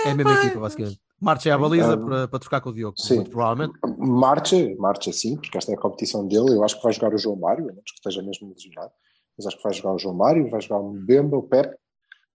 É 0.06 0.12
a 0.12 0.16
mesma 0.16 0.34
equipa, 0.34 0.60
basicamente. 0.60 1.02
Marcha 1.20 1.50
é 1.50 1.52
a 1.54 1.58
baliza 1.58 1.98
para, 1.98 2.28
para 2.28 2.40
trocar 2.40 2.62
com 2.62 2.70
o 2.70 2.74
Diogo. 2.74 2.96
sim. 3.00 3.16
Muito 3.16 3.32
provavelmente. 3.32 3.80
Marcha, 3.98 4.76
marcha 4.78 5.12
sim, 5.12 5.36
porque 5.38 5.58
esta 5.58 5.72
é 5.72 5.76
a 5.76 5.80
competição 5.80 6.28
dele. 6.28 6.52
Eu 6.52 6.64
acho 6.64 6.78
que 6.78 6.84
vai 6.84 6.94
jogar 6.94 7.14
o 7.14 7.18
João 7.18 7.38
Mário, 7.38 7.64
a 7.64 7.68
menos 7.68 7.92
que 7.92 7.98
esteja 7.98 8.22
mesmo 8.22 8.50
lesionado. 8.50 8.92
Mas 9.38 9.48
acho 9.48 9.58
que 9.58 9.64
vai 9.64 9.74
jogar 9.74 9.94
o 9.94 10.00
João 10.00 10.16
Mário, 10.16 10.50
vai 10.50 10.62
jogar 10.62 10.80
o 10.80 10.94
Mbemba, 10.94 11.38
o 11.38 11.44
Pepe, 11.44 11.76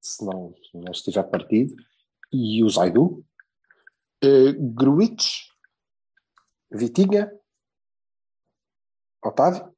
se 0.00 0.24
não, 0.24 0.54
se 0.70 0.78
não 0.78 0.90
estiver 0.90 1.22
partido, 1.24 1.74
e 2.32 2.64
o 2.64 2.68
Zaidu. 2.68 3.24
Uh, 4.22 4.74
Gruites, 4.74 5.50
Vitinha, 6.70 7.32
Otávio, 9.24 9.74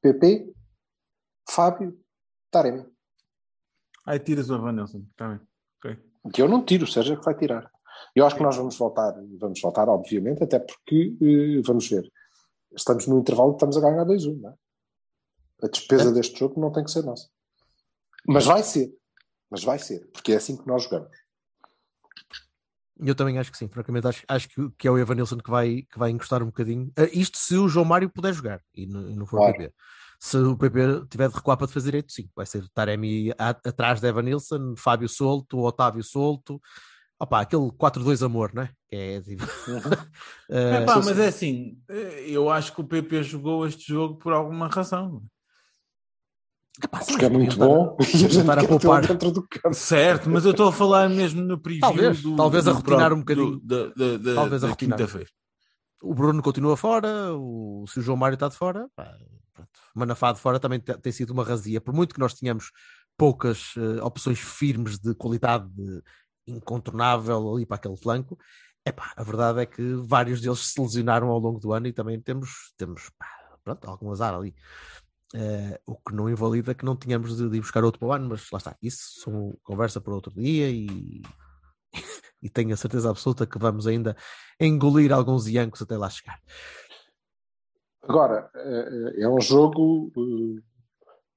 PP, 0.00 0.52
Fábio, 1.48 1.98
Taremi. 2.50 2.91
Aí 4.04 4.18
tiras 4.18 4.50
o 4.50 4.58
Vanilson. 4.60 5.04
Está 5.10 5.28
bem. 5.28 5.40
Ok. 5.78 5.98
Que 6.32 6.42
eu 6.42 6.48
não 6.48 6.64
tiro, 6.64 6.84
o 6.84 6.86
Sérgio 6.88 7.14
é 7.14 7.16
que 7.18 7.24
vai 7.24 7.36
tirar. 7.36 7.70
Eu 8.14 8.26
acho 8.26 8.36
que 8.36 8.42
nós 8.42 8.56
vamos 8.56 8.76
voltar, 8.76 9.12
vamos 9.38 9.60
voltar, 9.60 9.88
obviamente, 9.88 10.42
até 10.42 10.58
porque, 10.58 11.16
eh, 11.20 11.62
vamos 11.64 11.88
ver, 11.88 12.10
estamos 12.74 13.06
no 13.06 13.18
intervalo 13.18 13.52
e 13.52 13.54
estamos 13.54 13.76
a 13.76 13.80
ganhar 13.80 14.04
2-1, 14.04 14.40
não 14.40 14.50
é? 14.50 14.54
A 15.64 15.68
despesa 15.68 16.10
É. 16.10 16.12
deste 16.12 16.38
jogo 16.38 16.60
não 16.60 16.72
tem 16.72 16.84
que 16.84 16.90
ser 16.90 17.02
nossa. 17.04 17.28
Mas 18.26 18.44
vai 18.44 18.62
ser. 18.62 18.92
Mas 19.50 19.62
vai 19.62 19.78
ser, 19.78 20.06
porque 20.12 20.32
é 20.32 20.36
assim 20.36 20.56
que 20.56 20.66
nós 20.66 20.84
jogamos. 20.84 21.10
Eu 23.04 23.14
também 23.14 23.38
acho 23.38 23.50
que 23.50 23.58
sim, 23.58 23.68
francamente 23.68 24.06
acho, 24.06 24.24
acho 24.28 24.48
que, 24.48 24.70
que 24.78 24.86
é 24.86 24.90
o 24.90 24.98
Evanilson 24.98 25.38
que 25.38 25.50
vai, 25.50 25.82
que 25.82 25.98
vai 25.98 26.10
encostar 26.10 26.42
um 26.42 26.46
bocadinho. 26.46 26.92
Ah, 26.96 27.08
isto 27.12 27.36
se 27.36 27.56
o 27.56 27.68
João 27.68 27.84
Mário 27.84 28.08
puder 28.08 28.32
jogar 28.32 28.62
e 28.74 28.86
não, 28.86 29.10
e 29.10 29.16
não 29.16 29.26
for 29.26 29.38
Claro. 29.38 29.52
PP. 29.54 29.74
Se 30.24 30.36
o 30.38 30.56
PP 30.56 31.06
tiver 31.10 31.28
de 31.28 31.34
recuar 31.34 31.56
para 31.56 31.66
defesa 31.66 31.86
direito, 31.86 32.12
sim, 32.12 32.28
vai 32.36 32.46
ser 32.46 32.64
Taremi 32.72 33.32
a- 33.36 33.48
atrás 33.50 34.00
de 34.00 34.06
Evanilson, 34.06 34.74
Fábio 34.76 35.08
solto, 35.08 35.58
Otávio 35.58 36.04
solto. 36.04 36.60
Opa, 37.18 37.40
aquele 37.40 37.72
4-2 37.72 38.22
amor, 38.24 38.52
não 38.54 38.62
é? 38.62 38.70
Que 38.88 38.96
é 38.96 39.20
tipo. 39.20 39.42
Ah, 39.42 39.48
É 40.48 40.84
pá, 40.84 41.02
sim, 41.02 41.08
mas 41.08 41.18
é 41.18 41.26
assim, 41.26 41.76
eh, 41.88 42.24
eu 42.28 42.48
acho 42.50 42.72
que 42.72 42.80
o 42.80 42.84
PP 42.86 43.24
jogou 43.24 43.66
este 43.66 43.88
jogo 43.92 44.16
por 44.16 44.32
alguma 44.32 44.68
razão. 44.68 45.24
epá, 46.84 47.00
sim, 47.00 47.12
Porque 47.14 47.24
é 47.24 47.28
muito 47.28 47.52
estar- 47.54 47.66
bom 47.66 47.96
e 47.98 48.02
a 48.06 48.06
deviam 48.06 48.30
gente 48.30 48.50
a 48.50 48.68
poupar. 48.68 49.04
dentro 49.06 49.32
do 49.32 49.42
campo. 49.48 49.74
Certo, 49.74 50.30
mas 50.30 50.44
eu 50.44 50.52
estou 50.52 50.68
a 50.68 50.72
falar 50.72 51.08
mesmo 51.08 51.42
no 51.42 51.58
preview 51.60 51.80
Talvez, 51.80 52.22
do, 52.22 52.36
talvez 52.36 52.68
a 52.68 52.70
do 52.70 52.76
rotinar 52.76 52.98
próprio- 53.10 53.16
um 53.16 53.20
bocadinho. 53.20 53.60
do- 53.60 54.34
Talvez 54.36 54.62
a 54.62 54.76
quinta-feira. 54.76 55.28
O 56.00 56.14
Bruno 56.14 56.40
continua 56.42 56.76
fora, 56.76 57.32
o, 57.34 57.84
se 57.88 57.98
o 57.98 58.02
João 58.02 58.16
Mário 58.16 58.34
está 58.34 58.48
de 58.48 58.56
fora, 58.56 58.88
pá, 58.96 59.16
pronto. 59.52 59.70
Manafá 59.94 60.32
de 60.32 60.40
fora 60.40 60.58
também 60.60 60.80
te- 60.80 60.96
tem 60.98 61.12
sido 61.12 61.30
uma 61.32 61.44
razia. 61.44 61.80
Por 61.80 61.94
muito 61.94 62.14
que 62.14 62.20
nós 62.20 62.34
tenhamos 62.34 62.70
poucas 63.16 63.74
eh, 63.76 64.02
opções 64.02 64.38
firmes 64.40 64.98
de 64.98 65.14
qualidade 65.14 65.68
de- 65.70 66.02
incontornável 66.46 67.54
ali 67.54 67.64
para 67.66 67.76
aquele 67.76 67.96
flanco, 67.96 68.36
epá, 68.84 69.12
a 69.16 69.22
verdade 69.22 69.60
é 69.60 69.66
que 69.66 69.94
vários 70.06 70.40
deles 70.40 70.58
se 70.72 70.80
lesionaram 70.80 71.28
ao 71.28 71.38
longo 71.38 71.60
do 71.60 71.72
ano 71.72 71.86
e 71.86 71.92
também 71.92 72.20
temos, 72.20 72.72
temos 72.76 73.10
pá, 73.18 73.26
pronto, 73.64 73.88
algum 73.88 74.10
azar 74.10 74.34
ali. 74.34 74.54
Eh, 75.34 75.80
o 75.86 75.96
que 75.96 76.14
não 76.14 76.28
invalida 76.28 76.74
que 76.74 76.84
não 76.84 76.94
tenhamos 76.96 77.36
de, 77.36 77.48
de 77.48 77.56
ir 77.56 77.60
buscar 77.60 77.82
outro 77.84 77.98
para 78.00 78.08
o 78.08 78.12
ano, 78.12 78.28
mas 78.30 78.50
lá 78.52 78.58
está, 78.58 78.76
isso 78.82 79.20
são 79.22 79.56
conversa 79.62 80.00
para 80.00 80.14
outro 80.14 80.32
dia 80.34 80.70
e, 80.70 81.22
e 82.42 82.48
tenho 82.50 82.72
a 82.72 82.76
certeza 82.76 83.10
absoluta 83.10 83.46
que 83.46 83.58
vamos 83.58 83.86
ainda 83.86 84.16
engolir 84.60 85.12
alguns 85.12 85.46
iancos 85.48 85.82
até 85.82 85.96
lá 85.96 86.10
chegar. 86.10 86.38
Agora, 88.02 88.50
eh, 88.54 89.22
é 89.22 89.28
um 89.28 89.40
jogo, 89.40 90.12
eh, 90.16 90.62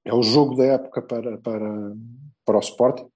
é 0.06 0.14
o 0.14 0.22
jogo 0.24 0.56
da 0.56 0.66
época 0.66 1.02
para, 1.02 1.38
para, 1.38 1.94
para 2.44 2.58
o 2.58 2.60
Sporting. 2.60 3.08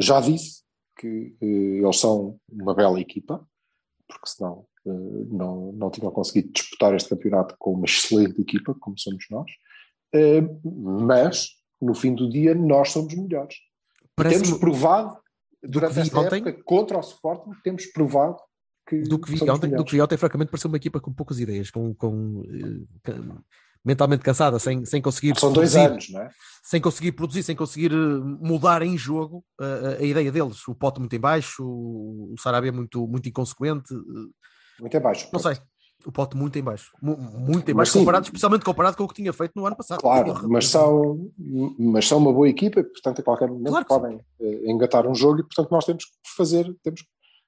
Já 0.00 0.20
disse 0.20 0.62
que 0.98 1.36
eh, 1.40 1.46
eles 1.82 1.98
são 1.98 2.38
uma 2.50 2.74
bela 2.74 3.00
equipa, 3.00 3.44
porque 4.06 4.28
senão 4.28 4.66
eh, 4.86 4.90
não, 5.30 5.72
não 5.72 5.90
tinham 5.90 6.12
conseguido 6.12 6.52
disputar 6.52 6.94
este 6.94 7.08
campeonato 7.10 7.54
com 7.58 7.72
uma 7.74 7.86
excelente 7.86 8.40
equipa, 8.40 8.74
como 8.78 8.98
somos 8.98 9.24
nós. 9.30 9.50
Eh, 10.14 10.42
Mas, 10.64 11.50
no 11.80 11.94
fim 11.94 12.14
do 12.14 12.28
dia, 12.30 12.54
nós 12.54 12.90
somos 12.90 13.14
melhores. 13.14 13.56
Temos 14.16 14.58
provado, 14.58 15.18
durante 15.62 15.98
esta 15.98 16.20
ontem- 16.20 16.36
época, 16.46 16.62
contra 16.64 16.96
o 16.98 17.00
Sporting, 17.00 17.50
temos 17.64 17.86
provado 17.86 18.36
que 18.90 19.02
do 19.08 19.18
que 19.18 19.30
vi 19.32 19.50
ontem, 19.50 19.70
do 19.70 19.84
que 19.84 19.92
vi 19.92 20.00
ontem, 20.00 20.16
francamente, 20.16 20.50
pareceu 20.50 20.68
uma 20.68 20.76
equipa 20.76 21.00
com 21.00 21.12
poucas 21.12 21.38
ideias, 21.38 21.70
com, 21.70 21.94
com, 21.94 22.42
eh, 22.48 23.12
com- 23.12 23.38
mentalmente 23.84 24.22
cansada, 24.22 24.58
sem, 24.58 24.84
sem 24.84 25.00
conseguir 25.00 25.38
São 25.38 25.52
dois 25.52 25.72
produzir, 25.72 25.92
anos, 25.92 26.10
não 26.10 26.20
é? 26.22 26.30
sem 26.62 26.80
conseguir 26.80 27.12
produzir, 27.12 27.42
sem 27.42 27.56
conseguir 27.56 27.92
eh, 27.92 27.96
mudar 28.40 28.82
em 28.82 28.98
jogo 28.98 29.42
eh, 29.60 29.96
a, 29.98 30.02
a 30.02 30.04
ideia 30.04 30.30
deles. 30.30 30.66
O 30.68 30.74
Pote 30.74 30.98
muito 31.00 31.14
em 31.16 31.20
baixo, 31.20 31.64
o 31.64 32.34
Sarabia 32.38 32.72
muito, 32.72 33.06
muito 33.06 33.28
inconsequente. 33.28 33.94
Muito 34.80 34.96
em 34.96 35.00
baixo. 35.00 35.28
Não 35.32 35.40
sei. 35.40 35.56
O 36.06 36.10
Pote 36.10 36.34
muito 36.34 36.58
em 36.58 36.62
baixo. 36.62 36.92
Mu- 37.02 37.16
Muito 37.18 37.70
em 37.70 37.74
baixo, 37.74 37.92
sim. 37.92 37.98
comparado, 37.98 38.24
especialmente 38.24 38.64
comparado 38.64 38.96
com 38.96 39.04
o 39.04 39.08
que 39.08 39.14
tinha 39.16 39.34
feito 39.34 39.52
no 39.54 39.66
ano 39.66 39.76
passado. 39.76 40.00
Claro, 40.00 40.48
mas 40.48 40.66
são, 40.66 41.30
mas 41.78 42.08
são 42.08 42.16
uma 42.16 42.32
boa 42.32 42.48
equipa, 42.48 42.82
portanto, 42.82 43.20
a 43.20 43.22
qualquer 43.22 43.48
momento 43.48 43.68
Claro 43.68 43.84
que 43.84 43.92
sim. 43.94 44.00
podem 44.00 44.20
eh, 44.40 44.70
engatar 44.70 45.06
um 45.06 45.14
jogo 45.14 45.40
e, 45.40 45.42
portanto, 45.42 45.70
nós 45.70 45.84
temos 45.84 46.04
que 46.06 46.10
fazer. 46.36 46.74
Temos, 46.82 47.02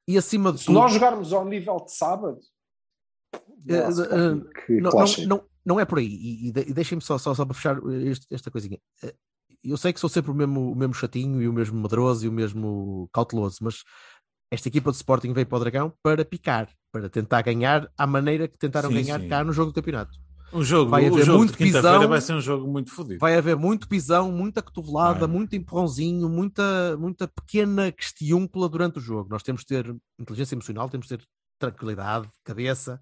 E 0.08 0.18
acima 0.18 0.52
de 0.52 0.58
se 0.60 0.66
tudo, 0.66 0.74
nós 0.74 0.92
jogarmos 0.92 1.32
ao 1.32 1.44
nível 1.44 1.76
de 1.84 1.92
sábado, 1.92 2.38
Eh, 3.68 3.84
nossa, 3.84 4.04
eh, 4.04 4.64
que 4.66 4.80
não, 4.80 4.90
não, 4.90 5.06
não, 5.26 5.44
não 5.64 5.80
é 5.80 5.84
por 5.84 5.98
aí. 5.98 6.06
E, 6.08 6.48
e 6.48 6.52
de- 6.52 6.70
e 6.70 6.72
deixem-me 6.74 7.00
só, 7.02 7.16
só, 7.18 7.32
só 7.34 7.44
para 7.44 7.54
fechar 7.54 7.78
este- 8.06 8.26
esta 8.34 8.50
coisinha. 8.50 8.78
Eu 9.62 9.76
sei 9.76 9.92
que 9.92 10.00
sou 10.00 10.10
sempre 10.10 10.32
o 10.32 10.34
mesmo, 10.34 10.72
o 10.72 10.74
mesmo 10.74 10.92
chatinho 10.94 11.40
e 11.40 11.46
o 11.48 11.52
mesmo 11.52 11.80
medroso 11.80 12.24
e 12.26 12.28
o 12.28 12.32
mesmo 12.32 13.08
cauteloso, 13.12 13.58
mas 13.62 13.84
esta 14.50 14.66
equipa 14.68 14.90
de 14.90 14.96
Sporting 14.96 15.32
veio 15.32 15.46
para 15.46 15.56
o 15.56 15.60
Dragão 15.60 15.92
para 16.02 16.24
picar, 16.24 16.68
para 16.92 17.08
tentar 17.08 17.42
ganhar 17.42 17.88
à 17.96 18.04
maneira 18.06 18.48
que 18.48 18.58
tentaram 18.58 18.88
Sim, 18.88 18.96
ganhar 18.96 19.20
sim. 19.20 19.28
cá 19.28 19.44
no 19.44 19.52
jogo 19.52 19.70
do 19.70 19.74
campeonato. 19.74 20.18
O 20.52 20.62
jogo, 20.62 20.90
Vai 20.90 21.08
o 21.08 21.12
haver 21.14 21.24
jogo 21.24 21.38
muito 21.38 21.56
pisão. 21.56 22.08
vai 22.08 22.20
ser 22.20 22.34
um 22.34 22.40
jogo 22.40 22.66
muito 22.70 22.90
fodido. 22.92 23.18
Vai 23.18 23.36
haver 23.36 23.56
muito 23.56 23.88
pisão, 23.88 24.30
muita 24.30 24.60
cotovelada, 24.62 25.20
Vai. 25.26 25.28
muito 25.36 25.56
empurrãozinho, 25.56 26.28
muita, 26.28 26.96
muita 26.98 27.26
pequena 27.26 27.90
questiúncula 27.90 28.68
durante 28.68 28.98
o 28.98 29.00
jogo. 29.02 29.28
Nós 29.30 29.42
temos 29.42 29.62
de 29.62 29.68
ter 29.68 29.96
inteligência 30.18 30.54
emocional, 30.54 30.88
temos 30.90 31.06
de 31.08 31.16
ter 31.16 31.24
tranquilidade, 31.58 32.28
cabeça. 32.44 33.00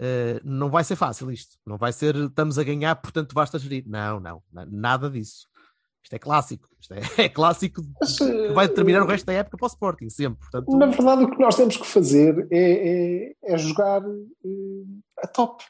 Eh, 0.00 0.40
não 0.42 0.70
vai 0.70 0.82
ser 0.82 0.96
fácil 0.96 1.30
isto. 1.30 1.56
Não 1.66 1.76
vai 1.76 1.92
ser 1.92 2.16
estamos 2.16 2.58
a 2.58 2.64
ganhar, 2.64 2.96
portanto 2.96 3.34
basta 3.34 3.58
gerir. 3.58 3.84
Não, 3.86 4.18
não, 4.18 4.42
na- 4.52 4.66
nada 4.66 5.08
disso. 5.10 5.46
Isto 6.02 6.14
é 6.14 6.18
clássico. 6.18 6.66
Isto 6.80 6.94
é, 6.94 7.00
é 7.26 7.28
clássico 7.28 7.82
Mas, 8.00 8.16
que 8.16 8.24
eh, 8.24 8.52
vai 8.52 8.66
determinar 8.66 9.02
o 9.02 9.06
resto 9.06 9.26
da 9.26 9.34
época 9.34 9.58
para 9.58 9.66
o 9.66 9.68
Sporting, 9.68 10.08
sempre. 10.08 10.40
Portanto, 10.40 10.76
Na 10.76 10.86
verdade, 10.86 11.24
o 11.24 11.30
que 11.30 11.38
nós 11.38 11.54
temos 11.54 11.76
que 11.76 11.86
fazer 11.86 12.48
é, 12.50 13.28
é, 13.28 13.54
é 13.54 13.58
jogar 13.58 14.00
eh, 14.02 14.84
a 15.22 15.26
top. 15.28 15.62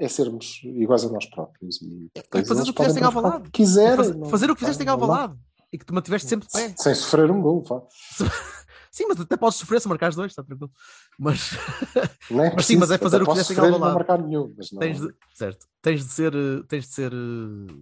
É 0.00 0.08
sermos 0.08 0.60
iguais 0.64 1.04
a 1.04 1.08
nós 1.08 1.26
próprios. 1.26 1.80
E 1.82 2.10
depois 2.14 2.46
fazer 2.46 2.60
eles 2.60 2.68
o 2.70 2.74
que 2.74 2.82
fizeste 2.82 3.00
em 3.00 3.04
Alvalade. 3.04 3.50
quiserem. 3.50 3.96
fazer, 3.96 4.14
não- 4.16 4.28
fazer 4.28 4.50
o 4.50 4.54
que 4.54 4.60
fizeste 4.60 4.82
em 4.84 4.88
Alvalade 4.88 5.36
e 5.72 5.78
que 5.78 5.84
te 5.84 5.92
mantiveste 5.92 6.28
sempre 6.28 6.46
de 6.46 6.52
pé. 6.52 6.74
Sem 6.76 6.94
sofrer 6.94 7.30
um 7.30 7.40
gol, 7.42 7.62
vá. 7.62 7.82
Sim, 8.90 9.04
mas 9.08 9.20
até 9.20 9.36
podes 9.36 9.58
sofrer 9.58 9.80
se 9.80 9.86
marcares 9.88 10.16
dois, 10.16 10.32
está 10.32 10.42
tranquilo. 10.42 10.72
Mas 11.18 11.50
Não 12.30 12.42
é 12.44 12.52
Mas 12.54 12.66
sim, 12.66 12.76
mas 12.76 12.90
é 12.90 12.98
fazer 12.98 13.22
o 13.22 13.26
que 13.26 13.30
fizeste 13.32 13.52
em 13.52 13.56
sofrer 13.56 13.68
e 13.68 13.70
não 13.70 13.74
Alvalade. 13.86 13.94
marcar 13.98 14.22
nenhum. 14.26 14.54
Mas 14.56 14.72
não, 14.72 14.78
tens 14.80 15.00
de, 15.00 15.14
certo, 15.34 15.66
tens 15.82 16.04
de 16.04 16.10
ser, 16.12 16.34
eh, 16.34 16.62
tens 16.66 16.84
de 16.88 16.94
ser, 16.94 17.12
eh, 17.12 17.72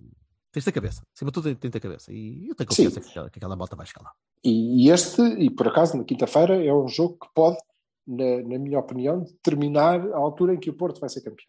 tens 0.53 0.63
de 0.63 0.65
ter 0.65 0.73
cabeça. 0.73 1.03
Acima 1.15 1.31
de 1.31 1.35
tudo, 1.35 1.45
tens 1.45 1.55
de 1.59 1.71
ter 1.71 1.81
cabeça. 1.81 2.13
E 2.13 2.49
eu 2.49 2.55
tenho 2.55 2.69
confiança 2.69 3.01
que 3.01 3.09
aquela, 3.09 3.31
que 3.31 3.39
aquela 3.39 3.57
malta 3.57 3.77
vai 3.77 3.87
lá. 4.03 4.11
E, 4.45 4.85
e 4.87 4.91
este, 4.91 5.23
e 5.23 5.49
por 5.49 5.69
acaso, 5.69 5.97
na 5.97 6.05
quinta-feira, 6.05 6.63
é 6.63 6.75
um 6.75 6.89
jogo 6.89 7.17
que 7.19 7.29
pode, 7.35 7.57
na, 8.07 8.43
na 8.43 8.59
minha 8.59 8.79
opinião, 8.79 9.21
determinar 9.23 10.01
a 10.13 10.17
altura 10.19 10.55
em 10.55 10.59
que 10.59 10.69
o 10.71 10.75
Porto 10.75 11.01
vai 11.01 11.09
ser 11.09 11.21
campeão. 11.23 11.47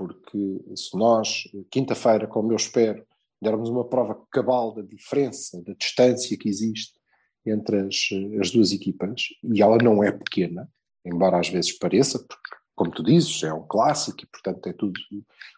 Porque 0.00 0.64
se 0.74 0.96
nós, 0.96 1.42
quinta-feira, 1.70 2.26
como 2.26 2.50
eu 2.52 2.56
espero, 2.56 3.06
dermos 3.38 3.68
uma 3.68 3.86
prova 3.86 4.18
cabal 4.32 4.72
da 4.74 4.80
diferença, 4.80 5.62
da 5.62 5.74
distância 5.74 6.38
que 6.38 6.48
existe 6.48 6.98
entre 7.44 7.80
as, 7.80 8.08
as 8.40 8.50
duas 8.50 8.72
equipas, 8.72 9.24
e 9.44 9.60
ela 9.60 9.76
não 9.76 10.02
é 10.02 10.10
pequena, 10.10 10.66
embora 11.04 11.38
às 11.38 11.50
vezes 11.50 11.76
pareça, 11.76 12.18
porque, 12.18 12.56
como 12.74 12.90
tu 12.90 13.02
dizes, 13.02 13.42
é 13.42 13.52
um 13.52 13.66
clássico 13.66 14.22
e, 14.22 14.26
portanto, 14.26 14.66
é 14.66 14.72
tudo 14.72 14.98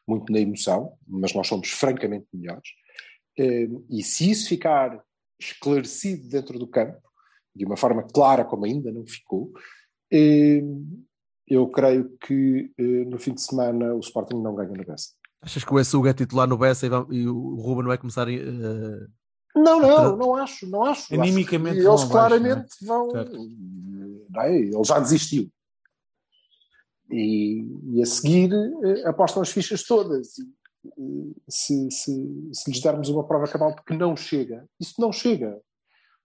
muito 0.08 0.32
na 0.32 0.40
emoção, 0.40 0.92
mas 1.06 1.32
nós 1.32 1.46
somos 1.46 1.70
francamente 1.70 2.26
melhores. 2.32 2.68
Eh, 3.38 3.68
E 3.88 4.02
se 4.02 4.28
isso 4.28 4.48
ficar 4.48 5.00
esclarecido 5.40 6.28
dentro 6.28 6.58
do 6.58 6.66
campo, 6.66 7.00
de 7.54 7.64
uma 7.64 7.76
forma 7.76 8.02
clara 8.02 8.44
como 8.44 8.64
ainda 8.64 8.90
não 8.90 9.06
ficou, 9.06 9.52
eh, 10.12 10.62
eu 11.46 11.66
creio 11.68 12.16
que 12.18 12.70
eh, 12.78 13.04
no 13.06 13.18
fim 13.18 13.34
de 13.34 13.42
semana 13.42 13.94
o 13.94 14.00
Sporting 14.00 14.40
não 14.40 14.54
ganha 14.54 14.70
no 14.70 14.84
Bessa. 14.84 15.10
Achas 15.40 15.64
que 15.64 15.74
o 15.74 15.80
Essuga 15.80 16.10
é 16.10 16.14
titular 16.14 16.46
no 16.48 16.56
Bessa 16.56 16.86
e, 16.86 16.90
e 17.16 17.28
o 17.28 17.56
Ruben 17.56 17.86
vai 17.86 17.98
começar 17.98 18.28
a. 18.28 18.32
eh, 18.32 19.06
Não, 19.56 19.80
não, 19.80 20.16
não 20.16 20.34
acho, 20.36 20.68
não 20.68 20.84
acho. 20.84 21.12
Animicamente 21.14 21.78
Acho 21.80 21.84
vão 21.86 21.96
eles 21.98 22.10
claramente 22.10 22.68
vão. 22.82 23.10
Certo. 23.10 23.36
não 24.30 24.42
é? 24.42 24.56
Ele 24.56 24.84
já 24.84 24.98
desistiu. 25.00 25.50
E, 27.10 27.66
e 27.92 28.02
a 28.02 28.06
seguir 28.06 28.50
eh, 28.52 29.06
apostam 29.08 29.42
as 29.42 29.50
fichas 29.50 29.82
todas. 29.82 30.38
E, 30.38 30.42
eh, 30.88 31.34
se, 31.48 31.90
se, 31.90 32.48
se 32.52 32.70
lhes 32.70 32.80
dermos 32.80 33.08
uma 33.08 33.26
prova 33.26 33.46
cabal, 33.46 33.74
porque 33.74 33.94
não 33.94 34.16
chega, 34.16 34.66
isso 34.80 34.94
não 34.98 35.12
chega. 35.12 35.60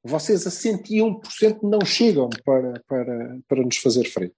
Vocês 0.04 0.48
a 0.48 0.50
101% 0.52 1.60
não 1.64 1.82
chegam 1.86 2.30
para, 2.46 2.82
para, 2.88 3.40
para 3.48 3.64
nos 3.64 3.78
fazer 3.78 4.06
frente. 4.06 4.36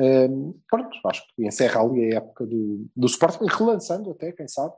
Hum, 0.00 0.54
pronto, 0.70 0.96
acho 1.06 1.22
que 1.34 1.44
encerra 1.44 1.80
ali 1.82 2.12
a 2.12 2.18
época 2.18 2.46
do, 2.46 2.86
do 2.94 3.06
Sporting, 3.08 3.46
relançando 3.48 4.10
até, 4.12 4.30
quem 4.30 4.46
sabe, 4.46 4.72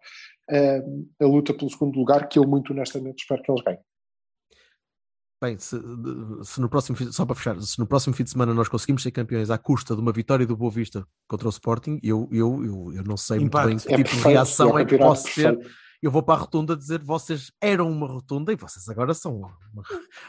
hum, 0.50 1.08
a 1.20 1.26
luta 1.26 1.52
pelo 1.52 1.70
segundo 1.70 1.98
lugar, 1.98 2.26
que 2.28 2.38
eu 2.38 2.46
muito 2.46 2.72
honestamente 2.72 3.20
espero 3.20 3.42
que 3.42 3.50
eles 3.52 3.62
ganhem. 3.62 3.80
Bem, 5.42 5.58
se, 5.58 5.76
se 6.44 6.60
no 6.60 6.68
próximo, 6.68 6.96
só 7.12 7.24
para 7.24 7.34
fechar, 7.34 7.60
se 7.62 7.78
no 7.78 7.86
próximo 7.86 8.14
fim 8.14 8.24
de 8.24 8.30
semana 8.30 8.52
nós 8.52 8.68
conseguimos 8.68 9.02
ser 9.02 9.10
campeões 9.10 9.50
à 9.50 9.56
custa 9.56 9.94
de 9.94 10.00
uma 10.00 10.12
vitória 10.12 10.46
do 10.46 10.54
Boa 10.56 10.70
Vista 10.70 11.06
contra 11.26 11.46
o 11.46 11.50
Sporting, 11.50 11.98
eu, 12.02 12.28
eu, 12.30 12.62
eu, 12.64 12.92
eu 12.96 13.04
não 13.04 13.16
sei 13.16 13.38
Empate. 13.38 13.68
muito 13.68 13.86
bem 13.88 13.88
que 13.88 13.94
É 13.94 14.04
tipo 14.04 14.16
de 14.16 14.22
reação 14.22 14.68
é 14.70 14.72
um 14.74 14.78
é 14.78 14.84
que 14.84 14.98
posso 14.98 15.24
ter. 15.34 15.56
perfeito. 15.56 15.70
Eu 16.02 16.10
vou 16.10 16.22
para 16.22 16.34
a 16.34 16.38
rotunda 16.42 16.76
dizer 16.76 17.02
vocês 17.02 17.50
eram 17.60 17.90
uma 17.90 18.06
rotunda 18.06 18.52
e 18.52 18.56
vocês 18.56 18.86
agora 18.88 19.12
são 19.14 19.36
uma- 19.36 19.56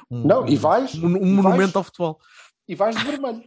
um, 0.09 0.25
Não, 0.27 0.45
e 0.47 0.55
vais, 0.57 0.95
um, 0.95 1.07
um 1.07 1.17
e 1.17 1.31
monumento 1.33 1.57
vais- 1.57 1.75
ao 1.75 1.83
futebol. 1.83 2.17
e 2.67 2.75
vais 2.75 2.95
de 2.95 3.03
vermelho. 3.03 3.43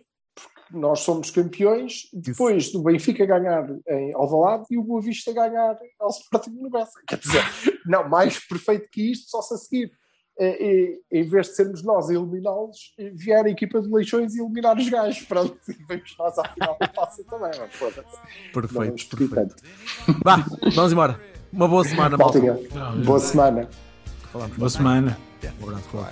Nós 0.71 1.01
somos 1.01 1.31
campeões 1.31 2.09
depois 2.13 2.73
do 2.73 2.83
Benfica 2.83 3.25
ganhar 3.27 3.67
em 3.89 4.15
Alvalade 4.15 4.65
e 4.71 4.79
o 4.79 4.83
Boa 4.83 5.01
Vista 5.01 5.33
ganhar 5.33 5.77
ao 6.01 6.11
Sporting 6.11 6.51
no 6.51 6.71
Bessa. 6.71 7.01
Quer 7.07 7.19
dizer, 7.19 7.45
não, 7.87 8.09
mais 8.09 8.39
perfeito 8.47 8.89
que 8.91 9.13
isto, 9.13 9.31
só 9.31 9.43
se 9.43 9.55
a 9.55 9.57
seguir. 9.57 9.93
É, 10.37 10.49
é, 10.49 10.99
em 11.13 11.23
vez 11.23 11.47
de 11.47 11.55
sermos 11.55 11.85
nós 11.85 12.11
a 12.11 12.13
eliminá-los, 12.13 12.93
é 12.99 13.09
vier 13.11 13.45
a 13.45 13.49
equipa 13.49 13.81
de 13.81 13.89
Leixões 13.89 14.35
e 14.35 14.41
eliminar 14.41 14.77
os 14.77 14.89
gajos. 14.89 15.23
Pronto, 15.27 15.57
e 15.71 15.85
vamos 15.87 16.17
nós 16.19 16.37
à 16.39 16.49
final 16.49 16.77
da 16.81 16.89
taça 16.89 17.23
também. 17.25 17.53
Mas 17.57 17.73
foda-se. 17.75 18.53
Perfeito, 18.53 18.75
vamos 18.75 19.05
pedir 19.05 19.29
perfeito. 19.29 19.63
tanto. 20.05 20.21
Vá, 20.25 20.45
vamos 20.75 20.93
embora. 20.93 21.21
Uma 21.53 21.69
boa 21.69 21.85
semana, 21.85 22.17
malta. 22.17 22.41
Boa 23.05 23.21
semana. 23.21 23.69
Falamos. 24.33 24.57
Boa 24.57 24.71
semana. 24.71 25.17
Um 25.61 25.69
abraço. 25.69 25.89
Paulo. 25.91 26.09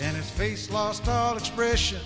And 0.00 0.16
his 0.16 0.30
face 0.30 0.70
lost 0.72 1.06
all 1.08 1.36
expression. 1.36 2.00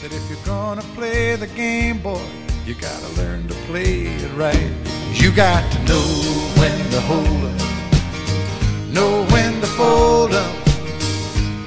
Said, 0.00 0.14
if 0.14 0.30
you're 0.30 0.46
gonna 0.46 0.80
play 0.96 1.36
the 1.36 1.46
game, 1.46 1.98
boy, 1.98 2.24
you 2.64 2.72
gotta 2.72 3.08
learn 3.20 3.46
to 3.48 3.54
play 3.68 4.06
it 4.06 4.32
right. 4.32 4.72
You 5.12 5.30
got 5.30 5.70
to 5.72 5.78
know 5.84 6.08
when 6.56 6.90
to 6.92 7.00
hold 7.02 7.44
up, 7.44 8.94
know 8.94 9.26
when 9.26 9.60
to 9.60 9.66
fold 9.66 10.32
up, 10.32 10.56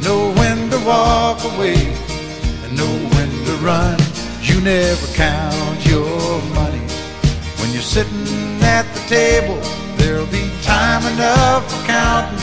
know 0.01 0.33
when 0.33 0.71
to 0.71 0.79
walk 0.79 1.43
away, 1.43 1.77
and 2.63 2.75
know 2.75 2.95
when 3.13 3.29
to 3.45 3.53
run. 3.61 3.99
You 4.41 4.59
never 4.61 5.05
count 5.13 5.85
your 5.85 6.41
money. 6.55 6.81
When 7.61 7.69
you're 7.71 7.83
sitting 7.83 8.63
at 8.63 8.91
the 8.95 9.01
table, 9.07 9.61
there'll 9.97 10.25
be 10.25 10.49
time 10.63 11.05
enough 11.13 11.71
for 11.71 11.85
counting 11.85 12.39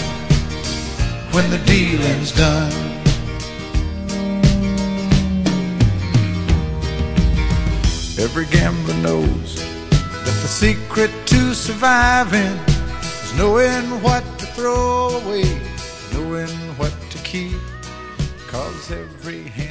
when 1.34 1.50
the 1.50 1.58
dealing's 1.66 2.30
done. 2.30 2.89
Every 8.20 8.44
gambler 8.44 8.94
knows 8.96 9.54
that 9.90 10.24
the 10.24 10.46
secret 10.46 11.10
to 11.24 11.54
surviving 11.54 12.58
is 13.24 13.34
knowing 13.38 14.02
what 14.02 14.22
to 14.38 14.46
throw 14.46 15.08
away, 15.22 15.48
knowing 16.12 16.54
what 16.76 16.94
to 17.12 17.18
keep, 17.24 17.56
cause 18.46 18.90
every 18.90 19.44
hand's 19.44 19.69